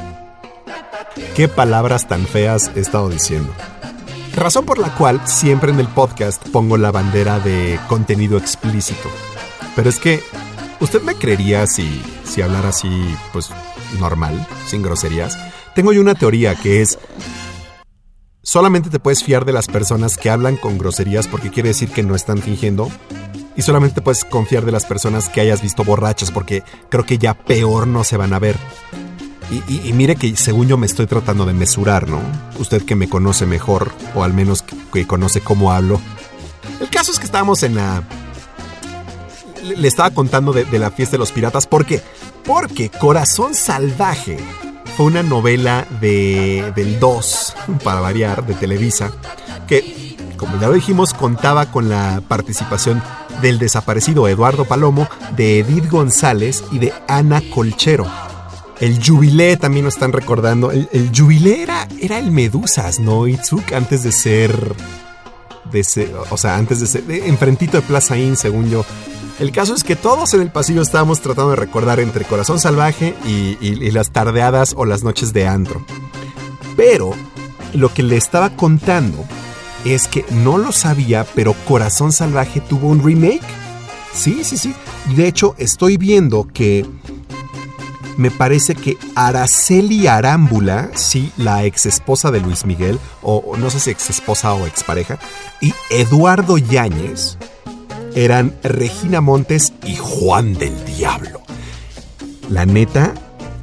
¿Qué 1.34 1.48
palabras 1.48 2.08
tan 2.08 2.26
feas 2.26 2.70
he 2.74 2.80
estado 2.80 3.08
diciendo? 3.08 3.52
Razón 4.34 4.64
por 4.64 4.78
la 4.78 4.94
cual 4.94 5.20
siempre 5.26 5.72
en 5.72 5.80
el 5.80 5.88
podcast 5.88 6.46
pongo 6.48 6.76
la 6.76 6.90
bandera 6.90 7.40
de 7.40 7.78
contenido 7.88 8.38
explícito. 8.38 9.08
Pero 9.74 9.88
es 9.88 9.98
que, 9.98 10.22
¿usted 10.80 11.02
me 11.02 11.14
creería 11.14 11.66
si, 11.66 12.02
si 12.24 12.42
hablara 12.42 12.68
así, 12.68 12.88
pues, 13.32 13.50
normal, 13.98 14.46
sin 14.66 14.82
groserías? 14.82 15.38
Tengo 15.74 15.92
yo 15.92 16.00
una 16.00 16.14
teoría 16.14 16.54
que 16.54 16.82
es, 16.82 16.98
solamente 18.42 18.90
te 18.90 18.98
puedes 18.98 19.24
fiar 19.24 19.44
de 19.44 19.52
las 19.52 19.66
personas 19.66 20.16
que 20.16 20.30
hablan 20.30 20.56
con 20.56 20.78
groserías 20.78 21.28
porque 21.28 21.50
quiere 21.50 21.70
decir 21.70 21.90
que 21.90 22.02
no 22.02 22.14
están 22.14 22.38
fingiendo. 22.38 22.90
Y 23.56 23.62
solamente 23.62 23.96
te 23.96 24.02
puedes 24.02 24.24
confiar 24.24 24.64
de 24.64 24.72
las 24.72 24.86
personas 24.86 25.28
que 25.28 25.40
hayas 25.40 25.62
visto 25.62 25.82
borrachas 25.82 26.30
porque 26.30 26.62
creo 26.88 27.04
que 27.04 27.18
ya 27.18 27.34
peor 27.34 27.88
no 27.88 28.04
se 28.04 28.16
van 28.16 28.32
a 28.32 28.38
ver. 28.38 28.56
Y, 29.50 29.92
mire 29.94 30.16
que 30.16 30.36
según 30.36 30.68
yo 30.68 30.76
me 30.76 30.86
estoy 30.86 31.06
tratando 31.06 31.46
de 31.46 31.54
mesurar, 31.54 32.06
¿no? 32.08 32.20
Usted 32.58 32.82
que 32.84 32.94
me 32.94 33.08
conoce 33.08 33.46
mejor, 33.46 33.92
o 34.14 34.22
al 34.22 34.34
menos 34.34 34.62
que, 34.92 35.06
conoce 35.06 35.40
cómo 35.40 35.72
hablo. 35.72 36.00
El 36.80 36.90
caso 36.90 37.12
es 37.12 37.18
que 37.18 37.24
estábamos 37.24 37.62
en 37.62 37.76
la... 37.76 38.02
Le, 39.62 39.76
le 39.76 39.88
estaba 39.88 40.10
contando 40.10 40.52
de, 40.52 40.64
de 40.64 40.78
la 40.78 40.90
fiesta 40.90 41.12
de 41.12 41.18
los 41.18 41.32
piratas. 41.32 41.66
¿Por 41.66 41.86
qué? 41.86 42.02
Porque 42.44 42.90
Corazón 42.90 43.54
Salvaje 43.54 44.38
fue 44.98 45.06
una 45.06 45.22
novela 45.22 45.86
de, 46.00 46.72
del 46.74 46.98
2, 46.98 47.54
para 47.84 48.00
variar, 48.00 48.44
de 48.44 48.54
Televisa, 48.54 49.12
que, 49.68 50.16
como 50.36 50.60
ya 50.60 50.66
lo 50.66 50.74
dijimos, 50.74 51.14
contaba 51.14 51.70
con 51.70 51.88
la 51.88 52.20
participación 52.26 53.00
del 53.40 53.60
desaparecido 53.60 54.26
Eduardo 54.26 54.64
Palomo, 54.64 55.08
de 55.36 55.60
Edith 55.60 55.88
González 55.88 56.64
y 56.72 56.80
de 56.80 56.92
Ana 57.06 57.40
Colchero. 57.54 58.06
El 58.80 59.04
Jubilé 59.04 59.56
también 59.56 59.84
lo 59.84 59.88
están 59.88 60.12
recordando. 60.12 60.70
El, 60.70 60.88
el 60.92 61.10
Jubilé 61.14 61.62
era, 61.62 61.88
el 62.00 62.30
Medusas, 62.30 63.00
¿no? 63.00 63.26
Itzuk, 63.26 63.72
antes 63.72 64.02
de 64.02 64.12
ser. 64.12 64.74
O 66.30 66.36
sea, 66.36 66.56
antes 66.56 66.80
de 66.80 66.86
ser. 66.86 67.04
enfrentito 67.10 67.78
de 67.78 67.82
Plaza 67.82 68.16
Inn, 68.16 68.36
según 68.36 68.70
yo. 68.70 68.84
El 69.38 69.52
caso 69.52 69.74
es 69.74 69.84
que 69.84 69.96
todos 69.96 70.34
en 70.34 70.40
el 70.40 70.50
pasillo 70.50 70.82
estábamos 70.82 71.20
tratando 71.20 71.50
de 71.50 71.56
recordar 71.56 72.00
entre 72.00 72.24
Corazón 72.24 72.58
Salvaje 72.58 73.14
y 73.24 73.90
las 73.90 74.10
tardeadas 74.10 74.74
o 74.76 74.84
las 74.84 75.04
noches 75.04 75.32
de 75.32 75.46
antro. 75.46 75.84
Pero 76.76 77.12
lo 77.74 77.92
que 77.92 78.02
le 78.02 78.16
estaba 78.16 78.50
contando 78.50 79.24
es 79.84 80.08
que 80.08 80.24
no 80.30 80.58
lo 80.58 80.72
sabía, 80.72 81.24
pero 81.34 81.54
Corazón 81.66 82.12
Salvaje 82.12 82.60
tuvo 82.60 82.88
un 82.88 83.02
remake. 83.02 83.42
Sí, 84.12 84.42
sí, 84.42 84.56
sí. 84.56 84.74
De 85.14 85.28
hecho, 85.28 85.54
estoy 85.58 85.96
viendo 85.96 86.48
que 86.52 86.84
me 88.18 88.32
parece 88.32 88.74
que 88.74 88.98
Araceli 89.14 90.08
Arámbula, 90.08 90.90
sí, 90.94 91.32
la 91.36 91.64
ex 91.64 91.86
esposa 91.86 92.32
de 92.32 92.40
Luis 92.40 92.66
Miguel, 92.66 92.98
o, 93.22 93.56
no 93.56 93.70
sé 93.70 93.78
si 93.78 93.90
ex 93.90 94.10
esposa 94.10 94.52
o 94.54 94.66
expareja, 94.66 95.20
y 95.60 95.72
Eduardo 95.88 96.58
Yáñez 96.58 97.38
eran 98.16 98.58
Regina 98.64 99.20
Montes 99.20 99.72
y 99.84 99.94
Juan 99.96 100.54
del 100.54 100.84
Diablo. 100.84 101.42
La 102.50 102.66
neta, 102.66 103.14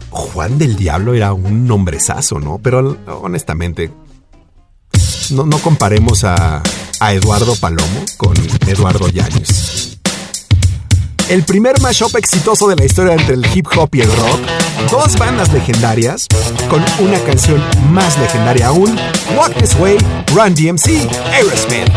Juan 0.09 0.57
del 0.57 0.77
Diablo 0.77 1.13
era 1.13 1.33
un 1.33 1.67
nombrezazo, 1.67 2.39
¿no? 2.39 2.57
Pero 2.59 2.97
honestamente, 3.07 3.91
no, 5.31 5.45
no 5.45 5.59
comparemos 5.59 6.23
a, 6.23 6.63
a 7.01 7.13
Eduardo 7.13 7.57
Palomo 7.57 8.05
con 8.15 8.33
Eduardo 8.67 9.09
Yáñez. 9.09 9.74
El 11.29 11.43
primer 11.43 11.81
mashup 11.81 12.15
exitoso 12.17 12.67
de 12.67 12.75
la 12.75 12.85
historia 12.85 13.13
entre 13.13 13.33
el 13.33 13.45
hip 13.53 13.67
hop 13.75 13.89
y 13.93 14.01
el 14.01 14.07
rock, 14.07 14.39
dos 14.91 15.17
bandas 15.17 15.51
legendarias 15.51 16.27
con 16.69 16.85
una 16.99 17.19
canción 17.21 17.61
más 17.91 18.17
legendaria 18.19 18.67
aún, 18.67 18.95
Walk 19.35 19.55
This 19.55 19.75
Way, 19.79 19.97
Run 20.35 20.53
DMC, 20.53 21.09
Aerosmith. 21.33 21.91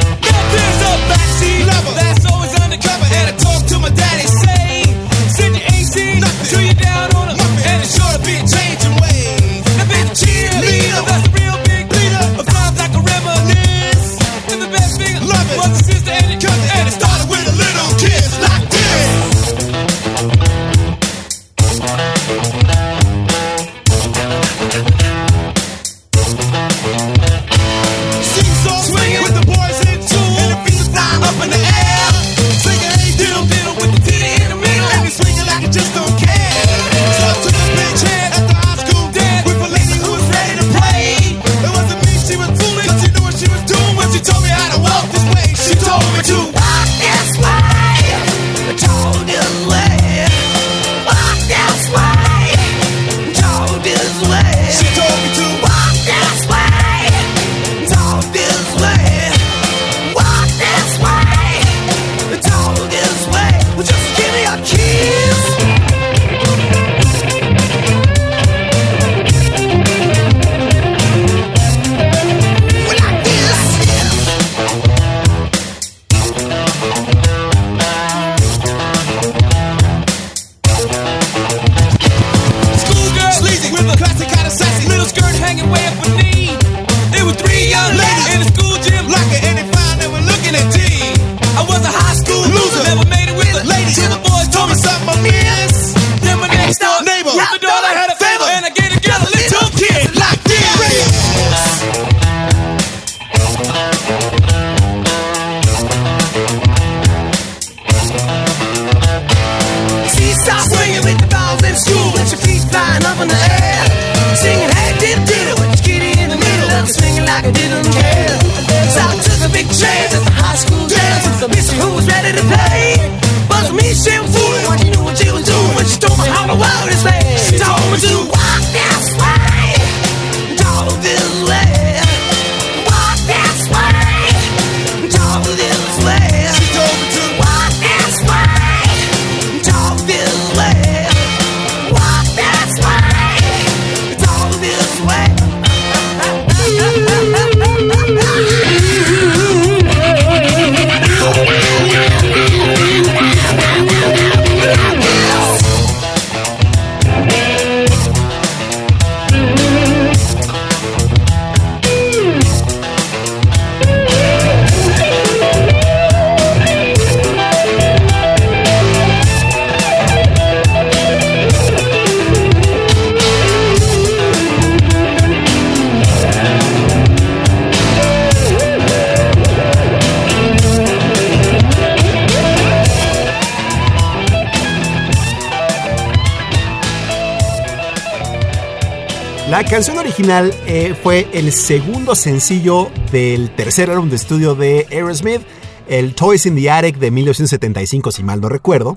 Canción 189.68 189.98
original 189.98 190.54
eh, 190.66 190.96
fue 191.02 191.28
el 191.32 191.52
segundo 191.52 192.14
sencillo 192.14 192.90
del 193.12 193.50
tercer 193.54 193.90
álbum 193.90 194.08
de 194.08 194.16
estudio 194.16 194.54
de 194.54 194.86
Aerosmith, 194.90 195.42
el 195.88 196.14
Toys 196.14 196.46
in 196.46 196.56
the 196.56 196.70
Attic 196.70 196.96
de 196.96 197.10
1975, 197.10 198.10
si 198.10 198.22
mal 198.22 198.40
no 198.40 198.48
recuerdo, 198.48 198.96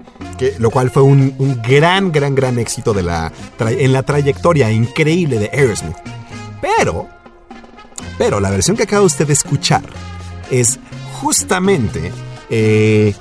lo 0.60 0.70
cual 0.70 0.90
fue 0.90 1.04
un, 1.04 1.62
gran, 1.62 2.12
gran, 2.12 2.36
gran 2.36 2.58
éxito 2.58 2.96
en 2.98 3.94
la 3.94 4.04
trayectoria 4.04 4.72
increíble 4.72 5.40
de 5.40 5.50
Aerosmith. 5.52 5.98
Pero, 6.62 7.10
pero 8.18 8.40
la 8.40 8.50
versión 8.50 8.78
que 8.78 8.84
acaba 8.84 9.06
usted 9.06 9.28
de 9.28 9.34
escuchar 9.34 9.84
es 10.50 10.80
justamente 11.22 12.12
eh, 12.50 13.14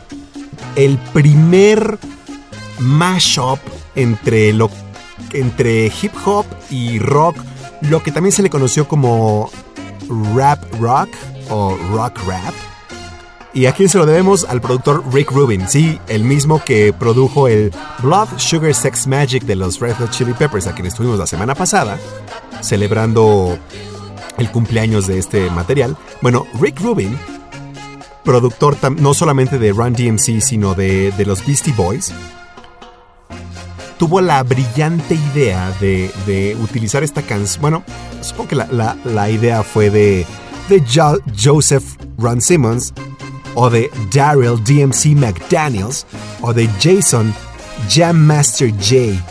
el 0.76 0.98
primer 1.12 1.98
mashup 2.78 3.58
entre 3.96 4.52
lo 4.52 4.70
entre 5.32 5.86
hip 5.86 6.12
hop 6.24 6.46
y 6.70 6.98
rock, 6.98 7.36
lo 7.82 8.02
que 8.02 8.12
también 8.12 8.32
se 8.32 8.42
le 8.42 8.50
conoció 8.50 8.86
como 8.88 9.50
rap 10.34 10.62
rock 10.80 11.08
o 11.48 11.76
rock 11.92 12.18
rap. 12.26 12.54
Y 13.52 13.66
a 13.66 13.72
quién 13.72 13.88
se 13.88 13.98
lo 13.98 14.06
debemos 14.06 14.44
al 14.44 14.60
productor 14.60 15.02
Rick 15.12 15.32
Rubin, 15.32 15.68
sí, 15.68 15.98
el 16.06 16.22
mismo 16.22 16.62
que 16.64 16.92
produjo 16.92 17.48
el 17.48 17.72
Blood 18.00 18.28
Sugar 18.36 18.72
Sex 18.74 19.08
Magic 19.08 19.42
de 19.42 19.56
los 19.56 19.80
Red 19.80 19.96
Hot 19.96 20.10
Chili 20.10 20.34
Peppers, 20.34 20.68
a 20.68 20.72
quien 20.72 20.86
estuvimos 20.86 21.18
la 21.18 21.26
semana 21.26 21.56
pasada, 21.56 21.98
celebrando 22.60 23.58
el 24.38 24.50
cumpleaños 24.52 25.08
de 25.08 25.18
este 25.18 25.50
material. 25.50 25.96
Bueno, 26.22 26.46
Rick 26.60 26.80
Rubin, 26.80 27.18
productor 28.22 28.76
no 29.00 29.14
solamente 29.14 29.58
de 29.58 29.72
Run 29.72 29.94
DMC, 29.94 30.40
sino 30.40 30.74
de, 30.74 31.10
de 31.10 31.26
los 31.26 31.44
Beastie 31.44 31.72
Boys, 31.72 32.14
tuvo 34.00 34.20
la 34.22 34.42
brillante 34.42 35.14
idea 35.14 35.70
de, 35.78 36.10
de 36.26 36.56
utilizar 36.62 37.04
esta 37.04 37.20
canción. 37.20 37.60
Bueno, 37.60 37.84
supongo 38.22 38.48
que 38.48 38.56
la, 38.56 38.96
la- 39.04 39.30
idea 39.30 39.62
fue 39.62 39.90
de, 39.90 40.26
de 40.70 40.82
Jo- 40.92 41.20
Joseph 41.38 41.84
Ron 42.18 42.40
Simmons, 42.40 42.94
o 43.54 43.68
de 43.68 43.90
Daryl 44.10 44.56
DMC 44.64 45.14
McDaniels, 45.14 46.06
o 46.40 46.54
de 46.54 46.66
Jason 46.82 47.34
Jam 47.90 48.16
Master 48.16 48.72
J 48.72 49.22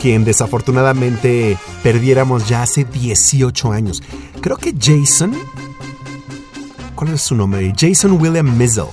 quien 0.00 0.24
desafortunadamente 0.24 1.56
perdiéramos 1.82 2.48
ya 2.48 2.62
hace 2.62 2.82
18 2.84 3.70
años. 3.72 4.02
Creo 4.40 4.56
que 4.56 4.72
Jason... 4.80 5.32
¿Cuál 6.96 7.14
es 7.14 7.22
su 7.22 7.34
nombre? 7.36 7.72
Jason 7.76 8.20
William 8.20 8.56
Mizzle. 8.56 8.86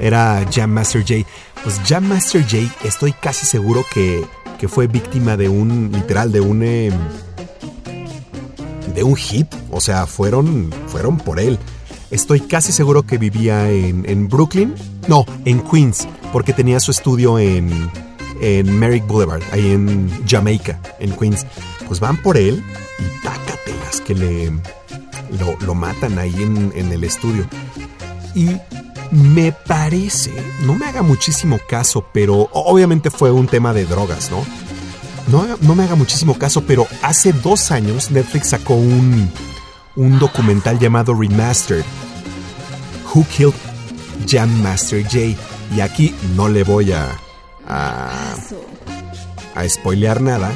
Era 0.00 0.44
Jam 0.52 0.70
Master 0.70 1.04
Jay. 1.06 1.24
Pues 1.62 1.80
Jam 1.86 2.04
Master 2.06 2.44
Jay 2.46 2.70
estoy 2.84 3.12
casi 3.12 3.46
seguro 3.46 3.84
que, 3.94 4.24
que 4.62 4.68
fue 4.68 4.86
víctima 4.86 5.36
de 5.36 5.48
un, 5.48 5.90
literal, 5.92 6.30
de 6.30 6.40
un... 6.40 6.62
em, 6.62 6.92
de 8.94 9.02
un 9.02 9.16
hit. 9.16 9.52
O 9.72 9.80
sea, 9.80 10.06
fueron, 10.06 10.70
fueron 10.86 11.16
por 11.18 11.40
él. 11.40 11.58
Estoy 12.12 12.38
casi 12.42 12.70
seguro 12.70 13.02
que 13.02 13.18
vivía 13.18 13.68
en, 13.68 14.08
en 14.08 14.28
Brooklyn. 14.28 14.72
No, 15.08 15.26
en 15.46 15.62
Queens. 15.62 16.06
Porque 16.32 16.52
tenía 16.52 16.78
su 16.78 16.92
estudio 16.92 17.40
en, 17.40 17.90
en 18.40 18.78
Merrick 18.78 19.04
Boulevard, 19.04 19.42
ahí 19.50 19.72
en 19.72 20.08
Jamaica, 20.28 20.78
en 21.00 21.10
Queens. 21.10 21.44
Pues 21.88 21.98
van 21.98 22.22
por 22.22 22.36
él 22.36 22.62
y 23.00 23.24
tácatelas 23.24 24.00
que 24.06 24.14
le 24.14 24.52
lo, 25.40 25.58
lo 25.66 25.74
matan 25.74 26.20
ahí 26.20 26.40
en, 26.40 26.72
en 26.76 26.92
el 26.92 27.02
estudio. 27.02 27.48
Y 28.36 28.50
me 29.12 29.52
parece, 29.52 30.32
no 30.62 30.74
me 30.74 30.86
haga 30.86 31.02
muchísimo 31.02 31.60
caso, 31.68 32.06
pero 32.12 32.48
obviamente 32.52 33.10
fue 33.10 33.30
un 33.30 33.46
tema 33.46 33.74
de 33.74 33.84
drogas, 33.84 34.30
¿no? 34.30 34.44
No, 35.28 35.56
no 35.60 35.74
me 35.74 35.84
haga 35.84 35.94
muchísimo 35.94 36.38
caso, 36.38 36.64
pero 36.66 36.86
hace 37.02 37.32
dos 37.32 37.70
años 37.70 38.10
Netflix 38.10 38.48
sacó 38.48 38.74
un, 38.74 39.30
un 39.96 40.18
documental 40.18 40.78
llamado 40.78 41.14
Remastered. 41.14 41.84
Who 43.14 43.24
Killed 43.26 43.54
Jam 44.26 44.50
Master 44.62 45.06
Jay. 45.06 45.36
Y 45.76 45.80
aquí 45.80 46.14
no 46.34 46.48
le 46.48 46.64
voy 46.64 46.92
a, 46.92 47.08
a, 47.68 48.34
a 49.54 49.68
spoilear 49.68 50.22
nada, 50.22 50.52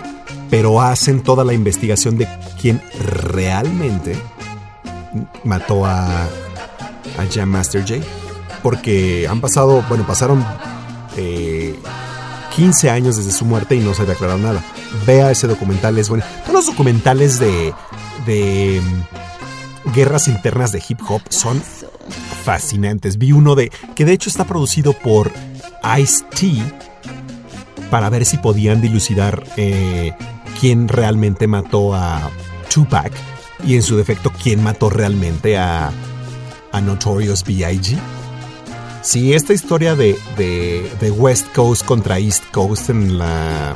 pero 0.49 0.81
hacen 0.81 1.23
toda 1.23 1.45
la 1.45 1.53
investigación 1.53 2.17
de 2.17 2.27
quién 2.61 2.83
realmente 2.99 4.17
mató 5.45 5.85
a, 5.85 6.25
a 6.25 7.27
Jam 7.31 7.51
Master 7.51 7.85
Jay. 7.87 8.03
Porque 8.67 9.29
han 9.31 9.41
pasado, 9.41 9.85
bueno, 9.89 10.05
pasaron 10.05 10.45
eh, 11.17 11.79
15 12.57 12.91
años 12.91 13.17
desde 13.17 13.31
su 13.31 13.45
muerte 13.45 13.77
y 13.77 13.79
no 13.79 13.95
se 13.95 14.03
había 14.03 14.15
aclarado 14.15 14.41
nada. 14.41 14.61
Vea 15.07 15.31
ese 15.31 15.47
documental, 15.47 15.97
es 15.99 16.09
bueno. 16.09 16.25
Todos 16.41 16.53
los 16.53 16.67
documentales 16.67 17.39
de, 17.39 17.73
de 18.27 18.83
mm, 18.83 19.93
guerras 19.95 20.27
internas 20.27 20.73
de 20.73 20.83
hip 20.89 20.99
hop 21.09 21.23
son 21.29 21.63
fascinantes. 22.43 23.19
Vi 23.19 23.31
uno 23.31 23.55
de, 23.55 23.71
que 23.95 24.05
de 24.05 24.15
hecho 24.15 24.29
está 24.29 24.43
producido 24.43 24.95
por 24.95 25.31
Ice-T 26.01 26.61
para 27.89 28.11
ver 28.11 28.25
si 28.25 28.37
podían 28.37 28.81
dilucidar 28.81 29.45
eh, 29.57 30.13
quién 30.59 30.89
realmente 30.89 31.47
mató 31.47 31.95
a 31.95 32.33
Tupac 32.75 33.13
y 33.65 33.77
en 33.77 33.85
su 33.85 33.97
defecto 33.97 34.33
quién 34.43 34.61
mató 34.61 34.91
realmente 34.91 35.57
a, 35.57 35.93
a 36.73 36.81
Notorious 36.81 37.45
B.I.G. 37.45 37.97
Sí, 39.07 39.33
esta 39.35 39.53
historia 39.53 39.95
de, 39.95 40.19
de- 40.37 40.91
de 41.01 41.11
West 41.13 41.47
Coast 41.55 41.85
contra 41.85 42.19
East 42.19 42.43
Coast 42.51 42.91
en 42.91 43.19
la 43.19 43.75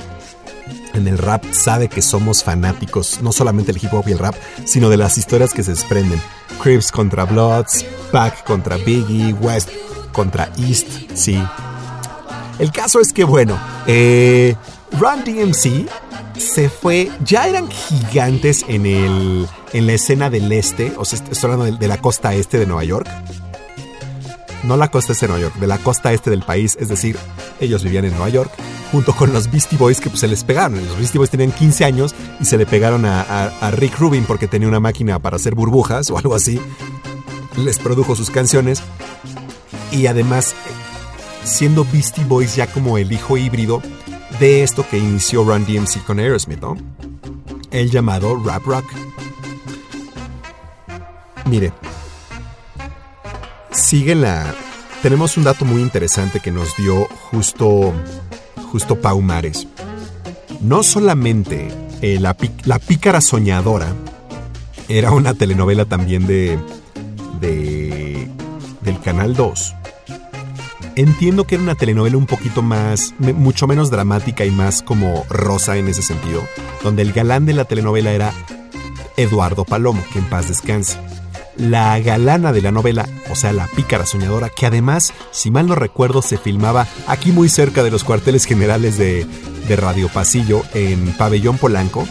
en 0.93 1.07
el 1.07 1.19
rap 1.19 1.45
sabe 1.53 1.89
que 1.89 2.03
somos 2.03 2.43
fanáticos, 2.43 3.21
no 3.23 3.31
solamente 3.31 3.73
del 3.73 3.81
hip 3.83 3.95
hop 3.95 4.09
y 4.09 4.13
el 4.13 4.19
rap, 4.19 4.35
sino 4.65 4.89
de 4.91 4.97
las 4.97 5.19
historias 5.19 5.53
que 5.53 5.63
se 5.63 5.71
desprenden. 5.71 6.21
Crips 6.61 6.91
contra 6.91 7.25
Bloods, 7.27 7.85
Pac 8.11 8.43
contra 8.45 8.77
Biggie, 8.77 9.33
West 9.35 9.69
contra 10.13 10.51
East, 10.59 10.89
sí. 11.15 11.41
El 12.59 12.73
caso 12.73 12.99
es 13.01 13.13
que, 13.13 13.23
bueno, 13.23 13.57
eh, 13.87 14.57
Run 14.99 15.23
DMC 15.25 15.89
se 16.37 16.69
fue, 16.69 17.09
ya 17.25 17.47
eran 17.47 17.69
gigantes 17.71 18.65
en, 18.67 18.85
el, 18.85 19.47
en 19.73 19.87
la 19.87 19.93
escena 19.93 20.29
del 20.29 20.51
este, 20.51 20.93
o 20.97 21.05
sea, 21.05 21.21
estoy 21.31 21.53
hablando 21.53 21.77
de 21.79 21.89
la 21.89 21.99
costa 22.01 22.35
este 22.35 22.59
de 22.59 22.67
Nueva 22.67 22.83
York. 22.83 23.09
No 24.65 24.77
la 24.77 24.91
costa 24.91 25.13
este 25.13 25.27
de 25.27 25.33
Nueva 25.33 25.43
York, 25.49 25.57
de 25.59 25.67
la 25.67 25.79
costa 25.79 26.13
este 26.13 26.29
del 26.31 26.43
país, 26.43 26.77
es 26.79 26.89
decir, 26.89 27.17
ellos 27.61 27.83
vivían 27.83 28.05
en 28.05 28.11
Nueva 28.11 28.29
York, 28.29 28.51
junto 28.93 29.15
con 29.15 29.33
los 29.33 29.51
Beastie 29.51 29.79
Boys 29.79 30.01
que 30.01 30.11
pues, 30.11 30.21
se 30.21 30.29
les 30.29 30.45
pegaron. 30.45 30.85
Los 30.87 30.99
Beastie 30.99 31.19
Boys 31.19 31.31
tenían 31.31 31.51
15 31.53 31.85
años 31.85 32.15
y 32.41 32.45
se 32.45 32.59
le 32.59 32.67
pegaron 32.67 33.07
a, 33.07 33.23
a- 33.23 33.71
Rick 33.71 33.99
Rubin 33.99 34.25
porque 34.25 34.47
tenía 34.49 34.69
una 34.69 34.79
máquina 34.81 35.19
para 35.19 35.37
hacer 35.37 35.55
burbujas 35.55 36.11
o 36.11 36.19
algo 36.19 36.35
así. 36.35 36.61
Les 37.57 37.79
produjo 37.79 38.15
sus 38.15 38.31
canciones 38.31 38.83
y 39.93 40.07
además, 40.07 40.55
siendo 41.45 41.87
Beastie 41.91 42.25
Boys 42.25 42.55
ya 42.55 42.67
como 42.67 42.99
el 42.99 43.11
hijo 43.13 43.37
híbrido 43.39 43.81
de 44.39 44.63
esto 44.63 44.87
que 44.89 44.99
inició 44.99 45.43
Run 45.43 45.65
DMC 45.67 46.05
con 46.05 46.19
Aerosmith, 46.19 46.61
¿no? 46.61 46.77
El 47.71 47.91
llamado 47.91 48.37
rap 48.45 48.65
rock. 48.67 48.85
Mire, 51.47 51.73
sigue 53.91 54.15
la. 54.15 54.55
Tenemos 55.03 55.37
un 55.37 55.43
dato 55.43 55.65
muy 55.65 55.83
interesante 55.83 56.39
que 56.39 56.53
nos 56.53 56.77
dio 56.77 57.09
justo, 57.33 57.93
justo 58.71 59.01
Pau 59.01 59.21
Mares. 59.21 59.67
No 60.61 60.85
solamente 60.85 61.67
eh, 62.01 62.21
la, 62.21 62.37
la 62.67 62.79
Pícara 62.79 63.21
Soñadora 63.21 63.93
era 64.89 65.11
una 65.11 65.35
telenovela 65.35 65.87
también 65.87 66.29
de, 66.29 66.57
de 67.41 68.29
del 68.83 69.01
Canal 69.01 69.35
2. 69.35 69.75
Entiendo 70.95 71.49
que 71.49 71.57
era 71.57 71.65
una 71.65 71.75
telenovela 71.75 72.17
un 72.17 72.27
poquito 72.27 72.63
más, 72.63 73.13
mucho 73.19 73.67
menos 73.67 73.91
dramática 73.91 74.45
y 74.45 74.53
más 74.53 74.83
como 74.83 75.25
rosa 75.29 75.79
en 75.79 75.89
ese 75.89 76.03
sentido, 76.03 76.45
donde 76.85 77.03
el 77.03 77.13
galán 77.13 77.45
de 77.45 77.55
la 77.55 77.65
telenovela 77.65 78.13
era 78.13 78.33
Eduardo 79.17 79.65
Palomo, 79.65 80.05
que 80.13 80.21
en 80.21 80.27
paz 80.27 80.47
descanse. 80.47 80.97
La 81.61 81.99
galana 82.01 82.53
de 82.53 82.63
la 82.63 82.71
novela, 82.71 83.07
o 83.31 83.37
sea, 83.37 83.53
la 83.53 83.67
pícara 83.67 84.07
soñadora, 84.07 84.49
que 84.49 84.67
además, 84.67 85.13
si 85.31 85.51
mal 85.51 85.67
no 85.67 85.75
recuerdo, 85.75 86.23
se 86.23 86.39
filmaba 86.39 86.87
aquí 87.07 87.33
muy 87.33 87.49
cerca 87.51 87.83
de 87.83 87.91
los 87.91 88.03
cuarteles 88.03 88.47
generales 88.47 88.97
de, 88.97 89.27
de 89.69 89.77
Radio 89.77 90.09
Pasillo, 90.09 90.63
en 90.75 91.13
Pabellón 91.17 91.59
Polanco. 91.59 92.09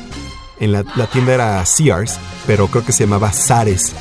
En 0.60 0.72
la, 0.72 0.84
tienda 1.12 1.34
era 1.34 1.66
Sears, 1.66 2.18
pero 2.46 2.68
creo 2.68 2.86
que 2.86 2.92
se 2.92 3.06
llamaba 3.06 3.34
Sares. 3.34 3.96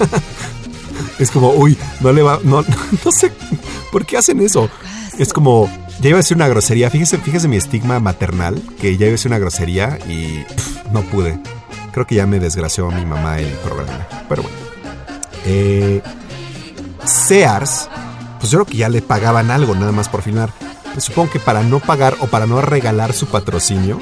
es 1.18 1.30
como, 1.30 1.50
uy, 1.52 1.78
no 2.00 2.12
le 2.12 2.22
va, 2.22 2.40
no, 2.42 2.62
no 3.04 3.10
sé, 3.10 3.32
¿por 3.90 4.04
qué 4.04 4.18
hacen 4.18 4.40
eso? 4.40 4.68
Es 5.18 5.32
como, 5.32 5.70
ya 6.00 6.10
iba 6.10 6.18
a 6.18 6.22
decir 6.22 6.36
una 6.36 6.48
grosería, 6.48 6.90
fíjese, 6.90 7.18
fíjese 7.18 7.48
mi 7.48 7.56
estigma 7.56 8.00
maternal, 8.00 8.62
que 8.80 8.96
ya 8.96 9.06
iba 9.06 9.12
a 9.12 9.12
decir 9.12 9.30
una 9.30 9.38
grosería 9.38 9.98
y 10.08 10.44
pff, 10.44 10.92
no 10.92 11.02
pude. 11.02 11.40
Creo 11.92 12.06
que 12.06 12.16
ya 12.16 12.26
me 12.26 12.38
desgració 12.38 12.90
mi 12.90 13.06
mamá 13.06 13.40
el 13.40 13.48
programa, 13.54 14.06
pero 14.28 14.42
bueno. 14.42 14.67
Eh, 15.50 16.02
Sears, 17.04 17.88
pues 18.38 18.50
yo 18.50 18.58
creo 18.58 18.66
que 18.66 18.76
ya 18.76 18.90
le 18.90 19.00
pagaban 19.00 19.50
algo 19.50 19.74
nada 19.74 19.92
más 19.92 20.10
por 20.10 20.20
filmar. 20.20 20.52
Supongo 20.98 21.30
que 21.30 21.40
para 21.40 21.62
no 21.62 21.80
pagar 21.80 22.16
o 22.20 22.26
para 22.26 22.46
no 22.46 22.60
regalar 22.60 23.14
su 23.14 23.26
patrocinio, 23.26 23.98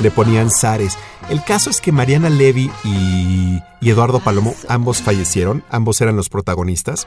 le 0.00 0.10
ponían 0.10 0.50
Sares. 0.50 0.98
El 1.28 1.44
caso 1.44 1.70
es 1.70 1.80
que 1.80 1.92
Mariana 1.92 2.30
Levy 2.30 2.70
y, 2.84 3.62
Eduardo 3.80 4.18
Palomo, 4.18 4.54
ambos 4.68 5.02
fallecieron, 5.02 5.62
ambos 5.70 6.00
eran 6.00 6.16
los 6.16 6.28
protagonistas. 6.28 7.06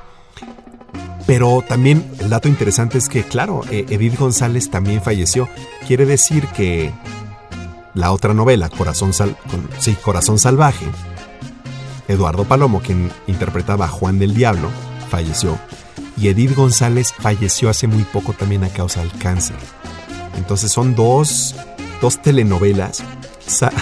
Pero 1.27 1.63
también 1.67 2.09
el 2.19 2.29
dato 2.29 2.47
interesante 2.47 2.97
es 2.97 3.09
que, 3.09 3.23
claro, 3.23 3.61
eh, 3.71 3.85
Edith 3.89 4.17
González 4.17 4.69
también 4.69 5.01
falleció. 5.01 5.49
Quiere 5.85 6.05
decir 6.05 6.47
que 6.47 6.93
la 7.93 8.11
otra 8.11 8.33
novela, 8.33 8.69
Corazón, 8.69 9.11
sí, 9.79 9.97
Corazón 10.01 10.39
Salvaje, 10.39 10.85
Eduardo 12.07 12.45
Palomo, 12.45 12.81
quien 12.81 13.11
interpretaba 13.27 13.87
Juan 13.87 14.19
del 14.19 14.33
Diablo, 14.33 14.69
falleció. 15.09 15.57
Y 16.17 16.27
Edith 16.27 16.55
González 16.55 17.13
falleció 17.17 17.69
hace 17.69 17.87
muy 17.87 18.03
poco 18.03 18.33
también 18.33 18.63
a 18.63 18.69
causa 18.69 19.01
del 19.01 19.11
cáncer. 19.13 19.55
Entonces 20.37 20.71
son 20.71 20.95
dos, 20.95 21.55
dos 22.01 22.21
telenovelas. 22.21 23.03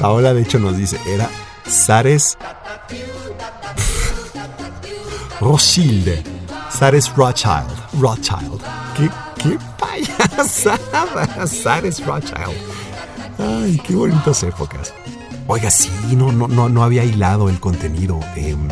Paola 0.00 0.34
de 0.34 0.42
hecho 0.42 0.58
nos 0.58 0.76
dice, 0.76 0.98
era 1.06 1.28
Sares 1.66 2.36
Rothschild. 5.40 6.24
Sares 6.70 7.14
Rothschild. 7.14 7.70
Rothschild. 8.00 8.60
¿Qué, 8.96 9.10
qué 9.42 9.58
payasada? 9.78 11.46
Sares 11.46 12.04
Rothschild. 12.04 12.56
Ay, 13.38 13.80
qué 13.86 13.94
bonitas 13.94 14.42
épocas. 14.42 14.92
Oiga, 15.52 15.70
sí, 15.70 15.90
no, 16.16 16.32
no, 16.32 16.48
no, 16.48 16.70
no 16.70 16.82
había 16.82 17.04
hilado 17.04 17.50
el 17.50 17.60
contenido. 17.60 18.18
Em, 18.36 18.70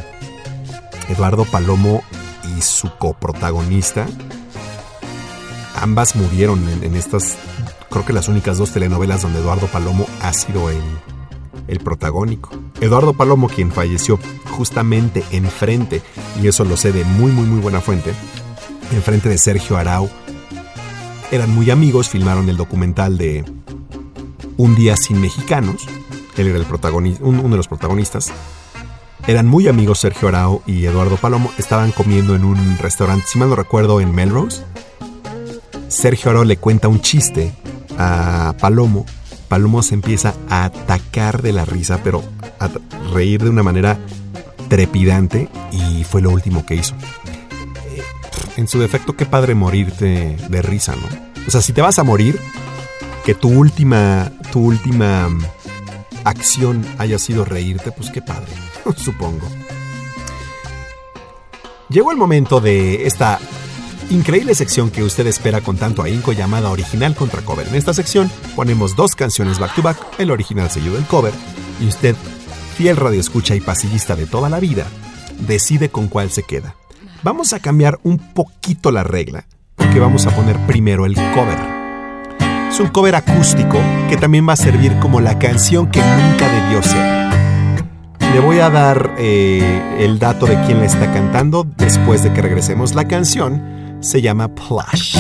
Eduardo 1.10 1.44
Palomo 1.44 2.02
y 2.56 2.62
su 2.62 2.88
coprotagonista, 2.96 4.06
ambas 5.78 6.16
murieron 6.16 6.66
en, 6.82 6.94
estas, 6.94 7.36
creo 7.90 8.06
que 8.06 8.14
las 8.14 8.28
únicas 8.28 8.56
dos 8.56 8.70
telenovelas 8.70 9.20
donde 9.20 9.40
Eduardo 9.40 9.66
Palomo 9.66 10.06
ha 10.22 10.32
sido 10.32 10.70
el, 10.70 10.80
el 11.68 11.80
protagónico. 11.80 12.48
Eduardo 12.80 13.12
Palomo, 13.12 13.50
quien 13.50 13.70
falleció 13.70 14.18
justamente 14.52 15.22
enfrente, 15.32 16.00
y 16.42 16.48
eso 16.48 16.64
lo 16.64 16.78
sé 16.78 16.92
de 16.92 17.04
muy, 17.04 17.30
muy, 17.30 17.44
muy 17.44 17.60
buena 17.60 17.82
fuente, 17.82 18.14
enfrente 18.90 19.28
de 19.28 19.36
Sergio 19.36 19.76
Arau. 19.76 20.08
Eran 21.30 21.50
muy 21.50 21.70
amigos, 21.70 22.08
filmaron 22.08 22.48
el 22.48 22.56
documental 22.56 23.18
de 23.18 23.44
Un 24.56 24.74
día 24.76 24.96
sin 24.96 25.20
mexicanos. 25.20 25.86
Él 26.36 26.48
era 26.48 26.58
el 26.58 26.66
protagoni- 26.66 27.18
un- 27.20 27.38
uno 27.40 27.50
de 27.50 27.56
los 27.56 27.68
protagonistas. 27.68 28.32
Eran 29.26 29.46
muy 29.46 29.68
amigos 29.68 29.98
Sergio 30.00 30.28
Arao 30.28 30.62
y 30.66 30.86
Eduardo 30.86 31.16
Palomo. 31.16 31.52
Estaban 31.58 31.92
comiendo 31.92 32.34
en 32.34 32.44
un 32.44 32.78
restaurante, 32.78 33.26
si 33.28 33.38
mal 33.38 33.50
no 33.50 33.56
recuerdo, 33.56 34.00
en 34.00 34.14
Melrose. 34.14 34.62
Sergio 35.88 36.30
Arao 36.30 36.44
le 36.44 36.56
cuenta 36.56 36.88
un 36.88 37.00
chiste 37.00 37.52
a 37.98 38.54
Palomo. 38.60 39.04
Palomo 39.48 39.82
se 39.82 39.94
empieza 39.94 40.34
a 40.48 40.64
atacar 40.64 41.42
de 41.42 41.52
la 41.52 41.64
risa, 41.64 42.00
pero 42.02 42.22
a 42.60 42.68
reír 43.12 43.42
de 43.42 43.50
una 43.50 43.62
manera 43.64 43.98
trepidante 44.68 45.48
y 45.72 46.04
fue 46.04 46.22
lo 46.22 46.30
último 46.30 46.64
que 46.64 46.76
hizo. 46.76 46.94
Eh, 46.94 48.02
En 48.56 48.68
su 48.68 48.78
defecto, 48.78 49.16
qué 49.16 49.26
padre 49.26 49.54
morirte 49.54 50.36
de 50.48 50.62
risa, 50.62 50.94
¿no? 50.94 51.06
O 51.46 51.50
sea, 51.50 51.60
si 51.62 51.72
te 51.72 51.80
vas 51.82 51.98
a 51.98 52.04
morir, 52.04 52.38
que 53.24 53.34
tu 53.34 53.48
última, 53.48 54.30
tu 54.52 54.60
última 54.60 55.28
acción 56.24 56.84
haya 56.98 57.18
sido 57.18 57.44
reírte, 57.44 57.92
pues 57.92 58.10
qué 58.10 58.22
padre, 58.22 58.52
supongo. 58.96 59.48
Llegó 61.88 62.12
el 62.12 62.16
momento 62.16 62.60
de 62.60 63.06
esta 63.06 63.40
increíble 64.10 64.54
sección 64.54 64.90
que 64.90 65.02
usted 65.02 65.26
espera 65.26 65.60
con 65.60 65.76
tanto 65.76 66.02
ahínco 66.02 66.32
llamada 66.32 66.70
Original 66.70 67.14
contra 67.14 67.42
Cover. 67.42 67.66
En 67.68 67.74
esta 67.74 67.94
sección 67.94 68.30
ponemos 68.54 68.96
dos 68.96 69.14
canciones 69.14 69.58
back 69.58 69.74
to 69.74 69.82
back, 69.82 69.98
el 70.18 70.30
original 70.30 70.70
seguido 70.70 70.94
del 70.94 71.06
cover, 71.06 71.32
y 71.80 71.88
usted, 71.88 72.14
fiel 72.76 72.96
radioescucha 72.96 73.54
y 73.54 73.60
pasillista 73.60 74.16
de 74.16 74.26
toda 74.26 74.48
la 74.48 74.60
vida, 74.60 74.86
decide 75.46 75.88
con 75.88 76.08
cuál 76.08 76.30
se 76.30 76.42
queda. 76.42 76.76
Vamos 77.22 77.52
a 77.52 77.60
cambiar 77.60 77.98
un 78.02 78.18
poquito 78.18 78.90
la 78.90 79.02
regla, 79.02 79.46
porque 79.76 80.00
vamos 80.00 80.26
a 80.26 80.34
poner 80.34 80.58
primero 80.66 81.06
el 81.06 81.14
cover. 81.14 81.79
Un 82.80 82.88
cover 82.88 83.14
acústico 83.14 83.78
que 84.08 84.16
también 84.16 84.48
va 84.48 84.54
a 84.54 84.56
servir 84.56 84.98
como 85.00 85.20
la 85.20 85.38
canción 85.38 85.90
que 85.90 86.00
nunca 86.00 86.48
debió 86.48 86.82
ser. 86.82 87.30
Le 88.32 88.40
voy 88.40 88.60
a 88.60 88.70
dar 88.70 89.16
eh, 89.18 89.98
el 89.98 90.18
dato 90.18 90.46
de 90.46 90.58
quién 90.62 90.78
la 90.78 90.86
está 90.86 91.12
cantando 91.12 91.66
después 91.76 92.22
de 92.22 92.32
que 92.32 92.40
regresemos. 92.40 92.94
La 92.94 93.06
canción 93.06 93.98
se 94.00 94.22
llama 94.22 94.48
Plush. 94.54 95.14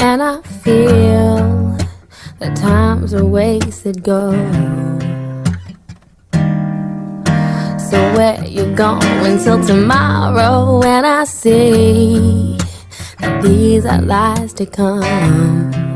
And 0.00 0.22
I 0.22 0.40
feel 0.62 1.76
that 2.38 2.56
time's 2.56 3.12
a 3.12 3.22
wasted 3.22 4.02
go. 4.02 4.32
So 7.90 7.98
where 8.14 8.42
you 8.46 8.64
going 8.74 9.44
till 9.44 9.62
tomorrow? 9.62 10.82
And 10.82 11.06
I 11.06 11.24
see 11.24 12.56
that 13.18 13.42
these 13.42 13.84
are 13.84 14.00
lies 14.00 14.54
to 14.54 14.64
come. 14.64 15.87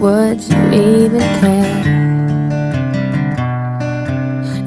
Would 0.00 0.40
you 0.40 0.56
even 0.72 1.20
care? 1.40 1.82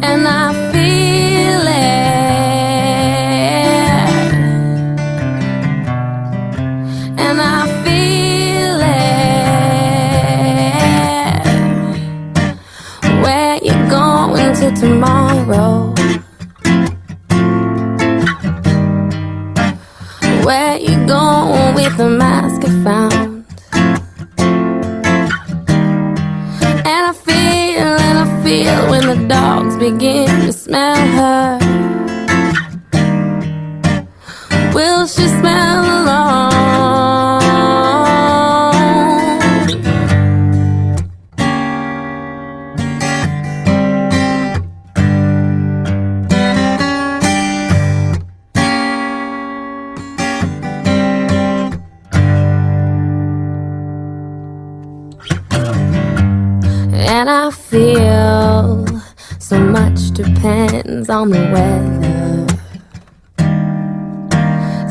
And 0.03 0.27
I 0.27 0.51
feel 0.73 1.67
it. 1.67 2.01
And 7.17 7.39
I 7.39 7.65
feel 7.85 8.81
it. 13.07 13.23
Where 13.23 13.55
you 13.63 13.75
going 13.89 14.53
to 14.55 14.71
tomorrow? 14.75 15.93
Where 20.45 20.77
you 20.77 20.95
going 21.07 21.75
with 21.75 21.95
the 21.95 22.09
mask 22.09 22.65
I 22.65 22.69
found? 22.83 23.20
Feel 28.51 28.89
when 28.89 29.07
the 29.07 29.27
dogs 29.29 29.77
begin 29.77 30.27
to 30.45 30.51
smell 30.51 31.01
her. 31.17 31.57
Will 34.73 35.07
she 35.07 35.25
smell 35.39 35.79
alone? 35.85 36.41
And 57.13 57.29
I 57.29 57.49
feel 57.71 58.85
so 59.39 59.57
much 59.57 60.11
depends 60.11 61.09
on 61.09 61.29
the 61.29 61.39
weather. 61.53 62.45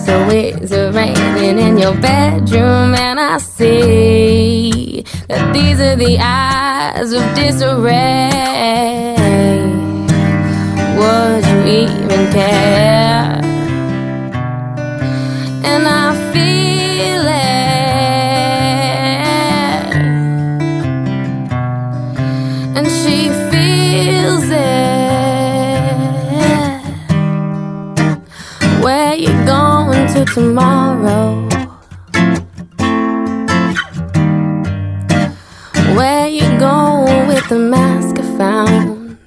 So 0.06 0.14
is 0.30 0.72
it 0.72 0.94
raining 0.94 1.58
in 1.58 1.76
your 1.76 1.94
bedroom? 2.00 2.94
And 2.94 3.20
I 3.20 3.36
see 3.36 5.04
that 5.28 5.52
these 5.52 5.78
are 5.78 5.94
the 5.94 6.16
eyes 6.18 7.12
of 7.12 7.22
disarray. 7.34 9.12
Would 10.98 11.44
you 11.52 11.60
even 11.84 12.32
care? 12.32 13.40
And 15.70 15.86
I 15.86 15.99
tomorrow? 30.34 31.48
Where 35.96 36.28
you 36.28 36.46
going 36.58 37.26
with 37.26 37.48
the 37.48 37.58
mask 37.58 38.18
I 38.18 38.22
found? 38.38 39.18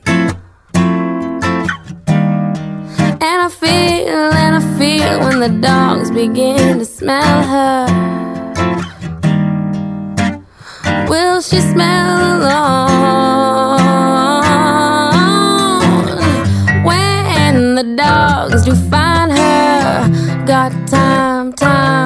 And 3.22 3.42
I 3.48 3.50
feel, 3.50 4.32
and 4.44 4.56
I 4.56 4.62
feel 4.80 5.20
when 5.20 5.40
the 5.40 5.50
dogs 5.60 6.10
begin 6.12 6.80
to 6.80 6.86
smell 6.86 7.44
her. 7.54 7.86
Will 11.10 11.42
she 11.42 11.60
smell 11.60 12.38
alone 12.38 12.64
when 16.86 17.76
the 17.76 17.84
dogs 17.98 18.64
do 18.64 18.74
find 18.90 19.32
her? 19.32 19.33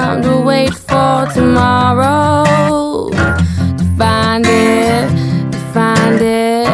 Time 0.08 0.22
to 0.22 0.40
wait 0.40 0.72
for 0.72 1.26
tomorrow 1.34 3.10
to 3.76 3.84
find 3.98 4.46
it, 4.46 5.06
to 5.52 5.58
find 5.74 6.22
it, 6.22 6.64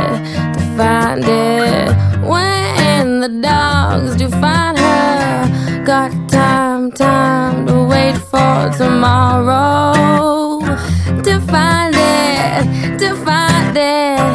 to 0.55 0.61
find 0.77 1.24
it. 1.24 1.89
When 2.23 3.19
the 3.19 3.31
dogs 3.43 4.15
do 4.15 4.28
find 4.28 4.78
her, 4.78 5.82
got 5.85 6.12
time, 6.28 6.93
time 6.93 7.66
to 7.66 7.82
wait 7.93 8.16
for 8.31 8.70
tomorrow 8.78 10.61
to 11.27 11.40
find 11.52 11.94
it, 11.97 12.98
to 13.01 13.16
find 13.27 13.77
it, 13.77 14.34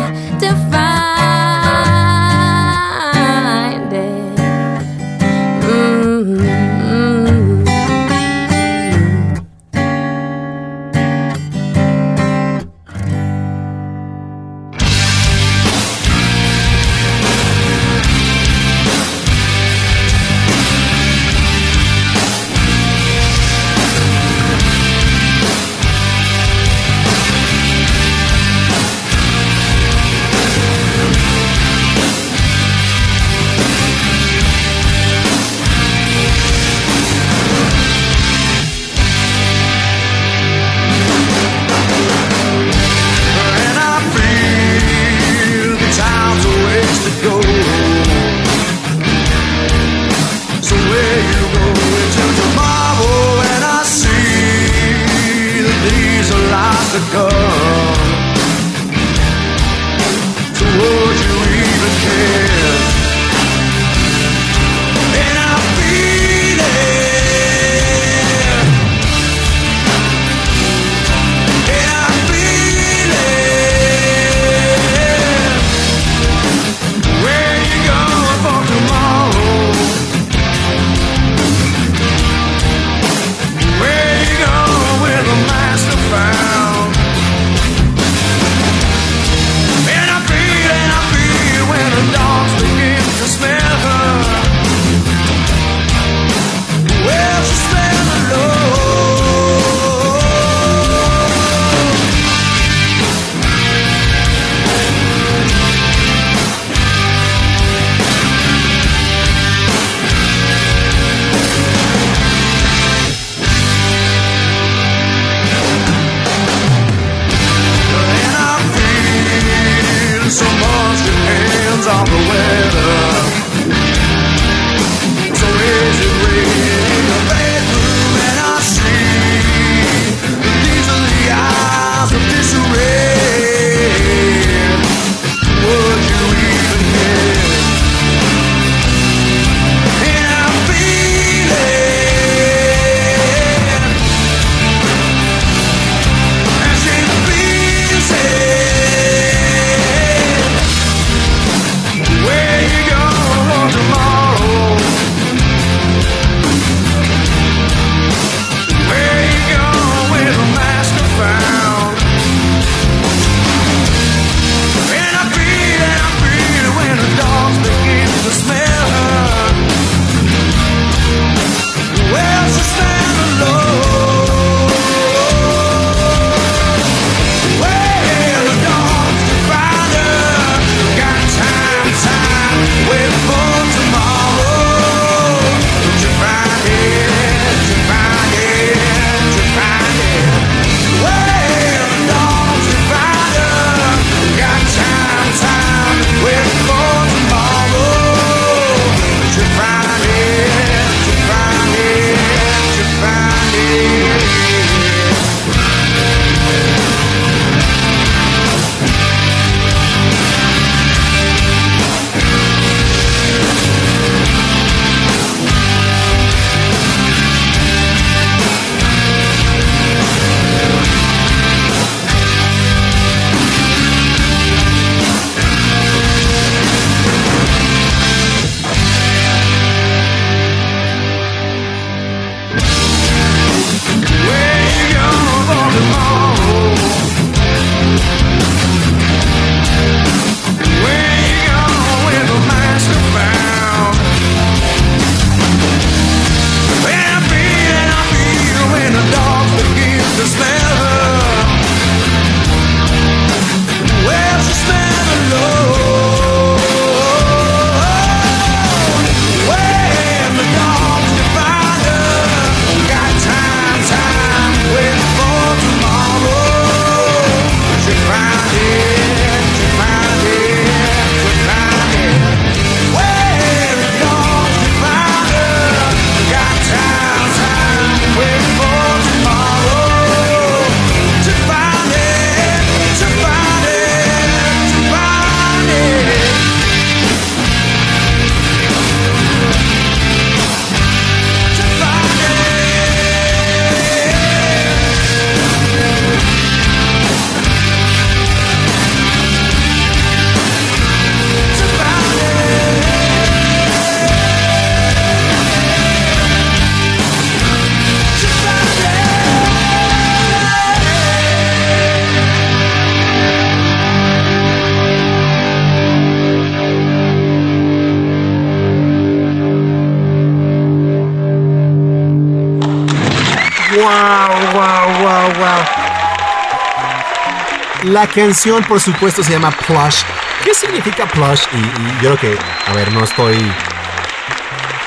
canción, 328.13 328.63
por 328.63 328.79
supuesto, 328.79 329.23
se 329.23 329.31
llama 329.31 329.51
Plush. 329.51 330.03
¿Qué 330.43 330.53
significa 330.53 331.05
plush? 331.05 331.43
Y, 331.53 332.03
yo 332.03 332.15
creo 332.15 332.17
que, 332.17 332.37
a 332.67 332.73
ver, 332.73 332.91
no 332.93 333.03
estoy 333.03 333.37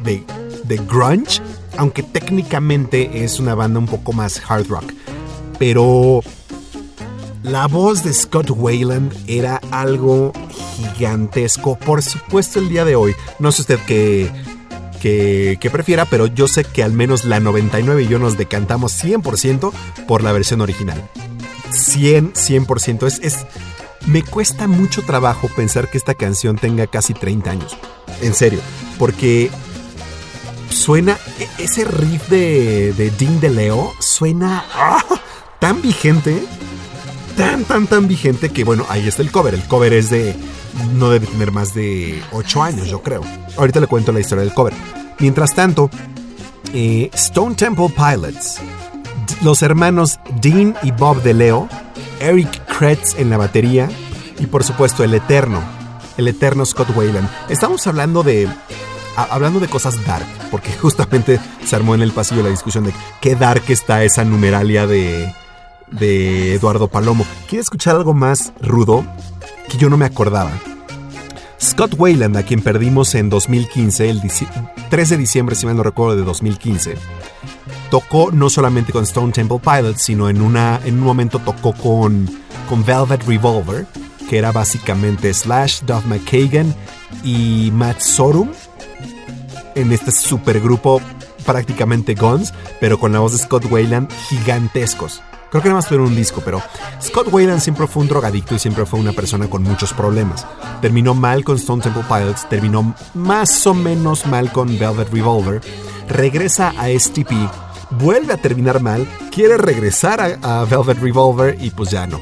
de, 0.02 0.24
de 0.64 0.78
grunge, 0.78 1.42
aunque 1.76 2.04
técnicamente 2.04 3.26
es 3.26 3.42
una 3.42 3.54
banda 3.54 3.80
un 3.80 3.88
poco 3.88 4.14
más 4.14 4.42
hard 4.48 4.70
rock. 4.70 4.94
Pero 5.58 6.22
la 7.44 7.68
voz 7.68 8.04
de 8.04 8.14
Scott 8.14 8.50
Wayland 8.50 9.14
era 9.28 9.62
algo 9.72 10.34
gigantesco. 10.76 11.78
Por 11.78 12.02
supuesto, 12.02 12.60
el 12.60 12.70
día 12.70 12.86
de 12.86 12.96
hoy, 12.96 13.16
no 13.40 13.52
sé 13.52 13.62
usted 13.62 13.80
qué, 13.88 14.32
qué, 15.02 15.58
qué 15.60 15.70
prefiera, 15.70 16.06
pero 16.06 16.28
yo 16.28 16.48
sé 16.48 16.64
que 16.64 16.84
al 16.84 16.94
menos 16.94 17.26
la 17.26 17.40
99 17.40 18.04
y 18.04 18.08
yo 18.08 18.20
nos 18.20 18.38
decantamos 18.38 19.04
100% 19.04 19.72
por 20.08 20.24
la 20.24 20.32
versión 20.32 20.62
original. 20.62 21.02
100, 21.72 22.34
100%. 22.34 23.08
Es, 23.08 23.20
es, 23.22 23.46
me 24.06 24.24
cuesta 24.24 24.68
mucho 24.68 25.04
trabajo 25.04 25.48
pensar 25.56 25.90
que 25.90 25.98
esta 25.98 26.16
canción 26.16 26.58
tenga 26.58 26.88
casi 26.88 27.14
30 27.14 27.52
años. 27.52 27.78
En 28.22 28.34
serio, 28.34 28.60
porque 28.98 29.50
suena 30.70 31.18
e- 31.40 31.64
ese 31.64 31.86
riff 31.86 32.28
de, 32.30 32.94
de 32.94 33.12
Dean 33.12 33.40
de 33.40 33.50
Leo 33.50 33.94
suena 34.00 34.66
¡ah! 34.74 35.04
tan 35.60 35.82
vigente, 35.82 36.44
tan, 37.40 37.64
tan, 37.64 37.88
tan 37.88 38.06
vigente 38.06 38.50
que 38.50 38.66
bueno, 38.66 38.86
ahí 38.90 39.08
está 39.08 39.22
el 39.22 39.32
cover. 39.32 39.54
El 39.54 39.64
cover 39.64 39.94
es 39.94 40.10
de, 40.10 40.36
no 40.96 41.10
debe 41.10 41.26
tener 41.26 41.54
más 41.54 41.74
de 41.74 42.22
8 42.34 42.62
años, 42.64 42.90
yo 42.90 43.02
creo. 43.02 43.22
Ahorita 43.56 43.80
le 43.80 43.88
cuento 43.88 44.12
la 44.12 44.20
historia 44.20 44.44
del 44.44 44.54
cover. 44.54 44.74
Mientras 45.20 45.56
tanto, 45.56 45.90
eh, 46.74 47.10
Stone 47.14 47.56
Temple 47.56 47.94
Pilots, 47.96 48.58
los 49.42 49.62
hermanos 49.62 50.20
Dean 50.42 50.76
y 50.84 50.92
Bob 50.92 51.24
de 51.24 51.34
Leo, 51.34 51.70
Eric 52.20 52.66
Kretz 52.78 53.16
en 53.18 53.30
la 53.30 53.38
batería 53.38 53.90
y 54.38 54.46
por 54.48 54.66
supuesto 54.66 55.06
el 55.06 55.14
eterno, 55.14 55.62
el 56.18 56.28
eterno 56.28 56.66
Scott 56.66 56.90
Wayland. 56.94 57.30
Estamos 57.48 57.88
hablando 57.88 58.22
de 58.22 58.50
hablando 59.16 59.62
de 59.62 59.70
cosas 59.70 60.06
dark, 60.06 60.26
porque 60.52 60.74
justamente 60.82 61.40
se 61.66 61.76
armó 61.78 61.96
en 61.96 62.02
el 62.02 62.12
pasillo 62.12 62.44
la 62.44 62.50
discusión 62.50 62.84
de 62.84 62.94
qué 63.22 63.36
dark 63.36 63.64
está 63.70 64.04
esa 64.04 64.26
numeralia 64.26 64.88
de, 64.88 65.34
de 65.92 66.54
Eduardo 66.56 66.88
Palomo. 66.88 67.26
¿Quiere 67.48 67.62
escuchar 67.62 67.96
algo 67.96 68.14
más 68.14 68.54
rudo 68.62 69.06
que 69.70 69.78
yo 69.78 69.90
no 69.90 69.98
me 69.98 70.06
acordaba? 70.06 70.52
Scott 71.62 71.96
Wayland, 71.98 72.38
a 72.38 72.44
quien 72.44 72.62
perdimos 72.62 73.16
en 73.16 73.30
2015, 73.30 74.10
el 74.10 74.22
dici- 74.22 74.48
3 74.90 75.10
de 75.10 75.18
diciembre, 75.18 75.56
si 75.56 75.66
mal 75.66 75.76
no 75.76 75.84
recuerdo, 75.84 76.16
de 76.16 76.24
2015, 76.24 76.96
tocó 77.92 78.32
no 78.32 78.50
solamente 78.50 78.94
con 78.94 79.04
Stone 79.04 79.34
Temple 79.34 79.60
Pilots, 79.60 80.02
sino 80.02 80.30
en, 80.30 80.42
una, 80.42 80.80
en 80.86 80.96
un 80.96 81.02
momento 81.06 81.40
tocó 81.40 81.74
con, 81.74 82.30
con 82.70 82.86
Velvet 82.86 83.24
Revolver, 83.28 83.86
que 84.30 84.38
era 84.38 84.52
básicamente 84.54 85.34
Slash, 85.34 85.82
Duff 85.82 86.06
McKagan 86.06 86.74
y 87.24 87.72
Matt 87.74 88.00
Sorum 88.00 88.52
en 89.76 89.92
este 89.92 90.12
supergrupo 90.12 91.02
prácticamente 91.46 92.14
Guns, 92.16 92.54
pero 92.80 93.00
con 93.00 93.12
la 93.12 93.20
voz 93.20 93.34
de 93.34 93.40
Scott 93.40 93.66
Wayland 93.70 94.10
gigantescos. 94.30 95.22
Creo 95.50 95.64
que 95.64 95.70
nada 95.70 95.80
más 95.80 95.88
tuvieron 95.88 96.08
un 96.08 96.16
disco, 96.16 96.42
pero 96.46 96.62
Scott 97.02 97.28
Wayland 97.32 97.60
siempre 97.60 97.88
fue 97.88 98.04
un 98.04 98.10
drogadicto 98.10 98.56
y 98.56 98.60
siempre 98.60 98.86
fue 98.86 99.00
una 99.00 99.14
persona 99.14 99.50
con 99.50 99.64
muchos 99.64 99.94
problemas. 99.94 100.46
Terminó 100.82 101.16
mal 101.16 101.44
con 101.44 101.56
Stone 101.56 101.82
Temple 101.82 102.04
Pilots, 102.08 102.48
terminó 102.48 102.94
más 103.16 103.66
o 103.66 103.74
menos 103.74 104.28
mal 104.28 104.52
con 104.52 104.78
Velvet 104.78 105.12
Revolver, 105.12 105.62
regresa 106.08 106.74
a 106.78 106.90
STP, 106.90 107.32
vuelve 107.92 108.34
a 108.34 108.38
terminar 108.38 108.80
mal, 108.80 109.08
quiere 109.32 109.58
regresar 109.58 110.40
a, 110.42 110.66
Velvet 110.66 111.00
Revolver 111.00 111.58
y 111.60 111.72
pues 111.72 111.90
ya 111.90 112.06
no. 112.06 112.22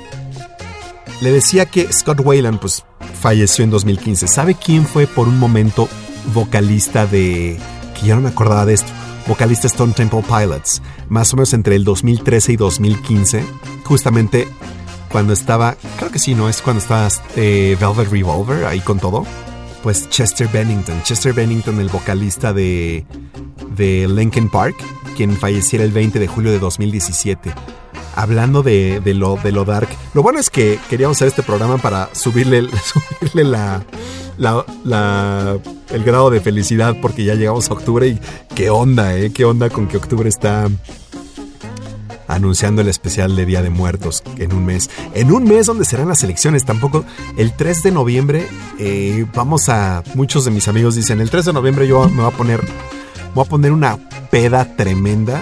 Le 1.20 1.32
decía 1.32 1.66
que 1.66 1.92
Scott 1.92 2.22
Wayland 2.24 2.60
pues 2.60 2.86
falleció 3.20 3.64
en 3.66 3.72
2015. 3.72 4.28
¿Sabe 4.28 4.56
quién 4.56 4.86
fue 4.86 5.06
por 5.06 5.28
un 5.28 5.38
momento 5.38 5.90
vocalista 6.34 7.06
de... 7.06 7.60
que 8.00 8.08
ya 8.08 8.16
no 8.16 8.22
me 8.22 8.30
acordaba 8.30 8.66
de 8.66 8.76
esto? 8.76 8.92
Vocalista 9.28 9.68
Stone 9.68 9.94
Temple 9.94 10.24
Pilots. 10.24 10.82
Más 11.10 11.34
o 11.34 11.38
menos 11.38 11.54
entre 11.54 11.76
el 11.76 11.84
2013 11.84 12.54
y 12.54 12.56
2015. 12.56 13.44
Justamente 13.84 14.48
cuando 15.10 15.34
estaba... 15.34 15.76
Creo 15.98 16.12
que 16.12 16.20
sí, 16.20 16.36
¿no? 16.36 16.50
Es 16.50 16.62
cuando 16.62 16.82
estaba 16.82 17.08
eh, 17.36 17.78
Velvet 17.80 18.10
Revolver 18.10 18.66
ahí 18.66 18.80
con 18.80 19.00
todo. 19.00 19.26
Pues 19.84 20.10
Chester 20.10 20.48
Bennington. 20.48 21.02
Chester 21.04 21.34
Bennington, 21.34 21.80
el 21.80 21.90
vocalista 21.90 22.54
de, 22.54 23.06
de 23.76 24.08
Linkin 24.08 24.50
Park, 24.50 24.76
quien 25.16 25.38
falleciera 25.38 25.86
el 25.86 25.92
20 25.92 26.20
de 26.20 26.28
julio 26.28 26.52
de 26.52 26.60
2017 26.60 27.54
hablando 28.18 28.64
de, 28.64 29.00
de 29.00 29.14
lo, 29.14 29.38
de 29.42 29.52
lo 29.54 29.64
dark. 29.64 29.88
Lo 30.14 30.22
bueno 30.24 30.40
es 30.40 30.50
que 30.50 30.78
queríamos 30.90 31.18
hacer 31.18 31.30
este 31.30 31.44
programa 31.44 31.78
para 31.78 32.10
subirle, 32.14 32.68
subirle 33.20 33.44
la, 33.46 33.86
la- 34.38 34.66
la- 34.84 35.58
el 35.92 36.04
grado 36.04 36.30
de 36.30 36.42
felicidad 36.42 36.96
porque 37.02 37.24
ya 37.24 37.36
llegamos 37.36 37.70
a 37.70 37.74
octubre 37.74 38.08
y 38.08 38.20
qué 38.56 38.70
onda, 38.70 39.16
¿eh? 39.16 39.32
Qué 39.32 39.46
onda 39.46 39.70
con 39.70 39.88
que 39.88 39.96
octubre 39.96 40.28
está 40.28 40.68
anunciando 42.28 42.82
el 42.82 42.90
especial 42.90 43.36
de 43.38 43.46
Día 43.46 43.62
de 43.62 43.70
Muertos 43.70 44.22
en 44.38 44.54
un 44.54 44.66
mes. 44.66 44.90
En 45.14 45.32
un 45.32 45.46
mes 45.46 45.66
donde 45.66 45.86
serán 45.86 46.10
las 46.10 46.24
elecciones, 46.24 46.66
tampoco 46.66 47.06
el 47.38 47.54
3 47.54 47.84
de 47.84 47.92
noviembre 47.92 48.48
eh, 48.80 49.26
vamos 49.34 49.70
a... 49.70 50.04
Muchos 50.14 50.44
de 50.44 50.52
mis 50.52 50.68
amigos 50.68 50.96
dicen, 50.96 51.22
el 51.22 51.30
3 51.30 51.46
de 51.46 51.54
noviembre 51.54 51.88
yo 51.88 52.10
me 52.10 52.24
voy 52.24 52.32
a 52.34 52.36
poner... 52.36 52.62
Voy 53.34 53.46
a 53.46 53.50
poner 53.50 53.72
una 53.72 53.98
peda 54.32 54.76
tremenda 54.76 55.42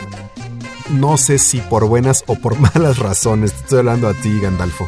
no 0.90 1.18
sé 1.18 1.38
si 1.38 1.60
por 1.62 1.86
buenas 1.86 2.24
o 2.28 2.36
por 2.36 2.60
malas 2.76 3.00
razones. 3.00 3.54
Te 3.54 3.60
estoy 3.62 3.80
hablando 3.80 4.08
a 4.08 4.14
ti, 4.14 4.40
Gandalfo. 4.40 4.88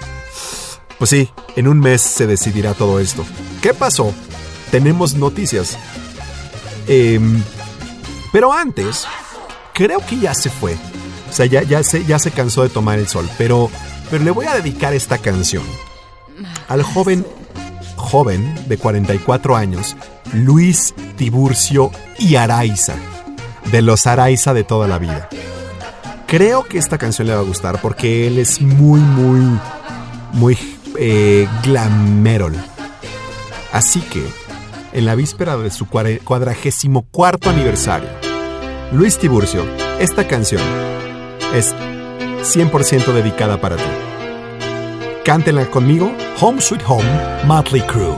Pues 0.97 1.09
sí, 1.09 1.29
en 1.55 1.67
un 1.67 1.79
mes 1.79 2.01
se 2.01 2.25
decidirá 2.25 2.73
todo 2.73 2.99
esto. 2.99 3.25
¿Qué 3.61 3.73
pasó? 3.73 4.13
Tenemos 4.71 5.13
noticias. 5.13 5.77
Em, 6.87 7.43
pero 8.31 8.51
antes, 8.51 9.05
creo 9.73 9.99
que 10.05 10.17
ya 10.17 10.33
se 10.33 10.49
fue. 10.49 10.75
O 11.29 11.33
sea, 11.33 11.45
ya, 11.45 11.61
ya, 11.61 11.83
se, 11.83 12.03
ya 12.05 12.17
se 12.17 12.31
cansó 12.31 12.63
de 12.63 12.69
tomar 12.69 12.97
el 12.97 13.07
sol. 13.07 13.29
Pero, 13.37 13.69
pero 14.09 14.23
le 14.23 14.31
voy 14.31 14.47
a 14.47 14.55
dedicar 14.55 14.93
esta 14.93 15.17
canción 15.19 15.63
al 16.67 16.83
joven, 16.83 17.25
joven 17.95 18.67
de 18.67 18.77
44 18.77 19.55
años, 19.55 19.95
Luis 20.33 20.93
Tiburcio 21.15 21.91
y 22.17 22.35
Araiza. 22.35 22.95
De 23.71 23.81
los 23.81 24.07
Araiza 24.07 24.53
de 24.53 24.63
toda 24.63 24.87
la 24.87 24.97
vida. 24.97 25.29
Creo 26.27 26.65
que 26.65 26.77
esta 26.77 26.97
canción 26.97 27.27
le 27.27 27.33
va 27.33 27.39
a 27.39 27.43
gustar 27.43 27.79
porque 27.81 28.27
él 28.27 28.37
es 28.37 28.61
muy, 28.61 28.99
muy, 28.99 29.59
muy 30.33 30.57
eh. 30.99 31.47
Así 33.71 34.01
que, 34.01 34.25
en 34.91 35.05
la 35.05 35.15
víspera 35.15 35.55
de 35.55 35.71
su 35.71 35.87
cuadragésimo 35.87 37.03
cuarto 37.11 37.49
aniversario, 37.49 38.09
Luis 38.91 39.17
Tiburcio, 39.17 39.65
esta 39.99 40.27
canción 40.27 40.61
es 41.53 41.73
100% 42.41 43.13
dedicada 43.13 43.61
para 43.61 43.77
ti. 43.77 43.83
Cántenla 45.23 45.65
conmigo, 45.67 46.11
Home 46.41 46.59
Sweet 46.59 46.81
Home, 46.87 47.45
Motley 47.45 47.81
Crue. 47.83 48.17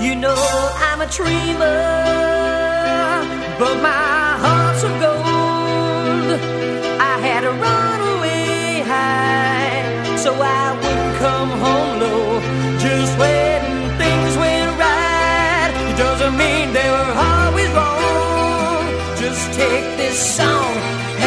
You 0.00 0.14
know 0.14 0.36
I'm 0.80 1.02
a 1.02 1.06
dreamer, 1.06 1.96
so 10.26 10.34
I 10.34 10.74
wouldn't 10.82 11.14
come 11.22 11.50
home 11.64 11.92
low. 12.02 12.40
Just 12.86 13.12
when 13.22 13.60
things 14.02 14.32
went 14.42 14.70
right, 14.86 15.70
it 15.90 15.96
doesn't 16.04 16.36
mean 16.42 16.64
they 16.78 16.88
were 16.96 17.12
always 17.30 17.70
wrong. 17.78 18.84
Just 19.22 19.42
take 19.62 19.86
this 20.02 20.18
song, 20.38 20.72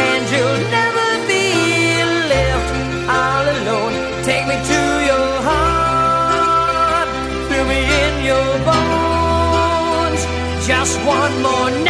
and 0.05 0.21
you'll 0.33 0.63
never 0.79 1.07
be 1.31 1.45
left 2.33 2.71
all 3.19 3.45
alone. 3.57 3.95
Take 4.29 4.45
me 4.51 4.57
to 4.71 4.81
your 5.09 5.31
heart, 5.47 7.09
feel 7.47 7.65
me 7.73 7.81
in 8.03 8.13
your 8.31 8.49
bones. 8.67 10.21
Just 10.67 10.95
one 11.17 11.35
more 11.47 11.71
night, 11.87 11.88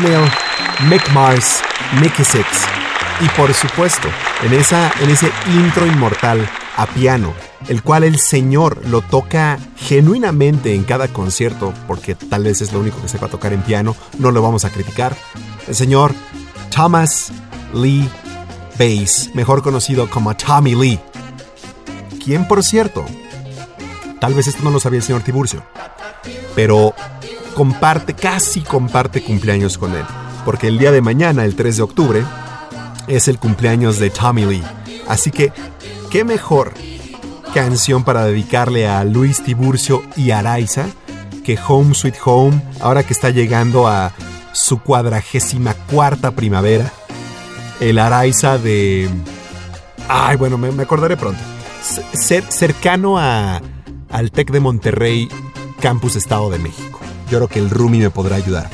Neil, 0.00 0.28
Mick 0.88 1.10
Mars, 1.12 1.62
Nicky 2.00 2.24
Six. 2.24 2.46
Y 3.20 3.28
por 3.36 3.52
supuesto, 3.52 4.08
en, 4.42 4.54
esa, 4.54 4.92
en 5.00 5.10
ese 5.10 5.30
intro 5.46 5.86
inmortal 5.86 6.48
a 6.76 6.86
piano, 6.86 7.34
el 7.68 7.82
cual 7.82 8.04
el 8.04 8.18
señor 8.18 8.86
lo 8.86 9.02
toca 9.02 9.58
genuinamente 9.76 10.74
en 10.74 10.84
cada 10.84 11.08
concierto, 11.08 11.74
porque 11.86 12.14
tal 12.14 12.44
vez 12.44 12.62
es 12.62 12.72
lo 12.72 12.80
único 12.80 13.00
que 13.02 13.08
sepa 13.08 13.28
tocar 13.28 13.52
en 13.52 13.62
piano, 13.62 13.94
no 14.18 14.30
lo 14.30 14.42
vamos 14.42 14.64
a 14.64 14.70
criticar. 14.70 15.14
El 15.68 15.74
señor 15.74 16.14
Thomas 16.74 17.32
Lee 17.74 18.08
Bass, 18.78 19.30
mejor 19.34 19.62
conocido 19.62 20.08
como 20.08 20.34
Tommy 20.34 20.74
Lee. 20.74 21.00
Quien, 22.24 22.48
por 22.48 22.62
cierto, 22.62 23.04
Tal 24.20 24.34
vez 24.34 24.46
esto 24.46 24.62
no 24.62 24.70
lo 24.70 24.78
sabía 24.78 24.98
el 24.98 25.02
señor 25.02 25.22
Tiburcio. 25.22 25.62
Pero 26.54 26.94
comparte, 27.60 28.14
casi 28.14 28.62
comparte 28.62 29.22
cumpleaños 29.22 29.76
con 29.76 29.94
él. 29.94 30.04
Porque 30.46 30.66
el 30.68 30.78
día 30.78 30.92
de 30.92 31.02
mañana, 31.02 31.44
el 31.44 31.54
3 31.56 31.76
de 31.76 31.82
octubre, 31.82 32.24
es 33.06 33.28
el 33.28 33.38
cumpleaños 33.38 33.98
de 33.98 34.08
Tommy 34.08 34.46
Lee. 34.46 34.62
Así 35.08 35.30
que, 35.30 35.52
¿qué 36.10 36.24
mejor 36.24 36.72
canción 37.52 38.02
para 38.02 38.24
dedicarle 38.24 38.88
a 38.88 39.04
Luis 39.04 39.42
Tiburcio 39.44 40.02
y 40.16 40.30
Araiza 40.30 40.86
que 41.44 41.58
Home 41.68 41.94
Sweet 41.94 42.14
Home, 42.24 42.62
ahora 42.80 43.02
que 43.02 43.12
está 43.12 43.28
llegando 43.28 43.86
a 43.88 44.12
su 44.52 44.78
cuadragésima 44.80 45.74
cuarta 45.74 46.30
primavera? 46.30 46.90
El 47.78 47.98
Araiza 47.98 48.56
de... 48.56 49.10
Ay, 50.08 50.38
bueno, 50.38 50.56
me, 50.56 50.82
acordaré 50.82 51.18
pronto. 51.18 51.40
C- 51.82 52.02
cer- 52.14 52.48
cercano 52.50 53.18
a, 53.18 53.60
al 54.08 54.30
TEC 54.30 54.50
de 54.50 54.60
Monterrey, 54.60 55.28
Campus 55.78 56.16
Estado 56.16 56.48
de 56.48 56.58
México. 56.58 56.89
Yo 57.30 57.38
creo 57.38 57.48
que 57.48 57.58
el 57.58 57.70
Rumi 57.70 57.98
me 57.98 58.10
podrá 58.10 58.36
ayudar. 58.36 58.68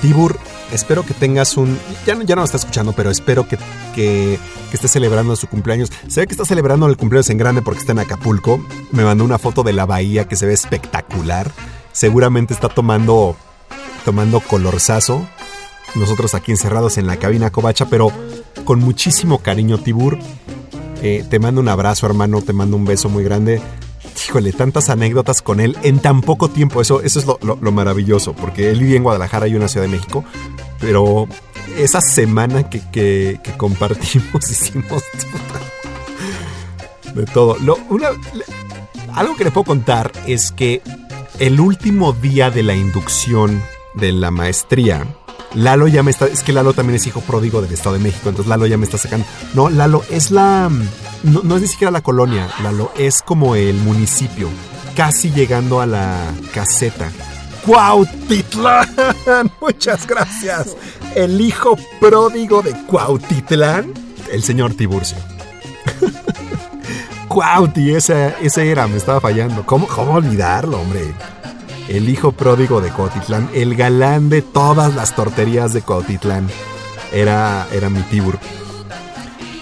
Tibur, 0.00 0.38
espero 0.72 1.04
que 1.04 1.14
tengas 1.14 1.56
un... 1.56 1.78
Ya, 2.06 2.14
ya 2.22 2.34
no 2.34 2.42
lo 2.42 2.44
está 2.44 2.56
escuchando, 2.56 2.92
pero 2.92 3.10
espero 3.10 3.48
que, 3.48 3.56
que, 3.94 4.38
que 4.70 4.76
esté 4.76 4.88
celebrando 4.88 5.34
su 5.36 5.48
cumpleaños. 5.48 5.90
Se 6.08 6.20
ve 6.20 6.26
que 6.26 6.34
está 6.34 6.44
celebrando 6.44 6.86
el 6.86 6.96
cumpleaños 6.96 7.30
en 7.30 7.38
grande 7.38 7.62
porque 7.62 7.80
está 7.80 7.92
en 7.92 7.98
Acapulco. 7.98 8.64
Me 8.92 9.04
mandó 9.04 9.24
una 9.24 9.38
foto 9.38 9.62
de 9.62 9.72
la 9.72 9.86
bahía 9.86 10.28
que 10.28 10.36
se 10.36 10.46
ve 10.46 10.52
espectacular. 10.52 11.50
seguramente 11.92 12.52
está 12.54 12.68
tomando, 12.68 13.36
tomando 14.04 14.40
colorzazo. 14.40 15.26
Nosotros 15.94 16.34
aquí 16.34 16.52
encerrados 16.52 16.98
en 16.98 17.06
la 17.06 17.16
cabina 17.16 17.50
covacha, 17.50 17.86
pero 17.86 18.12
con 18.64 18.80
muchísimo 18.80 19.38
cariño, 19.38 19.78
Tibur. 19.78 20.18
Eh, 21.02 21.24
te 21.28 21.38
mando 21.38 21.60
un 21.60 21.68
abrazo, 21.68 22.06
hermano, 22.06 22.42
te 22.42 22.52
mando 22.52 22.76
un 22.76 22.84
beso 22.84 23.08
muy 23.08 23.24
grande. 23.24 23.62
Híjole, 24.28 24.52
tantas 24.52 24.90
anécdotas 24.90 25.40
con 25.42 25.60
él 25.60 25.76
en 25.82 26.00
tan 26.00 26.20
poco 26.20 26.48
tiempo. 26.50 26.80
Eso, 26.80 27.00
eso 27.02 27.18
es 27.20 27.26
lo, 27.26 27.38
lo- 27.42 27.58
lo 27.60 27.72
maravilloso, 27.72 28.32
porque 28.34 28.70
él 28.70 28.80
vivía 28.80 28.96
en 28.96 29.02
Guadalajara 29.04 29.46
y 29.46 29.52
la 29.52 29.68
Ciudad 29.68 29.86
de 29.86 29.92
México. 29.92 30.24
Pero 30.80 31.28
esa 31.78 32.00
semana 32.00 32.68
que, 32.68 32.80
que- 32.90 33.40
compartimos 33.56 34.50
hicimos 34.50 35.02
de 37.14 37.24
todo. 37.26 37.56
Lo- 37.58 37.78
una- 37.88 38.10
algo 39.14 39.36
que 39.36 39.44
le 39.44 39.50
puedo 39.50 39.64
contar 39.64 40.12
es 40.26 40.50
que 40.52 40.82
el 41.38 41.60
último 41.60 42.12
día 42.12 42.50
de 42.50 42.62
la 42.62 42.74
inducción 42.74 43.62
de 43.94 44.12
la 44.12 44.30
maestría, 44.30 45.06
Lalo 45.54 45.88
ya 45.88 46.02
me 46.02 46.10
está. 46.10 46.26
Es 46.26 46.42
que 46.42 46.52
Lalo 46.52 46.72
también 46.72 46.96
es 46.96 47.06
hijo 47.06 47.20
pródigo 47.20 47.62
del 47.62 47.72
Estado 47.72 47.94
de 47.96 48.02
México, 48.02 48.28
entonces 48.28 48.48
Lalo 48.48 48.66
ya 48.66 48.76
me 48.76 48.84
está 48.84 48.98
sacando. 48.98 49.26
No, 49.54 49.70
Lalo 49.70 50.02
es 50.10 50.30
la. 50.30 50.70
No, 51.22 51.42
no 51.42 51.56
es 51.56 51.62
ni 51.62 51.68
siquiera 51.68 51.90
la 51.90 52.02
colonia, 52.02 52.48
Lalo 52.62 52.92
es 52.96 53.22
como 53.22 53.56
el 53.56 53.76
municipio, 53.76 54.48
casi 54.94 55.30
llegando 55.30 55.80
a 55.80 55.86
la 55.86 56.32
caseta. 56.52 57.10
Cuautitlán, 57.64 58.88
muchas 59.60 60.06
gracias. 60.06 60.76
El 61.14 61.40
hijo 61.40 61.76
pródigo 62.00 62.62
de 62.62 62.72
Cuautitlán, 62.86 63.92
el 64.30 64.42
señor 64.42 64.74
Tiburcio. 64.74 65.16
Cuauti, 67.28 67.94
ese, 67.94 68.34
ese 68.40 68.70
era, 68.70 68.86
me 68.86 68.96
estaba 68.96 69.20
fallando. 69.20 69.66
¿Cómo, 69.66 69.88
¿Cómo 69.88 70.12
olvidarlo, 70.14 70.80
hombre? 70.80 71.12
El 71.88 72.08
hijo 72.08 72.32
pródigo 72.32 72.80
de 72.80 72.90
Cuautitlán, 72.90 73.48
el 73.54 73.76
galán 73.76 74.28
de 74.28 74.42
todas 74.42 74.94
las 74.94 75.14
torterías 75.14 75.72
de 75.72 75.82
Cuautitlán, 75.82 76.48
era, 77.12 77.66
era 77.72 77.90
mi 77.90 78.02
Tibur. 78.02 78.38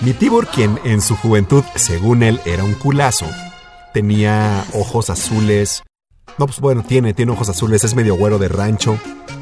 Mi 0.01 0.12
Tibur, 0.12 0.46
quien 0.46 0.80
en 0.84 1.01
su 1.01 1.16
juventud, 1.16 1.64
según 1.74 2.22
él, 2.22 2.40
era 2.44 2.64
un 2.64 2.74
culazo, 2.74 3.26
tenía 3.92 4.64
ojos 4.72 5.10
azules. 5.10 5.82
No, 6.38 6.46
pues 6.46 6.60
bueno, 6.60 6.82
tiene, 6.82 7.14
tiene 7.14 7.32
ojos 7.32 7.48
azules, 7.48 7.84
es 7.84 7.94
medio 7.94 8.16
güero 8.16 8.38
de 8.38 8.48
rancho. 8.48 8.98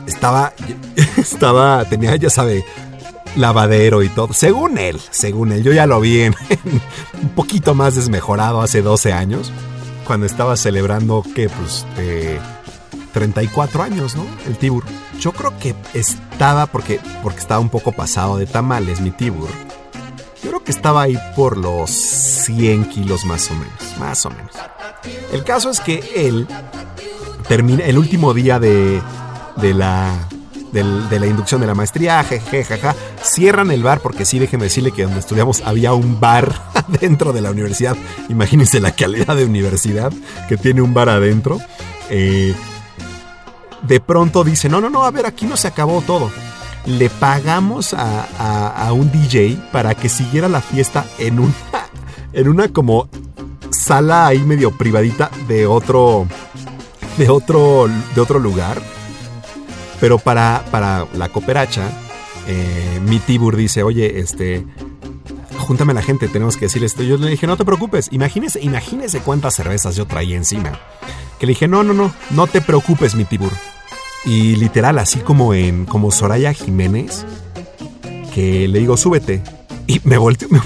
Estaba, 0.06 0.52
estaba, 1.16 1.84
tenía, 1.84 2.16
ya 2.16 2.30
sabe, 2.30 2.64
lavadero 3.36 4.02
y 4.02 4.08
todo. 4.08 4.32
Según 4.32 4.78
él, 4.78 5.00
según 5.10 5.52
él, 5.52 5.62
yo 5.62 5.72
ya 5.72 5.86
lo 5.86 6.00
vi 6.00 6.22
en, 6.22 6.34
un 7.22 7.28
poquito 7.30 7.74
más 7.74 7.94
desmejorado 7.94 8.60
hace 8.60 8.82
12 8.82 9.12
años, 9.12 9.52
cuando 10.06 10.26
estaba 10.26 10.56
celebrando 10.56 11.24
que 11.34 11.48
pues 11.48 11.86
eh, 11.98 12.38
34 13.12 13.82
años, 13.82 14.16
¿no? 14.16 14.26
El 14.46 14.56
Tibur. 14.56 14.84
Yo 15.20 15.32
creo 15.32 15.58
que 15.58 15.74
estaba 15.94 16.66
porque 16.66 17.00
porque 17.22 17.40
estaba 17.40 17.60
un 17.60 17.68
poco 17.68 17.92
pasado 17.92 18.36
de 18.36 18.46
tamales 18.46 19.00
mi 19.00 19.10
Tibur. 19.10 19.48
Yo 20.42 20.48
creo 20.48 20.64
que 20.64 20.72
estaba 20.72 21.02
ahí 21.02 21.18
por 21.36 21.56
los 21.56 21.90
100 21.90 22.86
kilos 22.86 23.24
más 23.24 23.50
o 23.50 23.54
menos, 23.54 23.98
más 23.98 24.26
o 24.26 24.30
menos. 24.30 24.52
El 25.32 25.44
caso 25.44 25.70
es 25.70 25.80
que 25.80 26.02
él 26.16 26.48
termina 27.48 27.84
el 27.84 27.98
último 27.98 28.34
día 28.34 28.58
de, 28.58 29.00
de 29.56 29.74
la 29.74 30.28
de 30.72 31.20
la 31.20 31.26
inducción 31.26 31.60
de 31.60 31.66
la 31.66 31.74
maestría, 31.74 32.24
jeje, 32.24 32.64
jaja, 32.64 32.96
cierran 33.22 33.70
el 33.70 33.82
bar 33.82 34.00
porque 34.00 34.24
sí, 34.24 34.38
déjenme 34.38 34.64
decirle 34.64 34.90
que 34.90 35.02
donde 35.02 35.20
estudiamos 35.20 35.60
había 35.66 35.92
un 35.92 36.18
bar 36.18 36.50
dentro 37.00 37.32
de 37.32 37.42
la 37.42 37.50
universidad. 37.50 37.94
Imagínense 38.30 38.80
la 38.80 38.92
calidad 38.92 39.36
de 39.36 39.44
universidad 39.44 40.10
que 40.48 40.56
tiene 40.56 40.80
un 40.80 40.94
bar 40.94 41.10
adentro. 41.10 41.60
Eh, 42.08 42.54
de 43.82 44.00
pronto 44.00 44.44
dice, 44.44 44.68
no, 44.68 44.80
no, 44.80 44.88
no, 44.90 45.04
a 45.04 45.10
ver, 45.10 45.26
aquí 45.26 45.46
no 45.46 45.56
se 45.56 45.68
acabó 45.68 46.00
todo. 46.02 46.30
Le 46.86 47.08
pagamos 47.10 47.94
a, 47.94 48.26
a- 48.86 48.92
un 48.92 49.10
DJ 49.12 49.56
para 49.72 49.94
que 49.94 50.08
siguiera 50.08 50.48
la 50.48 50.60
fiesta 50.60 51.04
en 51.18 51.38
una, 51.38 51.54
en 52.32 52.48
una 52.48 52.68
como 52.68 53.08
sala 53.70 54.26
ahí 54.26 54.40
medio 54.40 54.70
privadita 54.72 55.30
de 55.48 55.66
otro, 55.66 56.26
de 57.18 57.28
otro, 57.30 57.88
de 58.14 58.20
otro 58.20 58.38
lugar. 58.38 58.80
Pero 60.00 60.18
para, 60.18 60.64
para 60.72 61.06
la 61.14 61.28
cooperacha, 61.28 61.88
eh, 62.48 63.00
mi 63.06 63.20
Tibur 63.20 63.54
dice, 63.56 63.84
oye, 63.84 64.18
este, 64.18 64.66
júntame 65.58 65.92
a 65.92 65.94
la 65.96 66.02
gente, 66.02 66.28
tenemos 66.28 66.56
que 66.56 66.66
decir 66.66 66.82
esto. 66.84 67.02
Yo 67.02 67.16
le 67.16 67.30
dije, 67.30 67.46
no 67.46 67.56
te 67.56 67.64
preocupes, 67.64 68.08
imagínese, 68.12 68.60
imagínese 68.60 69.20
cuántas 69.20 69.54
cervezas 69.54 69.96
yo 69.96 70.06
traía 70.06 70.36
encima. 70.36 70.78
Que 71.38 71.46
le 71.46 71.50
dije, 71.52 71.68
no, 71.68 71.82
no, 71.82 71.92
no, 71.92 72.12
no 72.30 72.46
te 72.46 72.60
preocupes, 72.60 73.14
mi 73.14 73.24
Tibur. 73.24 73.52
Y 74.24 74.56
literal, 74.56 74.98
así 74.98 75.18
como 75.20 75.54
en, 75.54 75.84
como 75.86 76.10
Soraya 76.12 76.52
Jiménez, 76.52 77.24
que 78.34 78.68
le 78.68 78.78
digo, 78.78 78.96
súbete. 78.96 79.42
Y 79.86 80.00
me 80.04 80.16
volteé, 80.18 80.48
me, 80.48 80.60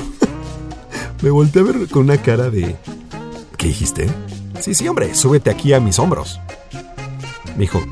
me 1.23 1.31
a 1.31 1.63
ver 1.63 1.89
con 1.89 2.03
una 2.05 2.19
cara 2.21 2.51
de, 2.51 2.77
¿qué 3.57 3.69
dijiste? 3.69 4.09
Sí, 4.61 4.75
sí, 4.75 4.87
hombre, 4.89 5.15
súbete 5.15 5.51
aquí 5.51 5.73
a 5.73 5.81
mis 5.81 5.99
hombros. 5.99 6.39
Me 7.57 7.63
dijo, 7.63 7.83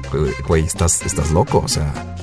güey, 0.46 0.64
estás, 0.64 1.00
estás 1.06 1.30
loco, 1.30 1.62
o 1.64 1.68
sea, 1.68 2.16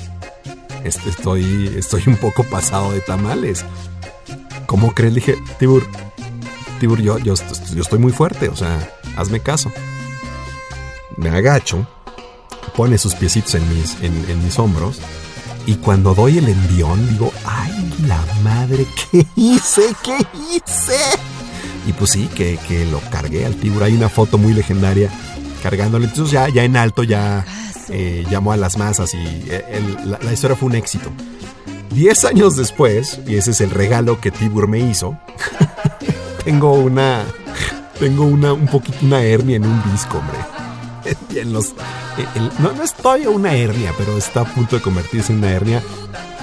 est- 0.84 1.04
estoy, 1.06 1.72
estoy 1.76 2.04
un 2.06 2.16
poco 2.16 2.44
pasado 2.44 2.92
de 2.92 3.00
tamales. 3.00 3.64
¿Cómo 4.66 4.92
crees? 4.94 5.12
Le 5.14 5.20
dije, 5.20 5.36
Tibur, 5.58 5.86
Tibur, 6.80 7.00
yo, 7.00 7.18
yo, 7.18 7.34
yo 7.74 7.82
estoy 7.82 7.98
muy 7.98 8.12
fuerte, 8.12 8.48
o 8.48 8.56
sea, 8.56 8.90
hazme 9.16 9.40
caso. 9.40 9.70
Me 11.16 11.28
agacho, 11.30 11.86
pone 12.76 12.98
sus 12.98 13.14
piecitos 13.14 13.54
en 13.54 13.68
mis, 13.74 13.96
en, 14.02 14.24
en 14.28 14.42
mis 14.44 14.58
hombros, 14.58 14.98
y 15.66 15.74
cuando 15.76 16.14
doy 16.14 16.38
el 16.38 16.48
envión, 16.48 17.08
digo, 17.10 17.32
¡ay, 17.44 17.94
la 18.06 18.18
madre! 18.42 18.86
¿Qué 19.10 19.26
hice? 19.36 19.82
¿Qué 20.02 20.18
hice? 20.50 20.98
Y 21.86 21.92
pues 21.92 22.10
sí, 22.12 22.28
que, 22.34 22.58
que 22.68 22.84
lo 22.86 23.00
cargué 23.10 23.44
al 23.46 23.54
Tibur. 23.56 23.82
Hay 23.82 23.94
una 23.94 24.08
foto 24.08 24.38
muy 24.38 24.54
legendaria 24.54 25.10
cargándolo. 25.62 26.04
Entonces 26.04 26.32
ya, 26.32 26.48
ya 26.48 26.64
en 26.64 26.76
alto 26.76 27.02
ya 27.02 27.44
eh, 27.90 28.24
llamó 28.30 28.52
a 28.52 28.56
las 28.56 28.76
masas 28.76 29.14
y 29.14 29.18
eh, 29.18 29.64
el- 29.70 30.10
la, 30.10 30.18
la 30.22 30.32
historia 30.32 30.56
fue 30.56 30.68
un 30.68 30.76
éxito. 30.76 31.10
Diez 31.94 32.24
años 32.24 32.56
después, 32.56 33.20
y 33.26 33.36
ese 33.36 33.50
es 33.52 33.60
el 33.60 33.70
regalo 33.70 34.20
que 34.20 34.30
Tibur 34.30 34.66
me 34.68 34.78
hizo, 34.80 35.18
tengo 36.44 36.72
una... 36.72 37.24
Tengo 37.98 38.24
una, 38.24 38.52
un 38.52 38.66
poquito 38.66 38.98
una 39.02 39.22
hernia 39.22 39.56
en 39.56 39.64
un 39.66 39.82
disco, 39.92 40.18
hombre. 40.18 40.38
Eh, 41.34 41.44
no, 41.46 42.72
no 42.72 42.82
es 42.84 42.94
una 43.26 43.54
hernia, 43.54 43.92
pero 43.98 44.16
está 44.16 44.42
a 44.42 44.44
punto 44.44 44.76
de 44.76 44.82
convertirse 44.82 45.32
en 45.32 45.38
una 45.38 45.50
hernia 45.50 45.82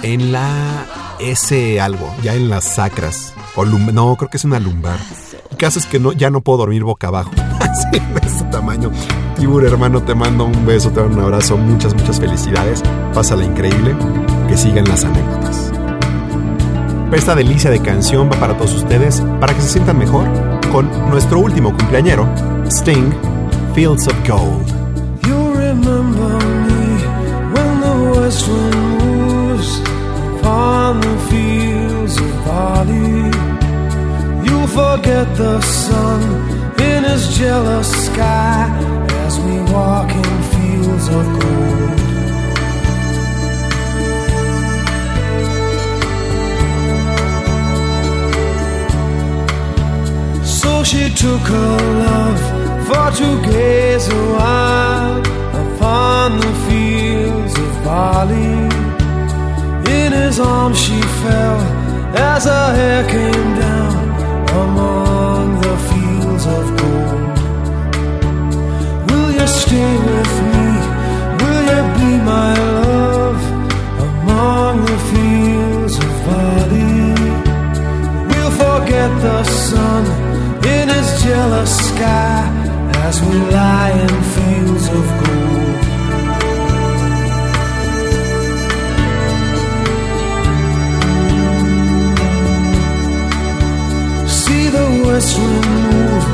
en 0.04 0.32
la 0.34 0.86
S 1.20 1.80
algo, 1.80 2.14
ya 2.24 2.34
en 2.36 2.50
las 2.50 2.66
sacras. 2.66 3.34
O 3.56 3.64
lum- 3.64 3.92
no, 3.94 4.16
creo 4.18 4.30
que 4.30 4.36
es 4.38 4.44
una 4.44 4.60
lumbar. 4.60 5.00
El 5.52 5.58
caso 5.58 5.80
es 5.80 5.86
que 5.86 6.00
no, 6.00 6.12
ya 6.12 6.30
no 6.30 6.42
puedo 6.42 6.58
dormir 6.60 6.84
boca 6.84 7.08
abajo. 7.08 7.32
Así 7.60 8.00
de 8.00 8.28
ese 8.28 8.44
tamaño. 8.46 8.92
Tibur, 9.38 9.64
hermano, 9.66 10.02
te 10.04 10.14
mando 10.16 10.46
un 10.46 10.66
beso, 10.66 10.90
te 10.92 11.00
mando 11.02 11.18
un 11.18 11.24
abrazo, 11.24 11.56
muchas, 11.56 11.94
muchas 11.94 12.20
felicidades. 12.20 12.82
Pásala 13.14 13.46
increíble. 13.46 13.96
Sigan 14.60 14.90
las 14.90 15.06
anécdotas. 15.06 15.72
Esta 17.14 17.34
delicia 17.34 17.72
de 17.72 17.80
canción 17.80 18.30
va 18.30 18.38
para 18.42 18.58
todos 18.58 18.74
ustedes, 18.74 19.24
para 19.40 19.54
que 19.54 19.62
se 19.62 19.70
sientan 19.70 19.98
mejor, 19.98 20.28
con 20.70 20.90
nuestro 21.10 21.40
último 21.40 21.74
cumpleañero, 21.74 22.28
Sting, 22.70 23.14
Fields 23.74 24.06
of 24.08 24.16
Gold. 24.28 24.68
You 25.26 25.54
remember 25.54 26.44
me 26.68 26.98
when 27.54 27.80
the 27.80 28.20
west 28.20 28.50
wind 28.50 28.76
moves 29.02 29.80
upon 30.40 31.00
the 31.00 31.18
fields 31.30 32.18
of 32.20 32.46
barley. 32.46 33.32
You 34.44 34.68
forget 34.68 35.38
the 35.38 35.62
sun 35.62 36.22
in 36.82 37.06
his 37.06 37.30
jealous 37.38 37.90
sky 38.08 38.68
as 39.26 39.40
we 39.40 39.58
walk 39.72 40.12
in 40.12 40.44
fields 40.52 41.08
of 41.08 41.40
gold. 41.40 41.99
She 50.84 51.08
took 51.14 51.42
her 51.42 51.78
love 52.08 52.42
for 52.88 53.12
to 53.18 53.42
gaze 53.52 54.08
while 54.10 55.20
upon 55.64 56.38
the 56.40 56.54
fields 56.66 57.54
of 57.60 57.84
barley. 57.84 58.70
In 59.98 60.12
his 60.14 60.40
arms 60.40 60.80
she 60.82 61.00
fell 61.22 61.60
as 62.16 62.46
her 62.46 62.74
hair 62.74 63.04
came 63.08 63.50
down 63.60 63.96
among 64.64 65.62
the 65.62 65.78
fields 65.90 66.46
of 66.58 66.66
gold. 66.82 67.38
Will 69.12 69.32
you 69.32 69.48
stay 69.48 69.94
with 70.10 70.34
me? 70.52 70.68
Will 71.42 71.64
you 71.72 71.82
be 72.00 72.12
my 72.34 72.52
love 72.58 73.42
among 74.08 74.86
the 74.86 75.00
fields 75.12 75.96
of 75.98 76.12
barley? 76.26 77.14
We'll 78.30 78.52
forget 78.52 79.10
the 79.22 79.44
sun 79.44 80.19
in 80.66 80.90
his 80.90 81.24
jealous 81.24 81.72
sky 81.90 82.70
as 83.08 83.22
we 83.22 83.36
lie 83.58 83.92
in 84.04 84.14
fields 84.34 84.88
of 85.00 85.06
gold. 85.22 85.80
See 94.40 94.66
the 94.78 94.88
west 95.06 95.38
wind 95.38 95.70
move 95.94 96.26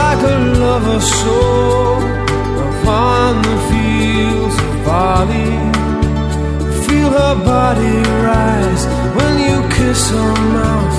like 0.00 0.22
a 0.34 0.38
lover's 0.62 1.08
soul 1.22 2.02
upon 2.68 3.42
the 3.48 3.58
fields 3.68 4.56
of 4.68 4.74
Bali. 4.86 5.52
Feel 6.86 7.10
her 7.20 7.36
body 7.52 7.96
rise 8.28 8.84
when 9.16 9.34
you 9.48 9.58
kiss 9.76 10.10
her 10.10 10.34
mouth 10.58 10.98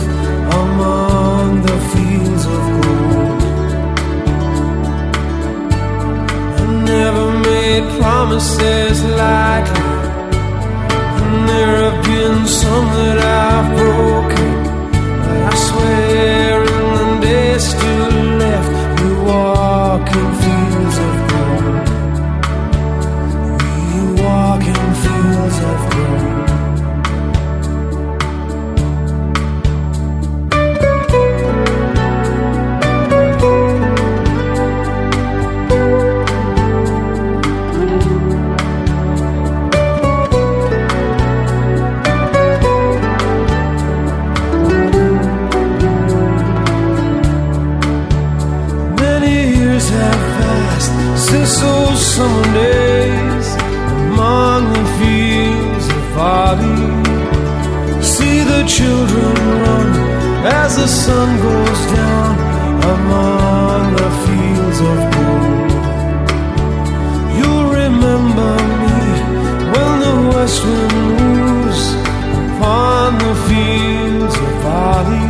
among 0.62 1.62
the 1.62 1.78
fields. 1.90 2.09
Made 7.82 8.02
promises 8.02 9.04
lightly, 9.04 9.82
and 11.22 11.50
there 11.50 11.76
have 11.90 12.04
been 12.04 12.48
some 12.48 12.86
that 12.98 13.20
I've 13.20 13.78
broken. 13.78 14.54
But 15.24 15.40
I 15.52 15.56
swear 15.68 16.64
in 16.64 16.88
the 16.98 17.26
days 17.26 17.64
still 17.74 18.12
left, 18.44 19.02
we 19.02 19.10
walk 19.24 20.08
children 58.80 59.36
run 59.64 59.90
as 60.62 60.72
the 60.78 60.88
sun 60.88 61.30
goes 61.48 61.82
down 62.00 62.34
among 62.96 63.84
the 64.02 64.12
fields 64.24 64.80
of 64.92 64.98
gold. 65.16 65.72
You'll 67.38 67.70
remember 67.84 68.52
me 68.84 69.00
when 69.74 69.94
the 70.06 70.16
west 70.32 70.60
wind 70.70 70.96
moves 71.20 71.84
upon 72.44 73.08
the 73.26 73.36
fields 73.48 74.36
of 74.46 74.52
Bali. 74.64 75.28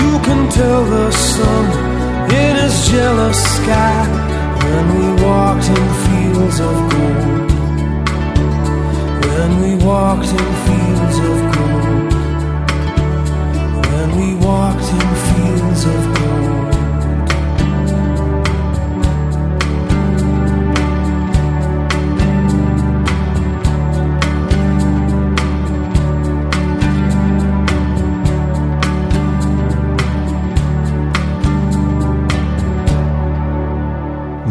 You 0.00 0.12
can 0.26 0.40
tell 0.58 0.82
the 0.96 1.08
sun 1.32 1.64
in 2.42 2.52
his 2.62 2.76
jealous 2.92 3.40
sky 3.56 4.00
when 4.70 4.86
we 4.98 5.06
walked 5.24 5.68
in 5.76 5.86
fields 6.04 6.58
of 6.68 6.76
gold. 6.92 7.50
When 9.32 9.50
we 9.62 9.70
walked 9.90 10.30
in 10.40 10.48
fields 10.66 11.18
of 11.30 11.36
gold. 11.40 11.51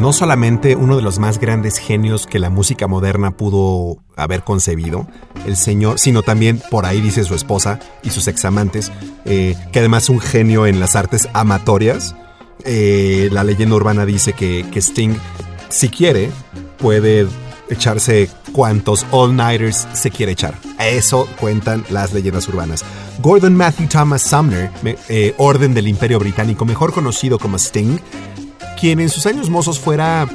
No 0.02 0.14
solamente 0.14 0.76
uno 0.76 0.96
de 0.96 1.04
los 1.04 1.20
más 1.20 1.40
grandes 1.40 1.78
genios 1.78 2.26
que 2.26 2.40
la 2.40 2.50
música 2.50 2.88
moderna 2.88 3.38
pudo 3.38 3.98
haber 4.18 4.44
concebido, 4.44 5.08
el 5.46 5.56
señor, 5.56 6.00
sino 6.00 6.24
también 6.24 6.60
por 6.72 6.88
ahí 6.88 7.02
dice 7.02 7.24
su 7.24 7.36
esposa 7.36 7.80
y 8.02 8.10
sus 8.10 8.28
examantes, 8.28 8.92
eh, 9.26 9.56
que 9.72 9.78
además 9.78 10.04
es 10.04 10.10
un 10.10 10.20
genio 10.20 10.66
en 10.66 10.80
las 10.80 10.96
artes 10.96 11.30
amatorias. 11.34 12.16
Eh, 12.66 13.30
la 13.32 13.44
leyenda 13.44 13.76
urbana 13.76 14.08
dice 14.08 14.34
que, 14.34 14.66
Sting, 14.76 15.14
si 15.70 15.90
quiere, 15.90 16.32
puede 16.80 17.28
echarse 17.70 18.28
cuantos 18.54 19.06
all-nighters 19.12 19.88
se 19.94 20.10
quiere 20.10 20.32
echar. 20.32 20.56
Eso 20.80 21.28
cuentan 21.40 21.86
las 21.92 22.12
leyendas 22.12 22.48
urbanas. 22.48 22.84
Gordon 23.22 23.56
Matthew 23.56 23.88
Thomas 23.88 24.24
Sumner, 24.24 24.72
eh, 25.10 25.36
Orden 25.38 25.76
del 25.76 25.88
Imperio 25.88 26.18
Británico, 26.18 26.66
mejor 26.66 26.92
conocido 26.92 27.38
como 27.38 27.58
Sting, 27.58 28.00
quien 28.82 29.00
en 29.00 29.10
sus 29.10 29.28
años 29.28 29.52
mozos 29.52 29.80
fuera 29.80 30.28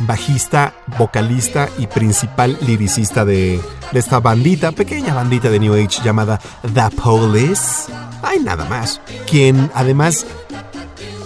bajista, 0.00 0.74
vocalista 0.98 1.70
y 1.78 1.86
principal 1.86 2.58
liricista 2.66 3.24
de, 3.24 3.62
esta 3.94 4.20
bandita, 4.20 4.72
pequeña 4.72 5.14
bandita 5.14 5.48
de 5.48 5.58
New 5.58 5.72
Age 5.72 6.02
llamada 6.04 6.38
The 6.74 6.94
Police. 7.02 7.90
Hay 8.22 8.40
nada 8.40 8.66
más. 8.66 9.00
Quien 9.26 9.70
además, 9.74 10.26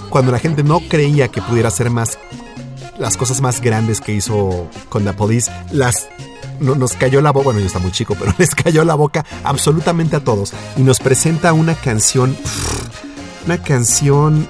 cuando 0.08 0.30
la 0.30 0.38
gente 0.38 0.62
no 0.62 0.78
creía 0.78 1.26
que 1.26 1.42
pudiera 1.42 1.66
hacer 1.66 1.90
más 1.90 2.16
las 2.96 3.16
cosas 3.16 3.40
más 3.40 3.60
grandes 3.60 4.00
que 4.00 4.12
hizo 4.12 4.68
con 4.88 5.04
The 5.04 5.14
Police, 5.14 5.50
las 5.72 6.06
no- 6.60 6.76
nos 6.76 6.92
cayó 6.92 7.20
la 7.22 7.32
boca, 7.32 7.46
bueno, 7.46 7.58
yo 7.58 7.66
está 7.66 7.80
muy 7.80 7.90
chico, 7.90 8.14
pero 8.16 8.32
les 8.38 8.54
cayó 8.54 8.84
la 8.84 8.94
boca 8.94 9.24
absolutamente 9.42 10.14
a 10.14 10.20
todos 10.20 10.52
y 10.76 10.82
nos 10.82 11.00
presenta 11.00 11.52
una 11.52 11.74
canción, 11.74 12.36
una 13.46 13.58
canción 13.58 14.48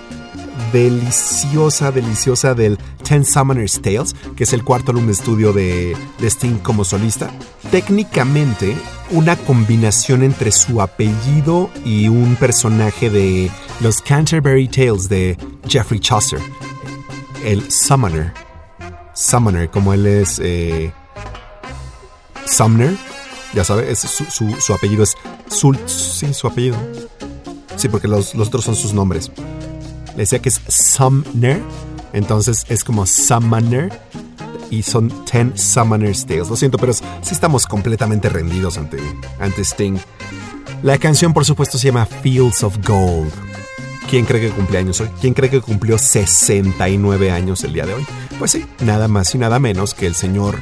deliciosa, 0.77 1.91
deliciosa 1.91 2.53
del 2.53 2.77
Ten 3.03 3.25
Summoner's 3.25 3.81
Tales, 3.81 4.15
que 4.37 4.45
es 4.45 4.53
el 4.53 4.63
cuarto 4.63 4.91
álbum 4.91 5.07
de 5.07 5.13
estudio 5.13 5.55
de, 5.55 5.97
de 6.19 6.27
Sting 6.27 6.59
como 6.59 6.85
solista. 6.85 7.31
Técnicamente, 7.71 8.77
una 9.11 9.37
combinación 9.37 10.23
entre 10.23 10.53
su 10.53 10.83
apellido 10.83 11.71
y 11.83 12.09
un 12.09 12.37
personaje 12.37 13.09
de 13.09 13.51
los 13.81 14.03
Canterbury 14.03 14.69
Tales 14.69 15.09
de 15.09 15.39
Geoffrey 15.67 15.99
Chaucer, 15.99 16.41
el 17.43 17.71
Summoner. 17.73 18.35
Summoner, 19.15 19.71
como 19.71 19.95
él 19.95 20.05
es 20.07 20.39
eh, 20.45 20.93
Sumner, 22.45 22.95
ya 23.55 23.65
sabe, 23.65 23.91
es 23.91 24.01
su, 24.01 24.75
apellido 24.75 25.05
es 25.05 25.17
Sul, 25.49 25.79
sí, 25.87 26.35
su 26.35 26.47
apellido. 26.47 26.77
Sí, 27.77 27.89
porque 27.89 28.09
los 28.09 28.35
otros 28.35 28.63
son 28.63 28.77
sus 28.77 28.93
nombres. 28.93 29.31
Le 30.17 30.23
decía 30.23 30.41
que 30.41 30.49
es 30.49 30.61
Sumner, 30.67 31.63
entonces 32.15 32.65
es 32.71 32.83
como 32.83 33.05
Summoner 33.05 33.93
y 34.71 34.83
son 34.83 35.13
10 35.31 35.61
Summoner's 35.61 36.25
Tales. 36.25 36.49
Lo 36.49 36.57
siento, 36.57 36.79
pero 36.79 36.95
sí 36.95 37.03
estamos 37.31 37.67
completamente 37.67 38.31
rendidos 38.31 38.79
ante, 38.79 38.99
ante 39.39 39.63
Sting. 39.63 39.99
La 40.83 40.97
canción, 40.97 41.35
por 41.35 41.45
supuesto, 41.45 41.77
se 41.77 41.89
llama 41.89 42.07
Fields 42.07 42.63
of 42.63 42.79
Gold. 42.87 43.31
¿Quién 44.09 44.25
cree 44.25 44.41
que 44.41 44.51
cumple 44.51 44.79
años 44.79 45.01
hoy? 45.01 45.11
¿Quién 45.21 45.35
cree 45.35 45.51
que 45.51 45.61
cumplió 45.61 45.99
69 45.99 47.31
años 47.31 47.63
el 47.65 47.73
día 47.73 47.85
de 47.85 47.95
hoy? 47.95 48.07
Pues 48.39 48.53
sí, 48.53 48.65
nada 48.81 49.09
más 49.09 49.35
y 49.35 49.39
nada 49.39 49.59
menos 49.59 49.95
que 49.95 50.07
el 50.07 50.15
señor 50.15 50.59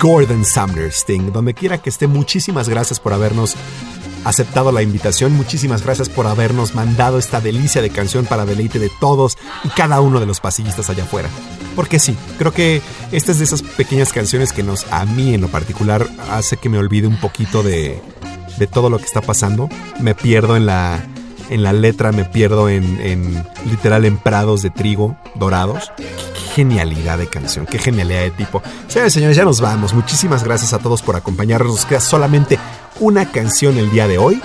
Gordon 0.00 0.44
Sumner 0.44 0.90
Sting. 0.90 1.32
Donde 1.32 1.54
quiera 1.54 1.78
que 1.78 1.90
esté, 1.90 2.06
muchísimas 2.06 2.68
gracias 2.68 3.00
por 3.00 3.12
habernos 3.12 3.54
aceptado 4.24 4.72
la 4.72 4.82
invitación. 4.82 5.34
Muchísimas 5.34 5.82
gracias 5.82 6.08
por 6.08 6.26
habernos 6.26 6.74
mandado 6.74 7.18
esta 7.18 7.40
delicia 7.40 7.82
de 7.82 7.90
canción 7.90 8.24
para 8.24 8.44
deleite 8.44 8.78
de 8.78 8.90
todos 9.00 9.38
y 9.64 9.68
cada 9.68 10.00
uno 10.00 10.20
de 10.20 10.26
los 10.26 10.40
pasillistas 10.40 10.90
allá 10.90 11.04
afuera. 11.04 11.28
Porque 11.76 11.98
sí, 11.98 12.16
creo 12.38 12.52
que 12.52 12.82
esta 13.12 13.32
es 13.32 13.38
de 13.38 13.44
esas 13.44 13.62
pequeñas 13.62 14.12
canciones 14.12 14.52
que 14.52 14.62
nos, 14.62 14.86
a 14.92 15.04
mí 15.06 15.34
en 15.34 15.40
lo 15.40 15.48
particular, 15.48 16.06
hace 16.30 16.56
que 16.56 16.68
me 16.68 16.78
olvide 16.78 17.06
un 17.06 17.18
poquito 17.18 17.62
de, 17.62 18.00
de 18.58 18.66
todo 18.66 18.90
lo 18.90 18.98
que 18.98 19.04
está 19.04 19.20
pasando. 19.20 19.68
Me 20.00 20.14
pierdo 20.14 20.56
en 20.56 20.66
la, 20.66 21.02
en 21.50 21.62
la 21.62 21.72
letra, 21.72 22.12
me 22.12 22.24
pierdo 22.24 22.68
en, 22.68 23.44
literal 23.68 24.04
en 24.04 24.16
prados 24.18 24.62
de 24.62 24.70
trigo 24.70 25.16
dorados. 25.34 25.92
Qué, 25.96 26.32
genialidad 26.54 27.18
de 27.18 27.26
canción, 27.28 27.66
qué 27.66 27.78
genialidad 27.78 28.20
de 28.20 28.30
tipo. 28.30 28.62
Señores, 28.88 29.12
señores, 29.12 29.36
ya 29.36 29.44
nos 29.44 29.60
vamos. 29.60 29.94
Muchísimas 29.94 30.44
gracias 30.44 30.72
a 30.72 30.78
todos 30.78 31.02
por 31.02 31.16
acompañarnos. 31.16 31.72
Nos 31.72 31.86
queda 31.86 32.00
solamente 32.00 32.58
una 33.00 33.30
canción 33.30 33.78
el 33.78 33.90
día 33.90 34.06
de 34.06 34.18
hoy. 34.18 34.40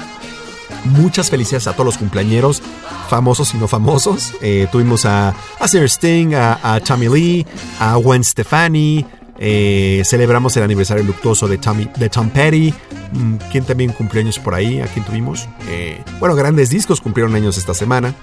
Muchas 0.85 1.29
felicidades 1.29 1.67
a 1.67 1.73
todos 1.73 1.85
los 1.85 1.97
cumpleañeros, 1.97 2.61
famosos 3.09 3.53
y 3.53 3.57
no 3.57 3.67
famosos. 3.67 4.33
Eh, 4.41 4.67
tuvimos 4.71 5.05
a, 5.05 5.35
a 5.59 5.67
Sarah 5.67 5.85
Sting, 5.85 6.33
a, 6.33 6.59
a 6.63 6.79
Tommy 6.79 7.09
Lee, 7.09 7.45
a 7.79 7.95
Gwen 7.95 8.23
Stefani. 8.23 9.05
Eh, 9.39 10.01
celebramos 10.05 10.55
el 10.57 10.63
aniversario 10.63 11.03
luctuoso 11.03 11.47
de, 11.47 11.57
Tommy, 11.57 11.89
de 11.95 12.09
Tom 12.09 12.29
Petty. 12.29 12.73
Mm, 13.13 13.35
¿Quién 13.51 13.63
también 13.65 13.91
cumplió 13.91 14.21
años 14.21 14.39
por 14.39 14.55
ahí? 14.55 14.81
¿A 14.81 14.87
quién 14.87 15.05
tuvimos? 15.05 15.47
Eh, 15.67 16.03
bueno, 16.19 16.35
grandes 16.35 16.69
discos 16.69 17.01
cumplieron 17.01 17.35
años 17.35 17.57
esta 17.57 17.73
semana. 17.73 18.13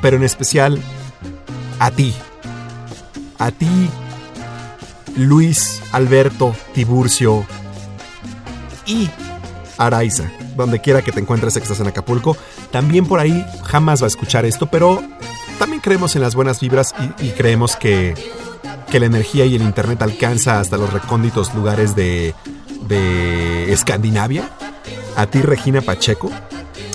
Pero 0.00 0.16
en 0.16 0.22
especial 0.22 0.80
a 1.78 1.90
ti. 1.90 2.14
A 3.38 3.50
ti, 3.50 3.88
Luis 5.16 5.82
Alberto 5.92 6.54
Tiburcio 6.74 7.44
y 8.86 9.10
Araiza, 9.78 10.30
donde 10.56 10.80
quiera 10.80 11.02
que 11.02 11.12
te 11.12 11.20
encuentres 11.20 11.56
estás 11.56 11.80
en 11.80 11.88
Acapulco. 11.88 12.36
también 12.70 13.04
por 13.06 13.18
ahí 13.18 13.44
jamás 13.64 14.00
va 14.00 14.04
a 14.04 14.08
escuchar 14.08 14.44
esto, 14.44 14.66
pero 14.66 15.02
también 15.58 15.80
creemos 15.80 16.14
en 16.14 16.22
las 16.22 16.34
buenas 16.34 16.60
vibras 16.60 16.94
y 17.20 17.30
creemos 17.30 17.74
que, 17.76 18.14
que 18.92 19.00
la 19.00 19.06
energía 19.06 19.46
y 19.46 19.56
el 19.56 19.62
internet 19.62 20.02
alcanza 20.02 20.60
hasta 20.60 20.76
los 20.76 20.92
recónditos 20.92 21.54
lugares 21.54 21.96
de, 21.96 22.34
de 22.86 23.72
Escandinavia. 23.72 24.50
A 25.16 25.26
ti, 25.26 25.40
Regina 25.40 25.80
Pacheco, 25.80 26.30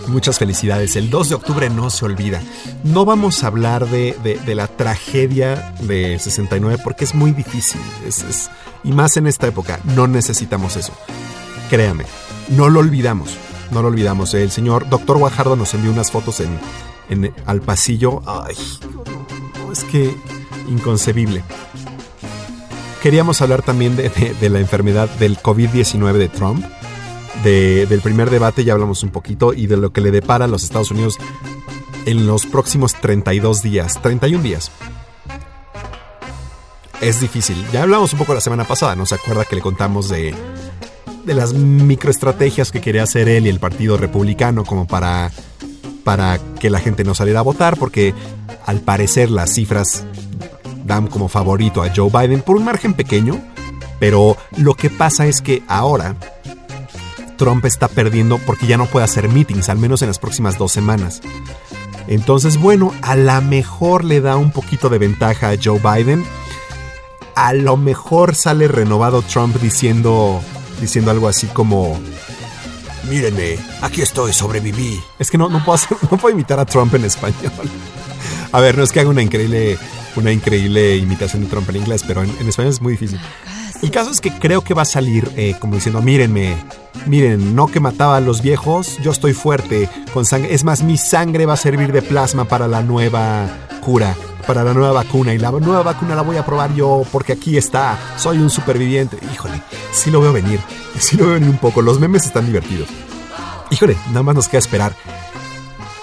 muchas 0.08 0.38
felicidades. 0.38 0.96
El 0.96 1.10
2 1.10 1.30
de 1.30 1.36
octubre 1.36 1.70
no 1.72 1.90
se 1.90 2.06
olvida. 2.06 2.40
No 2.84 3.04
vamos 3.04 3.44
a 3.44 3.48
hablar 3.48 3.88
de, 3.88 4.16
de- 4.46 4.54
la 4.56 4.68
tragedia 4.68 5.74
de 5.82 6.20
69 6.20 6.80
porque 6.84 7.04
es 7.04 7.16
muy 7.16 7.32
difícil. 7.32 7.82
Es- 8.06 8.50
y 8.84 8.92
más 8.92 9.18
en 9.18 9.26
esta 9.26 9.48
época, 9.48 9.80
no 9.96 10.08
necesitamos 10.08 10.76
eso. 10.78 10.94
Créame, 11.72 12.06
no 12.50 12.70
lo 12.70 12.80
olvidamos. 12.80 13.36
No 13.72 13.82
lo 13.82 13.88
olvidamos. 13.88 14.34
El 14.36 14.52
señor 14.52 14.88
Doctor 14.88 15.18
Guajardo 15.18 15.56
nos 15.56 15.74
envió 15.74 15.92
unas 15.92 16.12
fotos 16.12 16.42
en, 16.42 16.60
en- 17.10 17.34
al 17.48 17.62
pasillo. 17.62 18.22
Ay, 18.28 18.56
es 19.72 19.84
que 19.86 20.16
inconcebible. 20.70 21.44
Queríamos 23.02 23.42
hablar 23.42 23.62
también 23.62 23.96
de, 23.96 24.10
de- 24.10 24.50
la 24.50 24.60
enfermedad 24.60 25.10
del 25.20 25.38
COVID-19 25.38 26.14
de 26.14 26.30
Trump. 26.30 26.66
De- 27.44 27.86
del 27.86 28.02
primer 28.02 28.30
debate 28.30 28.64
ya 28.64 28.74
hablamos 28.74 29.04
un 29.04 29.10
poquito 29.12 29.54
y 29.54 29.68
de 29.68 29.78
lo 29.78 29.92
que 29.94 30.02
le 30.02 30.12
depara 30.12 30.46
a 30.46 30.48
los 30.48 30.64
Estados 30.64 30.92
Unidos 30.92 31.18
en 32.06 32.26
los 32.26 32.46
próximos 32.46 32.94
32 32.96 33.62
días, 33.62 34.02
31 34.02 34.42
días. 34.44 34.72
Es 37.02 37.20
difícil. 37.22 37.64
Ya 37.72 37.84
hablamos 37.84 38.12
un 38.14 38.20
poco 38.20 38.34
la 38.34 38.42
semana 38.42 38.64
pasada, 38.64 38.96
¿no 38.96 39.06
se 39.06 39.16
acuerda 39.16 39.46
que 39.46 39.56
le 39.56 39.62
contamos 39.62 40.10
de, 40.10 40.34
de 41.26 41.34
las 41.36 41.54
microestrategias 41.54 42.72
que 42.72 42.82
quería 42.82 43.04
hacer 43.04 43.30
él 43.30 43.46
y 43.46 43.50
el 43.50 43.60
Partido 43.60 43.98
Republicano 43.98 44.66
como 44.66 44.88
para, 44.88 45.32
para 46.04 46.40
que 46.60 46.72
la 46.72 46.80
gente 46.80 47.04
no 47.04 47.14
saliera 47.14 47.42
a 47.42 47.44
votar? 47.44 47.78
Porque 47.78 48.16
al 48.66 48.80
parecer 48.82 49.30
las 49.30 49.54
cifras 49.54 50.04
como 51.10 51.28
favorito 51.28 51.84
a 51.84 51.92
Joe 51.94 52.10
Biden 52.10 52.42
por 52.42 52.56
un 52.56 52.64
margen 52.64 52.94
pequeño, 52.94 53.42
pero 54.00 54.38
lo 54.58 54.74
que 54.74 54.90
pasa 54.90 55.28
es 55.28 55.42
que 55.42 55.64
ahora 55.68 56.16
Trump 57.38 57.66
está 57.66 57.88
perdiendo 57.88 58.38
porque 58.40 58.68
ya 58.68 58.78
no 58.78 58.86
puede 58.86 59.06
hacer 59.06 59.28
meetings, 59.30 59.70
al 59.70 59.78
menos 59.78 60.02
en 60.02 60.08
las 60.08 60.18
próximas 60.18 60.58
dos 60.58 60.72
semanas. 60.72 61.22
Entonces, 62.08 62.58
bueno, 62.58 62.94
a 63.02 63.16
lo 63.18 63.42
mejor 63.42 64.06
le 64.06 64.22
da 64.22 64.38
un 64.38 64.52
poquito 64.52 64.88
de 64.88 64.98
ventaja 64.98 65.50
a 65.50 65.58
Joe 65.62 65.80
Biden. 65.80 66.24
A 67.36 67.54
lo 67.54 67.76
mejor 67.76 68.34
sale 68.34 68.68
renovado 68.68 69.22
Trump 69.22 69.58
diciendo, 69.58 70.42
diciendo 70.80 71.12
algo 71.12 71.28
así 71.28 71.48
como... 71.48 72.00
Mírenme, 73.10 73.58
aquí 73.82 74.02
estoy, 74.02 74.34
sobreviví. 74.34 75.02
Es 75.20 75.30
que 75.32 75.38
no, 75.38 75.48
no, 75.50 75.64
puedo 75.64 75.80
no 76.12 76.18
puedo 76.18 76.34
imitar 76.34 76.60
a 76.60 76.66
Trump 76.66 76.94
en 76.96 77.06
español. 77.06 77.52
A 78.52 78.60
ver, 78.62 78.78
no 78.78 78.84
es 78.84 78.92
que 78.92 79.02
haga 79.02 79.10
una 79.10 79.22
increíble, 79.22 79.78
una 80.18 80.32
increíble 80.32 80.98
imitación 80.98 81.44
de 81.44 81.50
Trump 81.50 81.70
en 81.70 81.78
inglés, 81.78 82.04
pero 82.06 82.24
en, 82.24 82.30
en 82.40 82.48
español 82.48 82.72
es 82.72 82.82
muy 82.82 82.94
difícil. 82.94 83.20
El 83.82 83.92
caso 83.92 84.10
es 84.10 84.22
que 84.22 84.32
creo 84.32 84.64
que 84.64 84.74
va 84.74 84.82
a 84.82 84.86
salir 84.86 85.30
eh, 85.36 85.56
como 85.60 85.76
diciendo, 85.76 86.02
mírenme, 86.02 86.58
miren, 87.06 87.56
no 87.56 87.68
que 87.68 87.80
mataba 87.80 88.18
a 88.18 88.22
los 88.22 88.42
viejos, 88.42 88.98
yo 89.04 89.12
estoy 89.12 89.34
fuerte, 89.34 89.88
con 90.14 90.26
sangre. 90.26 90.54
Es 90.54 90.64
más, 90.64 90.82
mi 90.82 90.98
sangre 90.98 91.46
va 91.46 91.54
a 91.54 91.58
servir 91.58 91.92
de 91.92 92.02
plasma 92.02 92.46
para 92.46 92.68
la 92.68 92.82
nueva 92.82 93.48
cura, 93.82 94.16
para 94.48 94.64
la 94.64 94.74
nueva 94.74 94.94
vacuna. 94.94 95.34
Y 95.34 95.38
la 95.38 95.52
nueva 95.52 95.84
vacuna 95.84 96.16
la 96.16 96.24
voy 96.24 96.38
a 96.38 96.46
probar 96.46 96.74
yo 96.74 97.04
porque 97.12 97.34
aquí 97.34 97.56
está, 97.56 97.98
soy 98.18 98.40
un 98.40 98.50
superviviente. 98.50 99.18
Híjole, 99.32 99.62
sí 99.92 100.10
lo 100.10 100.22
veo 100.22 100.34
venir, 100.34 100.60
sí 100.98 101.16
lo 101.16 101.26
veo 101.26 101.34
venir 101.36 101.50
un 101.50 101.58
poco. 101.58 101.84
Los 101.84 102.00
memes 102.00 102.26
están 102.26 102.48
divertidos. 102.48 102.88
Híjole, 103.70 103.96
nada 104.08 104.24
más 104.24 104.34
nos 104.34 104.48
queda 104.48 104.60
esperar. 104.60 104.96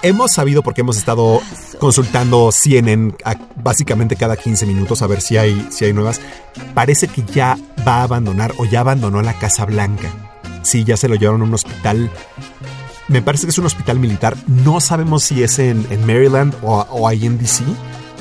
Hemos 0.05 0.33
sabido 0.33 0.61
porque 0.61 0.81
hemos 0.81 0.97
estado 0.97 1.41
consultando 1.79 2.51
CNN 2.51 3.15
a- 3.23 3.35
básicamente 3.55 4.15
cada 4.15 4.37
15 4.37 4.67
minutos 4.67 5.01
a 5.01 5.07
ver 5.07 5.19
si 5.19 5.35
hay, 5.37 5.67
si 5.71 5.85
hay 5.85 5.93
nuevas. 5.93 6.21
Parece 6.75 7.07
que 7.07 7.23
ya 7.23 7.57
va 7.87 8.01
a 8.01 8.03
abandonar 8.03 8.53
o 8.57 8.65
ya 8.65 8.81
abandonó 8.81 9.23
la 9.23 9.33
Casa 9.39 9.65
Blanca. 9.65 10.11
Sí, 10.61 10.83
ya 10.83 10.95
se 10.95 11.07
lo 11.09 11.15
llevaron 11.15 11.41
a 11.41 11.45
un 11.45 11.53
hospital. 11.55 12.11
Me 13.07 13.23
parece 13.23 13.45
que 13.47 13.49
es 13.49 13.57
un 13.57 13.65
hospital 13.65 13.97
militar. 13.99 14.35
No 14.45 14.79
sabemos 14.79 15.23
si 15.23 15.41
es 15.41 15.57
en, 15.57 15.87
Maryland 16.05 16.53
o, 16.61 16.81
o 16.91 17.07
ahí 17.07 17.25
en 17.25 17.39
DC, 17.39 17.63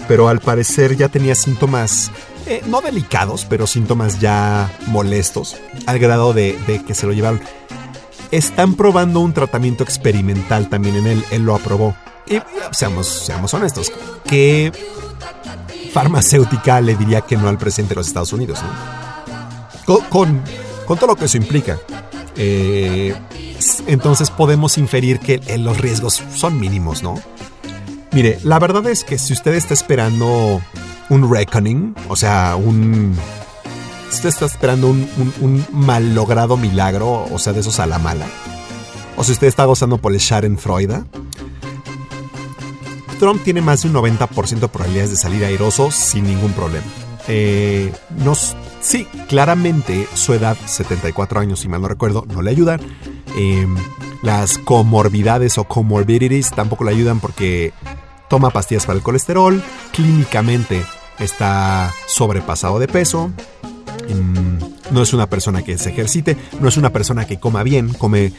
pero 0.09 0.29
al 0.29 0.41
parecer 0.41 0.97
ya 0.97 1.11
tenía 1.11 1.35
síntomas, 1.35 2.11
eh, 2.47 2.63
no 2.67 2.81
delicados, 2.81 3.45
pero 3.45 3.67
síntomas 3.67 4.21
ya 4.21 4.71
molestos, 4.87 5.57
al 5.85 5.99
grado 5.99 6.33
de, 6.33 6.59
de 6.67 6.83
que 6.83 6.95
se 6.95 7.07
lo 7.07 7.13
llevaron 7.13 7.41
están 8.37 8.75
probando 8.75 9.21
un 9.21 9.33
tratamiento 9.33 9.85
experimental 9.85 10.69
también 10.69 10.97
en 10.97 11.07
él. 11.07 11.25
Él 11.31 11.43
lo 11.45 11.55
aprobó. 11.55 11.95
Y 12.27 12.41
seamos, 12.73 13.07
seamos 13.07 13.53
honestos, 13.55 13.93
¿qué 14.25 14.73
farmacéutica 15.93 16.81
le 16.81 16.97
diría 16.97 17.21
que 17.21 17.37
no 17.37 17.49
al 17.49 17.59
presidente 17.59 17.95
de 17.95 18.01
los 18.01 18.07
Estados 18.07 18.33
Unidos? 18.33 18.61
Con, 20.09 20.43
todo 20.87 21.07
lo 21.07 21.17
que 21.17 21.27
eso 21.27 21.37
implica. 21.37 21.79
Eh, 22.37 23.15
entonces 23.87 24.31
podemos 24.31 24.79
inferir 24.79 25.21
que 25.21 25.41
eh, 25.47 25.59
los 25.59 25.79
riesgos 25.79 26.23
son 26.35 26.59
mínimos, 26.59 27.03
¿no? 27.03 27.15
Mire, 28.13 28.39
la 28.43 28.59
verdad 28.59 28.87
es 28.87 29.05
que 29.05 29.19
si 29.19 29.33
usted 29.33 29.55
está 29.55 29.75
esperando 29.75 30.61
un 31.11 31.33
reckoning, 31.33 31.95
o 32.09 32.17
sea, 32.17 32.57
un... 32.57 33.17
Si 34.11 34.17
usted 34.17 34.29
está 34.29 34.47
esperando 34.47 34.89
un, 34.89 35.67
mal 35.73 36.15
logrado 36.15 36.57
milagro, 36.57 37.27
o 37.31 37.39
sea, 37.39 37.53
de 37.53 37.61
esos 37.61 37.81
a 37.81 37.87
la 37.87 37.99
mala, 37.99 38.27
o 39.17 39.25
si 39.25 39.33
usted 39.33 39.47
está 39.47 39.65
gozando 39.65 39.99
por 39.99 40.13
el 40.13 40.21
Schadenfreude, 40.21 41.05
Trump 43.19 43.43
tiene 43.43 43.61
más 43.61 43.83
de 43.83 43.89
un 43.89 43.95
90% 43.95 44.61
de 44.61 44.69
probabilidades 44.69 45.11
de 45.11 45.17
salir 45.17 45.45
airoso 45.45 45.91
sin 45.91 46.27
ningún 46.27 46.53
problema. 46.53 46.87
Eh, 47.29 47.93
nos, 48.19 48.57
sí, 48.81 49.07
claramente 49.29 50.07
su 50.15 50.35
edad, 50.35 50.57
74 50.67 51.41
años, 51.41 51.61
si 51.61 51.69
mal 51.69 51.81
no 51.81 51.89
recuerdo, 51.89 52.25
no 52.29 52.43
le 52.43 52.51
ayudan. 52.51 52.81
Eh, 53.37 53.67
las 54.23 54.59
comorbidades 54.59 55.59
o 55.59 55.65
comorbidities 55.65 56.51
tampoco 56.51 56.85
le 56.85 56.93
ayudan 56.93 57.21
porque 57.21 57.73
toma 58.29 58.51
pastillas 58.51 58.87
para 58.87 58.97
el 58.97 59.03
colesterol, 59.03 59.63
clínicamente 59.93 60.85
está 61.19 61.93
sobrepasado 62.07 62.79
de 62.79 62.89
peso, 62.89 63.31
no 64.91 65.03
es 65.03 65.13
una 65.13 65.29
persona 65.29 65.63
que 65.63 65.79
se 65.79 65.91
ejercite, 65.91 66.37
no 66.61 66.69
es 66.69 66.77
una 66.77 66.91
persona 66.91 67.27
que 67.27 67.39
coma 67.39 67.63
bien, 67.63 67.93
come 67.93 68.33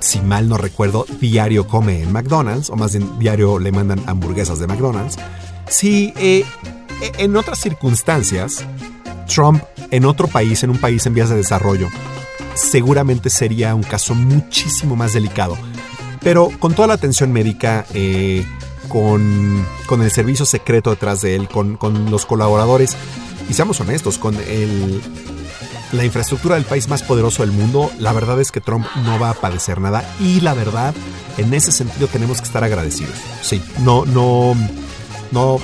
si 0.00 0.20
mal 0.20 0.48
no 0.48 0.56
recuerdo, 0.56 1.06
diario 1.20 1.66
come 1.66 2.02
en 2.02 2.12
McDonald's, 2.12 2.70
o 2.70 2.76
más 2.76 2.92
bien 2.92 3.18
diario 3.18 3.58
le 3.58 3.70
mandan 3.70 4.02
hamburguesas 4.06 4.58
de 4.58 4.66
McDonald's. 4.66 5.16
Sí, 5.68 6.12
eh, 6.16 6.44
eh, 7.02 7.12
en 7.18 7.36
otras 7.36 7.60
circunstancias, 7.60 8.64
Trump 9.32 9.62
en 9.90 10.04
otro 10.04 10.26
país, 10.26 10.62
en 10.62 10.70
un 10.70 10.78
país 10.78 11.06
en 11.06 11.14
vías 11.14 11.28
de 11.28 11.36
desarrollo, 11.36 11.88
seguramente 12.54 13.30
sería 13.30 13.74
un 13.74 13.82
caso 13.82 14.14
muchísimo 14.14 14.96
más 14.96 15.12
delicado. 15.12 15.56
Pero 16.22 16.50
con 16.58 16.74
toda 16.74 16.88
la 16.88 16.94
atención 16.94 17.32
médica, 17.32 17.86
eh, 17.94 18.44
con, 18.88 19.64
con 19.86 20.02
el 20.02 20.10
servicio 20.10 20.44
secreto 20.44 20.90
detrás 20.90 21.20
de 21.22 21.36
él, 21.36 21.48
con, 21.48 21.76
con 21.76 22.10
los 22.10 22.26
colaboradores, 22.26 22.96
y 23.50 23.52
seamos 23.52 23.80
honestos, 23.80 24.16
con 24.16 24.36
el, 24.36 25.02
la 25.90 26.04
infraestructura 26.04 26.54
del 26.54 26.64
país 26.64 26.88
más 26.88 27.02
poderoso 27.02 27.42
del 27.42 27.50
mundo, 27.50 27.90
la 27.98 28.12
verdad 28.12 28.40
es 28.40 28.52
que 28.52 28.60
Trump 28.60 28.86
no 29.04 29.18
va 29.18 29.30
a 29.30 29.34
padecer 29.34 29.80
nada 29.80 30.08
y 30.20 30.40
la 30.40 30.54
verdad, 30.54 30.94
en 31.36 31.52
ese 31.52 31.72
sentido 31.72 32.06
tenemos 32.06 32.38
que 32.40 32.46
estar 32.46 32.62
agradecidos. 32.62 33.16
Sí, 33.42 33.60
no, 33.80 34.06
no, 34.06 34.54
no, 35.32 35.58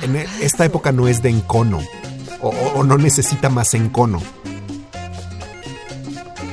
en 0.00 0.16
esta 0.40 0.64
época 0.64 0.90
no 0.90 1.06
es 1.06 1.20
de 1.20 1.28
encono 1.28 1.80
o 2.40 2.82
no 2.82 2.96
necesita 2.96 3.50
más 3.50 3.74
encono. 3.74 4.22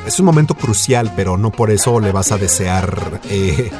Es 0.06 0.20
un 0.20 0.26
momento 0.26 0.56
crucial, 0.56 1.14
pero 1.16 1.38
no 1.38 1.52
por 1.52 1.72
eso 1.72 2.02
le 2.02 2.12
vas 2.12 2.34
a 2.34 2.38
desear 2.38 3.22
eh, 3.30 3.72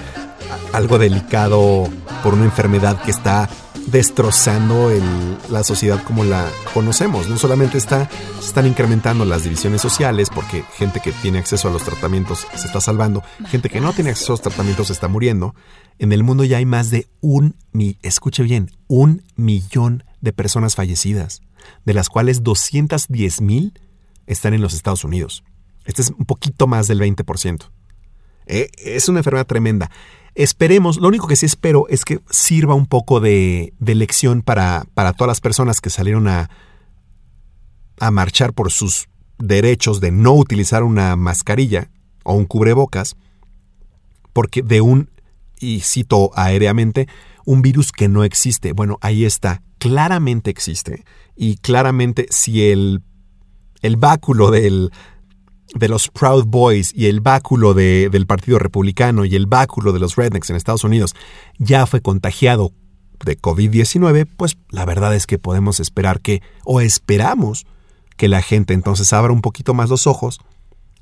algo 0.72 0.98
delicado 0.98 1.90
por 2.24 2.36
una 2.36 2.46
enfermedad 2.46 3.02
que 3.02 3.12
está 3.12 3.50
destrozando 3.88 4.90
el- 4.92 5.38
la 5.50 5.64
sociedad 5.64 6.04
como 6.04 6.24
la 6.24 6.50
conocemos. 6.74 7.30
No 7.30 7.38
solamente 7.38 7.78
está, 7.78 8.10
se 8.40 8.48
están 8.48 8.66
incrementando 8.68 9.26
las 9.26 9.44
divisiones 9.44 9.82
sociales 9.82 10.30
porque 10.34 10.64
gente 10.78 11.00
que 11.00 11.12
tiene 11.12 11.40
acceso 11.40 11.68
a 11.68 11.72
los 11.72 11.84
tratamientos 11.84 12.48
se 12.56 12.68
está 12.68 12.82
salvando, 12.82 13.24
gente 13.48 13.70
que 13.70 13.82
no 13.82 13.94
tiene 13.94 14.12
acceso 14.12 14.34
a 14.34 14.36
los 14.36 14.42
tratamientos 14.42 14.88
se 14.88 14.94
está 14.94 15.08
muriendo. 15.08 15.56
En 16.00 16.12
el 16.12 16.24
mundo 16.24 16.44
ya 16.44 16.58
hay 16.58 16.66
más 16.66 16.90
de 16.90 17.08
un, 17.22 17.56
mi- 17.72 17.98
escuche 18.02 18.44
bien, 18.44 18.72
un 18.88 19.24
millón 19.36 20.04
de 20.22 20.34
personas 20.34 20.76
fallecidas, 20.76 21.42
de 21.86 21.94
las 21.94 22.10
cuales 22.10 22.44
210 22.44 23.42
mil 23.42 23.80
están 24.26 24.54
en 24.54 24.62
los 24.62 24.74
Estados 24.74 25.04
Unidos. 25.04 25.44
Este 25.86 26.02
es 26.02 26.10
un 26.10 26.26
poquito 26.26 26.66
más 26.68 26.88
del 26.88 27.00
20%. 27.00 27.70
Eh, 28.46 28.70
es 28.78 29.08
una 29.08 29.20
enfermedad 29.20 29.46
tremenda. 29.46 29.92
Esperemos, 30.36 30.98
lo 30.98 31.08
único 31.08 31.28
que 31.28 31.36
sí 31.36 31.46
espero 31.46 31.88
es 31.90 32.06
que 32.06 32.20
sirva 32.30 32.74
un 32.74 32.88
poco 32.88 33.20
de, 33.20 33.74
de 33.80 33.96
lección 33.96 34.42
para, 34.42 34.86
para 34.94 35.14
todas 35.14 35.28
las 35.28 35.42
personas 35.42 35.80
que 35.80 35.90
salieron 35.90 36.28
a, 36.28 36.50
a 38.00 38.12
marchar 38.12 38.54
por 38.54 38.72
sus 38.72 39.08
derechos 39.38 40.00
de 40.02 40.12
no 40.12 40.34
utilizar 40.34 40.84
una 40.84 41.16
mascarilla 41.16 41.90
o 42.24 42.34
un 42.34 42.46
cubrebocas, 42.46 43.16
porque 44.32 44.64
de 44.64 44.82
un 44.82 45.10
y 45.60 45.80
cito 45.82 46.32
aéreamente, 46.36 47.08
un 47.46 47.62
virus 47.62 47.92
que 47.92 48.08
no 48.08 48.24
existe. 48.24 48.74
Bueno, 48.74 48.98
ahí 49.02 49.26
está, 49.26 49.62
claramente 49.78 50.50
existe. 50.50 51.06
Y 51.36 51.58
claramente 51.58 52.28
si 52.30 52.70
el, 52.70 53.02
el 53.82 53.96
báculo 53.96 54.52
del, 54.52 54.92
de 55.74 55.90
los 55.90 56.08
Proud 56.10 56.46
Boys 56.46 56.92
y 56.96 57.08
el 57.08 57.20
báculo 57.22 57.74
de- 57.74 58.10
del 58.12 58.26
Partido 58.28 58.60
Republicano 58.60 59.26
y 59.26 59.36
el 59.36 59.48
báculo 59.48 59.92
de 59.92 60.00
los 60.00 60.16
Rednecks 60.16 60.50
en 60.50 60.56
Estados 60.56 60.84
Unidos 60.84 61.16
ya 61.58 61.86
fue 61.86 62.02
contagiado 62.02 62.72
de 63.26 63.38
COVID-19, 63.40 64.28
pues 64.38 64.58
la 64.70 64.86
verdad 64.86 65.16
es 65.16 65.26
que 65.28 65.40
podemos 65.40 65.80
esperar 65.80 66.20
que, 66.22 66.42
o 66.66 66.82
esperamos, 66.82 67.66
que 68.18 68.28
la 68.28 68.42
gente 68.42 68.74
entonces 68.74 69.12
abra 69.14 69.32
un 69.34 69.42
poquito 69.42 69.74
más 69.74 69.90
los 69.90 70.08
ojos, 70.08 70.40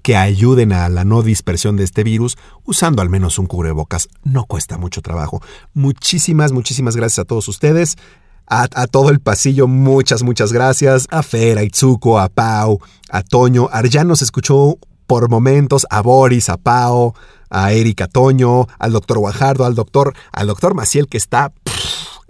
que 0.04 0.16
ayuden 0.16 0.72
a 0.74 0.90
la 0.90 1.04
no 1.04 1.22
dispersión 1.22 1.78
de 1.78 1.84
este 1.84 2.04
virus 2.04 2.38
usando 2.64 3.02
al 3.04 3.10
menos 3.10 3.38
un 3.38 3.46
cubrebocas. 3.46 4.08
No 4.24 4.46
cuesta 4.46 4.78
mucho 4.80 5.02
trabajo. 5.02 5.42
Muchísimas, 5.76 6.52
muchísimas 6.54 6.96
gracias 6.96 7.20
a 7.20 7.26
todos 7.26 7.48
ustedes. 7.48 7.98
A, 8.48 8.68
todo 8.88 9.10
el 9.10 9.22
pasillo, 9.22 9.68
muchas, 9.68 10.24
muchas 10.24 10.52
gracias. 10.52 11.08
A 11.10 11.24
Fer, 11.24 11.58
a 11.58 11.64
Itzuko, 11.64 12.20
a 12.20 12.28
Pau, 12.28 12.80
a 13.10 13.24
Toño. 13.24 13.70
Arjan 13.72 14.08
nos 14.08 14.22
escuchó 14.22 14.78
por 15.08 15.30
momentos, 15.30 15.88
a 15.90 16.02
Boris, 16.02 16.50
a 16.50 16.58
Pau, 16.58 17.14
a 17.50 17.72
Erika 17.72 18.08
Toño, 18.08 18.68
al 18.78 18.92
doctor 18.92 19.20
Guajardo, 19.20 19.66
al 19.66 19.76
doctor, 19.76 20.14
al 20.32 20.48
doctor 20.48 20.74
Maciel 20.74 21.08
que 21.08 21.18
está 21.18 21.54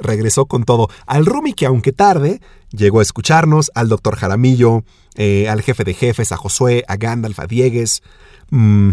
regresó 0.02 0.46
con 0.46 0.64
todo. 0.64 0.90
Al 1.06 1.26
Rumi, 1.26 1.54
que 1.54 1.66
aunque 1.66 1.94
tarde, 1.94 2.42
llegó 2.72 3.00
a 3.00 3.04
escucharnos, 3.04 3.72
al 3.76 3.88
doctor 3.88 4.16
Jaramillo, 4.16 4.84
eh, 5.16 5.48
al 5.50 5.62
jefe 5.62 5.84
de 5.84 5.94
jefes, 5.94 6.32
a 6.32 6.38
Josué, 6.38 6.84
a 6.88 6.98
Gandalf, 6.98 7.40
a 7.40 7.48
Diegues, 7.48 8.02
mm, 8.50 8.90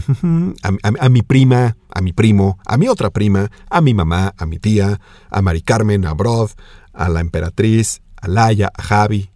a 1.00 1.08
mi 1.08 1.22
prima, 1.22 1.76
a 1.90 2.00
mi 2.00 2.12
primo, 2.12 2.58
a 2.66 2.76
mi 2.76 2.88
otra 2.88 3.10
prima, 3.10 3.50
a 3.70 3.80
mi 3.80 3.94
mamá, 3.94 4.34
a 4.36 4.46
mi 4.46 4.58
tía, 4.58 5.00
a 5.30 5.42
Mari 5.42 5.62
Carmen, 5.62 6.04
a 6.06 6.12
Brod, 6.14 6.50
a 6.98 7.08
la 7.08 7.20
emperatriz, 7.20 8.02
a 8.20 8.28
Laia, 8.28 8.70
a 8.76 8.82
Javi, 8.82 9.30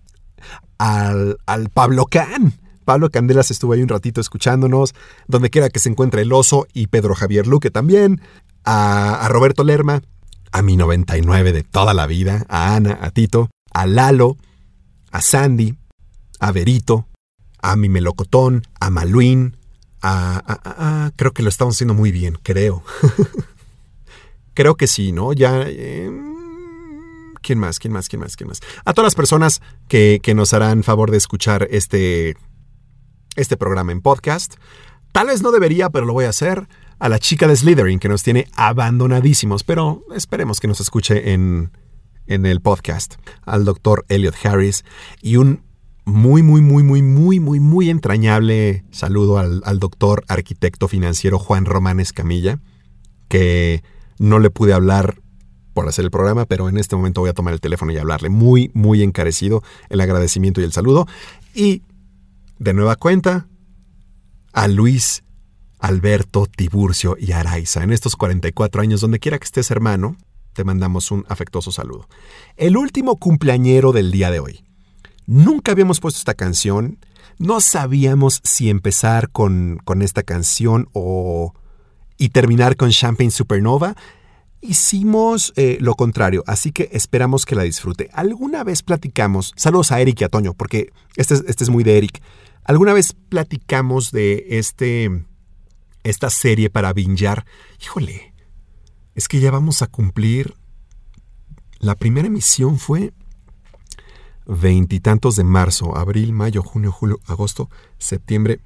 al, 0.79 1.39
al 1.47 1.71
Pablo 1.71 2.07
Can. 2.07 2.59
Pablo 2.85 3.11
Candelas 3.11 3.51
estuvo 3.53 3.73
ahí 3.73 3.83
un 3.83 3.89
ratito 3.89 4.21
escuchándonos, 4.21 4.95
donde 5.29 5.51
quiera 5.51 5.71
que 5.71 5.79
se 5.79 5.89
encuentre 5.89 6.23
el 6.23 6.33
oso 6.33 6.67
y 6.75 6.89
Pedro 6.89 7.15
Javier 7.15 7.47
Luque 7.47 7.71
también, 7.71 8.21
a, 8.65 9.27
Roberto 9.31 9.63
Lerma, 9.63 10.03
a 10.51 10.63
mi 10.63 10.77
99 10.77 11.53
de 11.53 11.63
toda 11.63 11.95
la 11.95 12.07
vida, 12.09 12.45
a 12.49 12.75
Ana, 12.75 12.99
a 13.01 13.11
Tito, 13.11 13.49
a 13.73 13.87
Lalo, 13.87 14.37
a 15.13 15.23
Sandy, 15.23 15.77
a 16.41 16.51
Verito, 16.51 17.07
a 17.63 17.77
mi 17.77 17.89
melocotón, 17.89 18.63
a 18.81 18.91
Maluín, 18.91 19.57
a- 20.03 21.13
creo 21.15 21.33
que 21.33 21.45
lo 21.45 21.49
estamos 21.49 21.77
haciendo 21.77 21.95
muy 21.95 22.11
bien, 22.11 22.37
creo. 22.43 22.83
creo 24.55 24.75
que 24.75 24.89
sí, 24.89 25.13
¿no? 25.13 25.33
Ya... 25.33 25.63
eh, 25.69 26.11
¿Quién 27.43 27.59
más? 27.59 27.79
¿Quién 27.79 27.93
más? 27.93 28.09
¿Quién 28.09 28.21
más? 28.21 28.37
¿Quién 28.37 28.49
más? 28.49 28.61
A 28.85 28.93
todas 28.95 29.07
las 29.07 29.15
personas 29.15 29.61
que, 29.89 30.21
que 30.23 30.35
nos 30.35 30.55
harán 30.55 30.83
favor 30.83 31.11
de 31.11 31.19
escuchar 31.19 31.69
este, 31.71 32.37
este 33.37 33.57
programa 33.57 33.93
en 33.93 34.01
podcast. 34.01 34.55
Tal 35.13 35.27
vez 35.27 35.43
no 35.43 35.53
debería, 35.53 35.91
pero 35.91 36.07
lo 36.07 36.15
voy 36.15 36.25
a 36.25 36.31
hacer. 36.31 36.69
A 36.99 37.09
la 37.09 37.19
chica 37.19 37.49
de 37.49 37.57
Slytherin 37.57 37.99
que 37.99 38.09
nos 38.09 38.23
tiene 38.23 38.47
abandonadísimos, 38.55 39.65
pero 39.65 40.05
esperemos 40.15 40.61
que 40.61 40.69
nos 40.69 40.81
escuche 40.81 41.33
en, 41.33 41.73
en 42.27 42.47
el 42.47 42.61
podcast. 42.61 43.17
Al 43.45 43.65
doctor 43.65 44.05
Elliot 44.09 44.37
Harris 44.45 44.85
y 45.21 45.37
un 45.37 45.63
muy, 46.05 46.43
muy, 46.43 46.61
muy, 46.61 46.83
muy, 46.83 47.03
muy, 47.03 47.41
muy, 47.41 47.61
muy 47.61 47.91
entrañable 47.91 48.85
saludo 48.91 49.39
al, 49.39 49.63
al 49.65 49.79
doctor 49.79 50.25
arquitecto 50.29 50.89
financiero 50.89 51.39
Juan 51.39 51.65
Román 51.65 52.01
Escamilla, 52.01 52.61
que 53.29 53.83
no 54.19 54.39
le 54.39 54.51
pude 54.51 54.73
hablar 54.73 55.22
por 55.73 55.89
hacer 55.89 56.05
el 56.05 56.11
programa, 56.11 56.47
pero 56.47 56.69
en 56.69 56.79
este 56.79 56.97
momento 56.97 57.21
voy 57.21 57.31
a 57.31 57.35
tomar 57.35 57.55
el 57.55 57.61
teléfono 57.61 57.93
y 57.93 57.99
hablarle. 57.99 58.29
Muy, 58.29 58.71
muy 58.75 59.03
encarecido 59.03 59.63
el 59.89 60.01
agradecimiento 60.01 60.61
y 60.61 60.65
el 60.65 60.73
saludo. 60.73 61.07
Y 61.55 61.83
de 62.59 62.75
nueva 62.75 62.97
cuenta, 62.97 63.47
a 64.53 64.69
Luis 64.69 65.25
Alberto 65.79 66.47
Tiburcio 66.47 67.17
y 67.19 67.33
Araiza. 67.33 67.83
En 67.83 67.93
estos 67.93 68.17
44 68.17 68.83
años, 68.83 69.01
donde 69.01 69.19
quiera 69.19 69.39
que 69.39 69.45
estés, 69.45 69.71
hermano, 69.71 70.17
te 70.53 70.65
mandamos 70.65 71.11
un 71.11 71.25
afectuoso 71.29 71.73
saludo. 71.73 72.09
El 72.57 72.77
último 72.77 73.17
cumpleañero 73.17 73.93
del 73.93 74.11
día 74.13 74.31
de 74.31 74.41
hoy. 74.41 74.65
Nunca 75.27 75.73
habíamos 75.73 76.01
puesto 76.01 76.19
esta 76.19 76.35
canción. 76.35 76.99
No 77.39 77.61
sabíamos 77.61 78.41
si 78.45 78.71
empezar 78.71 79.31
con, 79.31 79.81
con 79.85 80.03
esta 80.03 80.23
canción 80.23 80.89
o 80.93 81.55
y 82.19 82.29
terminar 82.29 82.77
con 82.77 82.91
Champagne 82.91 83.33
Supernova. 83.33 83.97
Hicimos 84.65 85.53
eh, 85.57 85.77
lo 85.81 85.97
contrario, 85.97 86.45
así 86.47 86.71
que 86.71 86.89
esperamos 86.93 87.45
que 87.45 87.57
la 87.57 87.65
disfrute. 87.65 88.09
Alguna 88.13 88.63
vez 88.63 88.85
platicamos, 88.85 89.53
saludos 89.57 89.91
a 89.91 90.01
Eric 90.01 90.21
y 90.21 90.25
a 90.25 90.29
Toño, 90.29 90.55
porque 90.55 90.93
este 91.17 91.35
es, 91.35 91.45
este 91.49 91.65
es 91.65 91.71
muy 91.71 91.83
de 91.83 91.99
Eric. 91.99 92.23
Alguna 92.63 92.93
vez 92.93 93.13
platicamos 93.13 94.13
de 94.13 94.47
este, 94.51 95.25
esta 96.05 96.31
serie 96.31 96.71
para 96.71 96.93
bingear. 96.93 97.45
Híjole, 97.83 98.35
es 99.17 99.27
que 99.27 99.41
ya 99.41 99.51
vamos 99.51 99.83
a 99.83 99.89
cumplir. 99.89 100.55
La 101.81 101.97
primera 101.97 102.29
emisión 102.29 102.79
fue 102.79 103.13
veintitantos 104.47 105.35
de 105.35 105.43
marzo, 105.43 105.97
abril, 105.97 106.33
mayo, 106.33 106.63
junio, 106.63 106.93
julio, 106.93 107.19
agosto, 107.27 107.69
septiembre. 107.99 108.61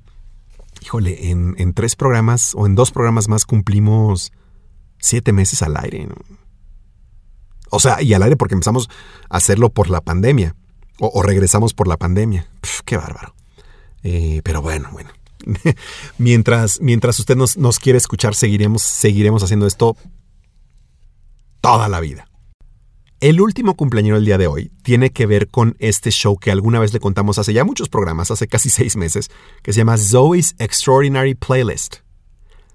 Híjole, 0.83 1.31
en, 1.31 1.55
en 1.57 1.73
tres 1.73 1.97
programas 1.97 2.55
o 2.55 2.67
en 2.67 2.75
dos 2.75 2.93
programas 2.93 3.29
más 3.29 3.47
cumplimos 3.47 4.31
siete 4.99 5.33
meses 5.33 5.63
al 5.63 5.77
aire. 5.77 6.09
O 7.71 7.81
sea, 7.81 8.03
y 8.03 8.15
al 8.15 8.23
aire 8.23 8.37
porque 8.37 8.55
empezamos 8.55 8.89
a 9.29 9.37
hacerlo 9.37 9.71
por 9.71 9.91
la 9.91 10.01
pandemia. 10.01 10.55
O, 10.99 11.23
regresamos 11.23 11.75
por 11.75 11.89
la 11.89 11.97
pandemia. 11.97 12.49
Qué 12.85 12.97
bárbaro. 12.97 13.35
Eh, 14.03 14.41
pero 14.45 14.63
bueno, 14.63 14.89
bueno. 14.93 15.11
mientras, 16.19 16.81
mientras 16.81 17.19
usted 17.19 17.37
nos, 17.37 17.57
nos 17.57 17.79
quiere 17.79 17.99
escuchar, 17.99 18.35
seguiremos, 18.35 18.83
seguiremos 18.83 19.43
haciendo 19.43 19.67
esto 19.67 19.97
toda 21.61 21.89
la 21.89 22.01
vida. 22.01 22.29
El 23.19 23.41
último 23.41 23.77
cumpleañero 23.77 24.17
del 24.17 24.27
día 24.27 24.37
de 24.37 24.47
hoy 24.47 24.71
tiene 24.83 25.11
que 25.11 25.25
ver 25.25 25.49
con 25.49 25.75
este 25.79 26.11
show 26.11 26.37
que 26.37 26.51
alguna 26.51 26.79
vez 26.79 26.93
le 26.93 27.01
contamos 27.01 27.39
hace 27.39 27.55
ya 27.55 27.65
muchos 27.65 27.89
programas, 27.89 28.31
hace 28.31 28.47
casi 28.47 28.71
seis 28.71 28.97
meses, 28.97 29.31
que 29.63 29.73
se 29.73 29.79
llama 29.79 29.97
Zoe's 29.97 30.55
Extraordinary 30.59 31.35
Playlist. 31.35 32.06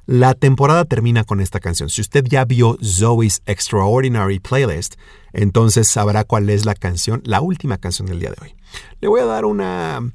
La 0.05 0.33
temporada 0.33 0.85
termina 0.85 1.23
con 1.23 1.41
esta 1.41 1.59
canción. 1.59 1.89
Si 1.89 2.01
usted 2.01 2.25
ya 2.27 2.45
vio 2.45 2.77
Zoe's 2.83 3.41
Extraordinary 3.45 4.39
Playlist, 4.39 4.95
entonces 5.33 5.87
sabrá 5.87 6.23
cuál 6.23 6.49
es 6.49 6.65
la 6.65 6.75
canción, 6.75 7.21
la 7.25 7.41
última 7.41 7.77
canción 7.77 8.07
del 8.07 8.19
día 8.19 8.31
de 8.31 8.37
hoy. 8.41 8.55
Le 8.99 9.07
voy 9.07 9.21
a 9.21 9.25
dar 9.25 9.45
una... 9.45 10.11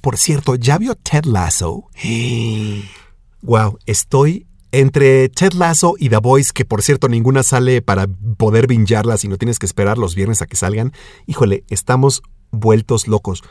Por 0.00 0.18
cierto, 0.18 0.56
¿ya 0.56 0.76
vio 0.78 0.94
Ted 0.96 1.24
Lasso? 1.24 1.84
wow, 3.42 3.78
estoy 3.86 4.46
entre 4.72 5.28
Ted 5.28 5.52
Lasso 5.52 5.94
y 5.98 6.08
The 6.08 6.16
Voice, 6.16 6.50
que 6.52 6.64
por 6.64 6.82
cierto 6.82 7.08
ninguna 7.08 7.44
sale 7.44 7.80
para 7.80 8.08
poder 8.36 8.66
bingearla, 8.66 9.16
sino 9.18 9.38
tienes 9.38 9.60
que 9.60 9.66
esperar 9.66 9.98
los 9.98 10.16
viernes 10.16 10.42
a 10.42 10.46
que 10.46 10.56
salgan. 10.56 10.92
Híjole, 11.26 11.62
estamos 11.68 12.22
vueltos 12.50 13.06
locos. 13.06 13.44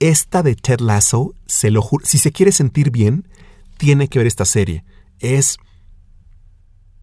Esta 0.00 0.42
de 0.42 0.56
Ted 0.56 0.80
Lasso, 0.80 1.34
se 1.46 1.70
lo 1.70 1.80
juro, 1.80 2.04
si 2.04 2.18
se 2.18 2.32
quiere 2.32 2.50
sentir 2.50 2.90
bien, 2.90 3.28
tiene 3.78 4.08
que 4.08 4.18
ver 4.18 4.26
esta 4.26 4.44
serie. 4.44 4.84
Es... 5.20 5.58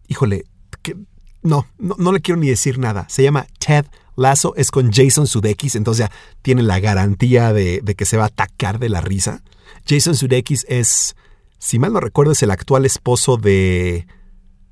Híjole, 0.08 0.44
que, 0.82 0.96
no, 1.42 1.66
no, 1.78 2.12
le 2.12 2.20
quiero 2.20 2.40
ni 2.40 2.48
decir 2.48 2.78
nada. 2.78 3.06
Se 3.08 3.22
llama 3.22 3.46
Ted 3.58 3.86
Lasso, 4.16 4.54
es 4.56 4.70
con 4.70 4.92
Jason 4.92 5.26
Sudeikis, 5.26 5.74
entonces 5.74 6.06
ya 6.06 6.12
tiene 6.42 6.62
la 6.62 6.80
garantía 6.80 7.52
de, 7.52 7.80
de 7.82 7.94
que 7.94 8.04
se 8.04 8.16
va 8.16 8.24
a 8.24 8.28
atacar 8.28 8.78
de 8.78 8.88
la 8.88 9.00
risa. 9.00 9.42
Jason 9.86 10.14
Sudeikis 10.14 10.64
es, 10.68 11.16
si 11.58 11.78
mal 11.78 11.92
no 11.92 12.00
recuerdo, 12.00 12.32
es 12.32 12.42
el 12.42 12.50
actual 12.50 12.86
esposo 12.86 13.36
de 13.36 14.06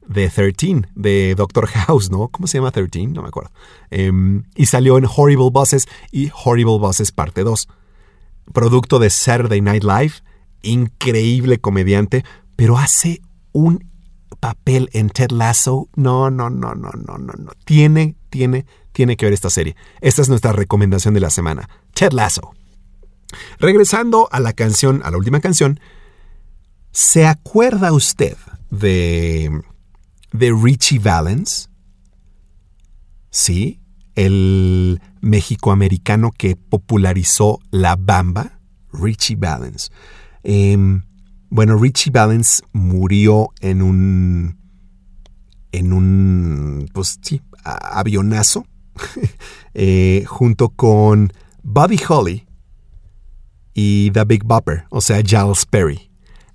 de 0.07 0.29
13, 0.29 0.83
de 0.95 1.35
Doctor 1.35 1.67
House, 1.67 2.11
¿no? 2.11 2.29
¿Cómo 2.29 2.47
se 2.47 2.59
llama 2.59 2.71
13? 2.71 3.07
No 3.09 3.23
me 3.23 3.29
acuerdo. 3.29 3.51
Em, 3.91 4.45
y 4.55 4.67
salió 4.67 4.99
en 4.99 5.07
Horrible 5.07 5.51
Bosses 5.51 5.87
y 6.11 6.31
Horrible 6.45 6.79
Bosses 6.79 7.13
parte 7.13 7.43
2. 7.43 7.69
Producto 8.53 8.99
de 8.99 9.11
Saturday 9.11 9.61
Night 9.61 9.85
Live, 9.85 10.15
increíble 10.63 11.59
comediante, 11.59 12.25
pero 12.57 12.79
hace 12.79 13.23
un 13.55 13.91
papel 14.41 14.91
en 14.93 15.09
Ted 15.09 15.31
Lasso. 15.31 15.89
No, 15.97 16.31
no, 16.31 16.51
no, 16.51 16.75
no, 16.75 16.91
no, 16.91 17.17
no, 17.17 17.33
no. 17.39 17.53
Tiene, 17.65 18.17
tiene, 18.29 18.67
tiene 18.93 19.17
que 19.17 19.25
ver 19.25 19.33
esta 19.33 19.49
serie. 19.49 19.75
Esta 20.03 20.21
es 20.21 20.29
nuestra 20.29 20.53
recomendación 20.53 21.15
de 21.15 21.21
la 21.21 21.31
semana. 21.31 21.71
Ted 21.95 22.13
Lasso. 22.13 22.53
Regresando 23.59 24.29
a 24.31 24.41
la 24.41 24.53
canción, 24.53 25.01
a 25.05 25.11
la 25.11 25.17
última 25.17 25.41
canción, 25.41 25.81
¿se 26.93 27.27
acuerda 27.27 27.93
usted 27.93 28.37
de, 28.71 29.63
de 30.33 30.53
Richie 30.53 30.99
Valens? 30.99 31.71
Sí, 33.31 33.81
el 34.15 35.01
mexicoamericano 35.21 36.31
que 36.31 36.57
popularizó 36.57 37.61
la 37.71 37.97
bamba, 37.97 38.59
Richie 38.93 39.37
Valens. 39.37 39.91
Eh, 40.43 40.77
bueno, 41.55 41.77
Richie 41.77 42.11
Valens 42.11 42.65
murió 42.73 43.51
en 43.61 43.81
un 43.81 44.59
en 45.71 45.93
un, 45.93 46.91
pues 46.93 47.21
sí, 47.23 47.43
avionazo, 47.63 48.67
eh, 49.75 50.25
junto 50.27 50.71
con 50.71 51.33
Buddy 51.63 52.01
Holly 52.09 52.49
y 53.73 54.11
The 54.11 54.25
Big 54.25 54.43
Bopper, 54.43 54.87
o 54.91 55.01
sea, 55.01 55.23
Giles 55.23 55.65
Perry. 55.65 56.11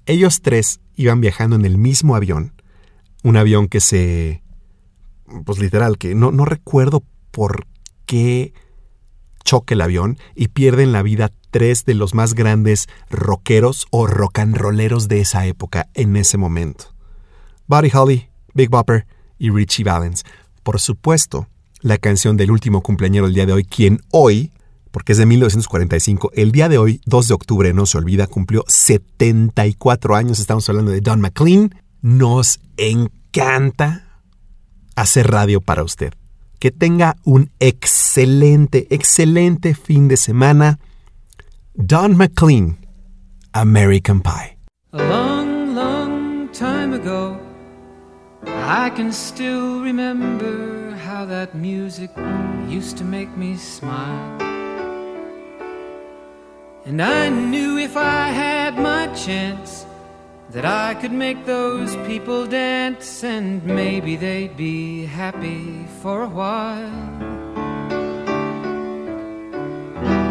Ellos 0.06 0.42
tres 0.42 0.82
iban 0.96 1.22
viajando 1.22 1.56
en 1.56 1.64
el 1.64 1.78
mismo 1.78 2.18
avión, 2.18 2.62
un 3.24 3.38
avión 3.38 3.70
que 3.70 3.80
se, 3.80 4.44
pues 5.46 5.60
literal, 5.60 5.98
que 5.98 6.14
no, 6.14 6.34
no 6.34 6.44
recuerdo 6.44 7.06
por 7.32 7.68
qué 8.06 8.54
choque 9.46 9.76
el 9.76 9.82
avión 9.82 10.18
y 10.36 10.50
pierden 10.50 10.92
la 10.92 11.04
vida 11.04 11.32
tres 11.52 11.86
de 11.86 11.94
los 11.94 12.14
más 12.14 12.34
grandes 12.34 12.88
rockeros 13.10 13.88
o 13.92 14.08
rock 14.08 14.40
and 14.40 14.56
rolleros 14.56 15.08
de 15.08 15.22
esa 15.22 15.46
época 15.46 15.88
en 15.94 16.16
ese 16.16 16.38
momento. 16.38 16.94
Buddy 17.68 17.92
Holly, 17.94 18.30
Big 18.54 18.70
Bopper 18.70 19.06
y 19.38 19.50
Richie 19.50 19.84
Valens. 19.84 20.24
Por 20.64 20.80
supuesto, 20.80 21.48
la 21.82 21.98
canción 21.98 22.38
del 22.38 22.52
último 22.52 22.82
cumpleañero 22.82 23.26
del 23.26 23.36
día 23.36 23.46
de 23.46 23.54
hoy, 23.54 23.64
quien 23.64 24.02
hoy, 24.12 24.52
porque 24.92 25.14
es 25.14 25.18
de 25.18 25.26
1945, 25.26 26.32
el 26.34 26.52
día 26.52 26.68
de 26.68 26.78
hoy, 26.78 27.02
2 27.06 27.28
de 27.28 27.34
octubre, 27.34 27.74
no 27.74 27.86
se 27.86 27.98
olvida, 27.98 28.28
cumplió 28.28 28.64
74 28.68 30.16
años, 30.16 30.40
estamos 30.40 30.68
hablando 30.68 30.92
de 30.92 31.02
Don 31.02 31.22
McLean, 31.22 31.76
nos 32.02 32.60
encanta 32.78 34.22
hacer 34.96 35.32
radio 35.32 35.62
para 35.62 35.84
usted. 35.84 36.14
Que 36.60 36.72
tenga 36.72 37.16
un 37.24 37.52
excelente, 37.60 38.88
excelente 38.90 39.74
fin 39.76 40.08
de 40.10 40.18
semana. 40.18 40.80
Don 41.86 42.18
McLean, 42.18 42.78
American 43.54 44.20
Pie. 44.20 44.58
A 44.92 44.98
long, 44.98 45.74
long 45.76 46.50
time 46.50 46.92
ago, 46.94 47.40
I 48.46 48.90
can 48.90 49.14
still 49.14 49.80
remember 49.80 50.92
how 50.92 51.24
that 51.24 51.56
music 51.56 52.12
used 52.68 52.98
to 52.98 53.06
make 53.06 53.30
me 53.38 53.56
smile. 53.56 54.42
And 56.86 57.02
I 57.02 57.30
knew 57.30 57.78
if 57.78 57.96
I 57.96 58.28
had 58.28 58.78
my 58.78 59.08
chance 59.14 59.86
that 60.50 60.66
I 60.66 60.96
could 60.96 61.14
make 61.14 61.46
those 61.46 61.96
people 62.06 62.46
dance 62.46 63.24
and 63.24 63.64
maybe 63.64 64.18
they'd 64.18 64.58
be 64.58 65.06
happy 65.06 65.86
for 66.02 66.24
a 66.24 66.30
while. 66.30 67.49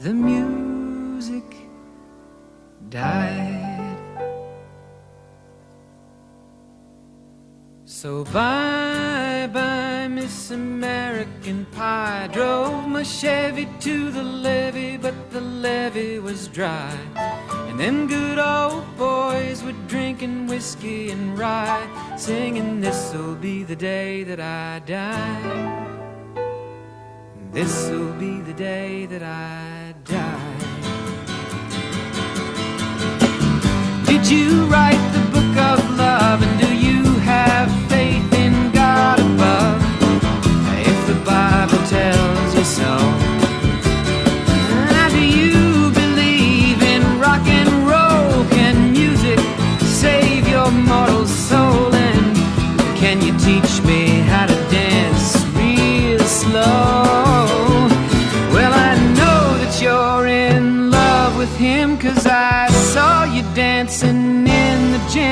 the 0.00 0.14
music 0.14 1.44
died. 2.88 3.96
So 7.84 8.22
bye 8.24 9.48
bye, 9.52 10.06
Miss 10.06 10.52
American 10.52 11.66
Pie. 11.72 12.28
Drove 12.32 12.86
my 12.86 13.02
Chevy 13.02 13.68
to 13.80 14.10
the 14.12 14.22
levee, 14.22 14.98
but 14.98 15.30
the 15.32 15.40
levee 15.40 16.20
was 16.20 16.46
dry. 16.46 16.96
And 17.16 17.80
them 17.80 18.06
good 18.06 18.38
old 18.38 18.84
boys 18.96 19.64
were 19.64 19.74
drinking 19.88 20.46
whiskey 20.46 21.10
and 21.10 21.36
rye, 21.36 22.14
singing, 22.16 22.80
This'll 22.80 23.34
be 23.34 23.64
the 23.64 23.76
day 23.76 24.22
that 24.22 24.38
I 24.38 24.78
die. 24.78 25.86
This'll 27.52 28.12
be 28.12 28.40
the 28.42 28.52
day 28.52 29.06
that 29.06 29.22
I 29.22 29.77
die. 30.08 30.56
Did 34.06 34.26
you 34.26 34.64
write 34.64 35.02
the 35.12 35.20
book 35.30 35.56
of 35.56 35.78
love? 35.96 36.42
And 36.42 36.60
do 36.60 36.74
you 36.74 36.87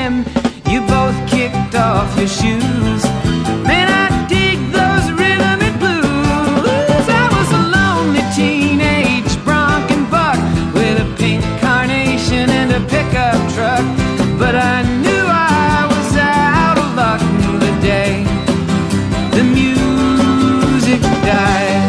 You 0.07 0.79
both 0.87 1.17
kicked 1.29 1.75
off 1.75 2.17
your 2.17 2.29
shoes. 2.29 3.03
Man, 3.67 3.87
I 3.91 4.07
dig 4.29 4.57
those 4.71 5.11
rhythm 5.11 5.59
and 5.67 5.77
blues. 5.83 7.05
I 7.23 7.27
was 7.35 7.49
a 7.51 7.61
lonely 7.75 8.23
teenage 8.33 9.33
bronc 9.43 9.91
and 9.91 10.09
buck 10.09 10.39
with 10.73 11.03
a 11.05 11.07
pink 11.17 11.43
carnation 11.59 12.49
and 12.49 12.71
a 12.71 12.81
pickup 12.87 13.35
truck. 13.51 13.83
But 14.39 14.55
I 14.55 14.83
knew 15.03 15.25
I 15.27 15.87
was 15.91 16.15
out 16.15 16.77
of 16.77 16.87
luck 16.95 17.19
the 17.59 17.73
day 17.81 18.23
the 19.35 19.43
music 19.43 21.01
died. 21.27 21.83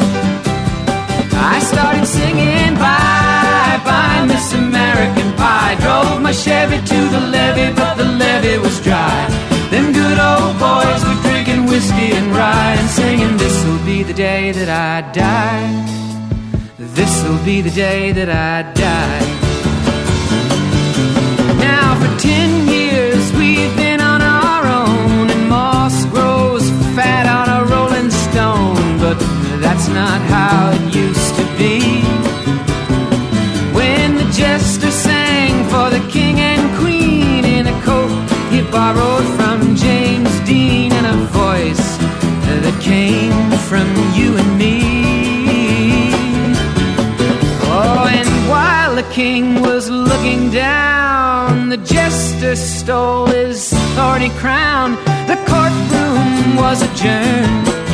I 1.55 1.61
started 1.61 2.05
singing 2.05 2.74
bye 2.74 3.81
bye 3.86 4.24
Miss 4.27 4.53
American 4.55 5.32
Pie. 5.36 5.77
Drove 5.82 6.20
my 6.20 6.32
Chevy 6.32 6.78
to 6.78 6.99
the 7.15 7.20
levee, 7.20 7.78
levee 8.40 8.59
was 8.59 8.81
dry. 8.81 9.27
Them 9.70 9.93
good 9.93 10.19
old 10.19 10.59
boys 10.59 11.01
were 11.06 11.20
drinking 11.23 11.66
whiskey 11.66 12.10
and 12.19 12.28
rye 12.35 12.77
and 12.78 12.89
singing, 12.89 13.36
This'll 13.36 13.85
be 13.85 14.02
the 14.02 14.15
day 14.15 14.52
that 14.52 14.69
I 14.69 15.10
die. 15.12 15.66
This'll 16.78 17.44
be 17.44 17.60
the 17.60 17.70
day 17.70 18.12
that 18.12 18.28
I 18.28 18.62
die. 18.74 19.24
Now 21.59 21.89
for 22.01 22.10
ten 22.19 22.57
from 43.69 43.86
you 44.15 44.35
and 44.39 44.59
me. 44.59 44.81
Oh, 47.70 48.09
and 48.11 48.31
while 48.49 48.95
the 48.95 49.03
king 49.12 49.61
was 49.61 49.90
looking 49.90 50.51
down, 50.51 51.69
the 51.69 51.77
jester 51.77 52.57
stole 52.57 53.27
his 53.27 53.70
thorny 53.95 54.31
crown. 54.40 54.93
The 55.27 55.36
courtroom 55.47 56.57
was 56.57 56.81
adjourned. 56.81 57.88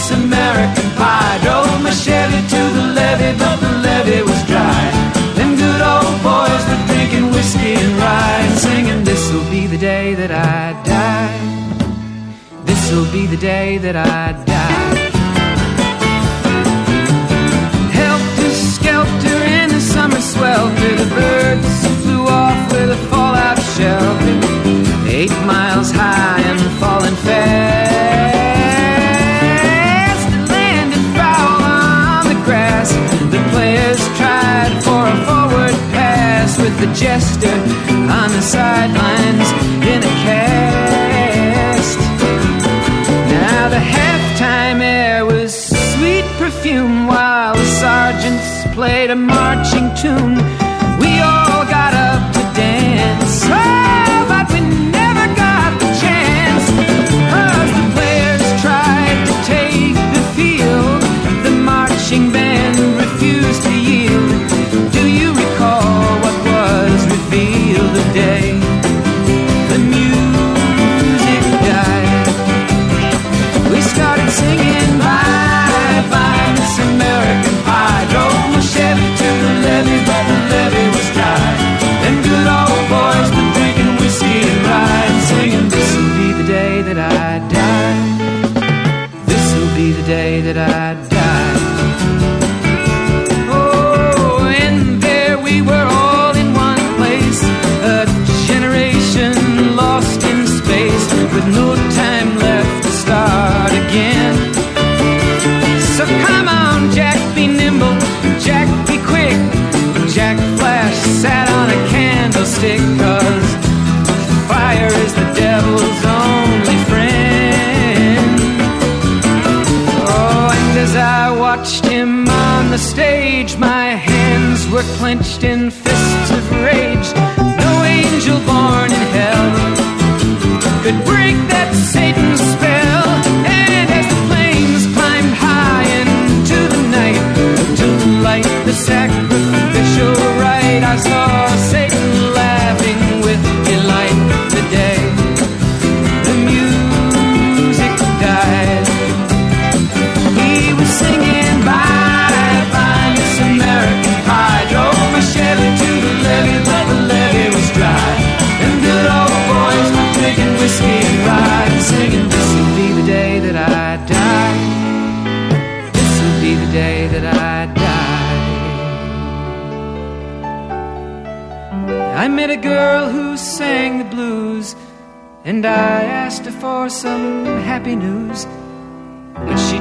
Miss 0.00 0.12
American 0.12 0.88
Pie. 0.96 1.38
Drove 1.42 1.82
my 1.82 1.90
Chevy 1.90 2.40
to 2.54 2.60
the 2.76 2.84
levee, 2.96 3.36
but 3.38 3.56
the 3.60 3.72
levee 3.84 4.22
was 4.22 4.40
dry. 4.48 4.82
Them 5.36 5.50
good 5.56 5.82
old 5.92 6.16
boys 6.24 6.62
were 6.68 6.82
drinking 6.88 7.26
whiskey 7.34 7.74
and 7.82 7.92
rye 7.98 8.40
and 8.46 8.58
singing, 8.58 9.04
This'll 9.04 9.44
be 9.50 9.66
the 9.66 9.76
day 9.76 10.14
that 10.14 10.30
I 10.30 10.72
die. 10.94 11.36
This'll 12.64 13.12
be 13.12 13.26
the 13.26 13.36
day 13.36 13.76
that 13.76 13.96
I 13.96 14.32
die. 14.52 14.96
Helter 17.98 18.52
skelter 18.72 19.38
in 19.58 19.68
the 19.68 19.82
summer 19.94 20.22
swelter, 20.32 20.92
the 21.02 21.08
birds 21.14 21.72
flew 22.02 22.24
off 22.26 22.72
with 22.72 22.90
a 22.98 23.00
fallout 23.10 23.60
shelter. 23.76 24.36
Eight 25.12 25.36
miles 25.44 25.90
high 25.90 26.40
and 26.40 26.60
the 36.80 36.86
jester 36.94 37.56
on 38.20 38.28
the 38.32 38.40
sidelines 38.40 39.48
in 39.92 40.00
a 40.02 40.14
cast. 40.24 41.98
Now 43.28 43.68
the 43.68 43.82
halftime 43.96 44.80
air 44.80 45.26
was 45.26 45.52
sweet 45.52 46.24
perfume 46.38 47.06
while 47.06 47.54
the 47.54 47.66
sergeants 47.66 48.74
played 48.74 49.10
a 49.10 49.16
marching 49.16 49.94
tune. 49.94 50.69
Day 68.14 68.69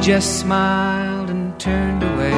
just 0.09 0.39
smiled 0.39 1.29
and 1.29 1.59
turned 1.59 2.01
away. 2.01 2.33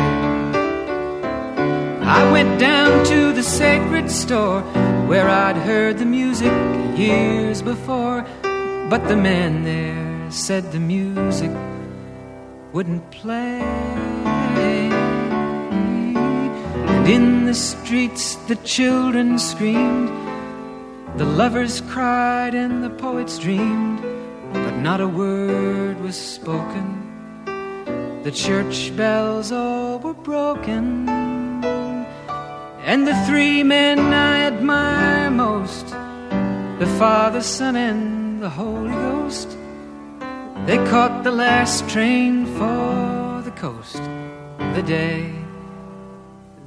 I 2.03 2.30
went 2.30 2.60
down 2.60 3.06
to 3.06 3.31
the 3.31 3.43
sacred 3.43 4.11
store 4.11 4.60
where 5.07 5.30
I'd 5.30 5.56
heard 5.56 5.98
the 5.98 6.06
music 6.06 6.52
years 6.98 7.61
before. 7.61 8.26
But 8.89 9.07
the 9.07 9.15
man 9.15 9.64
there 9.64 10.30
said 10.30 10.73
the 10.73 10.81
music 10.81 11.52
wouldn't 12.73 13.10
play. 13.10 13.61
And 16.91 17.07
in 17.07 17.45
the 17.45 17.56
streets 17.56 18.35
the 18.49 18.57
children 18.65 19.39
screamed, 19.39 20.10
the 21.18 21.23
lovers 21.23 21.80
cried, 21.80 22.53
and 22.53 22.84
the 22.84 22.89
poets 22.89 23.39
dreamed. 23.39 24.02
But 24.52 24.76
not 24.76 24.99
a 24.99 25.07
word 25.07 26.02
was 26.02 26.19
spoken. 26.19 27.10
The 28.23 28.31
church 28.31 28.95
bells 28.95 29.52
all 29.52 29.99
were 29.99 30.14
broken. 30.14 31.10
And 32.84 33.07
the 33.07 33.15
three 33.27 33.64
men 33.64 33.99
I 33.99 34.41
admire 34.52 35.31
most 35.31 35.88
the 36.80 36.95
Father, 36.98 37.41
Son, 37.41 37.76
and 37.76 38.41
the 38.41 38.49
Holy 38.49 38.91
Ghost 38.91 39.57
they 40.68 40.77
caught 40.89 41.23
the 41.23 41.31
last 41.31 41.89
train 41.89 42.45
for 42.45 43.41
the 43.43 43.52
coast 43.56 44.02
the 44.76 44.84
day 44.85 45.34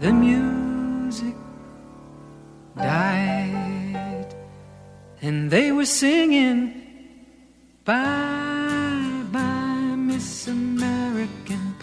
the 0.01 0.13
music 0.13 1.37
died. 2.77 4.35
And 5.23 5.49
they 5.49 5.71
were 5.71 5.87
singing, 5.87 6.83
Bye, 7.85 9.23
bye, 9.31 9.95
Miss 9.97 10.25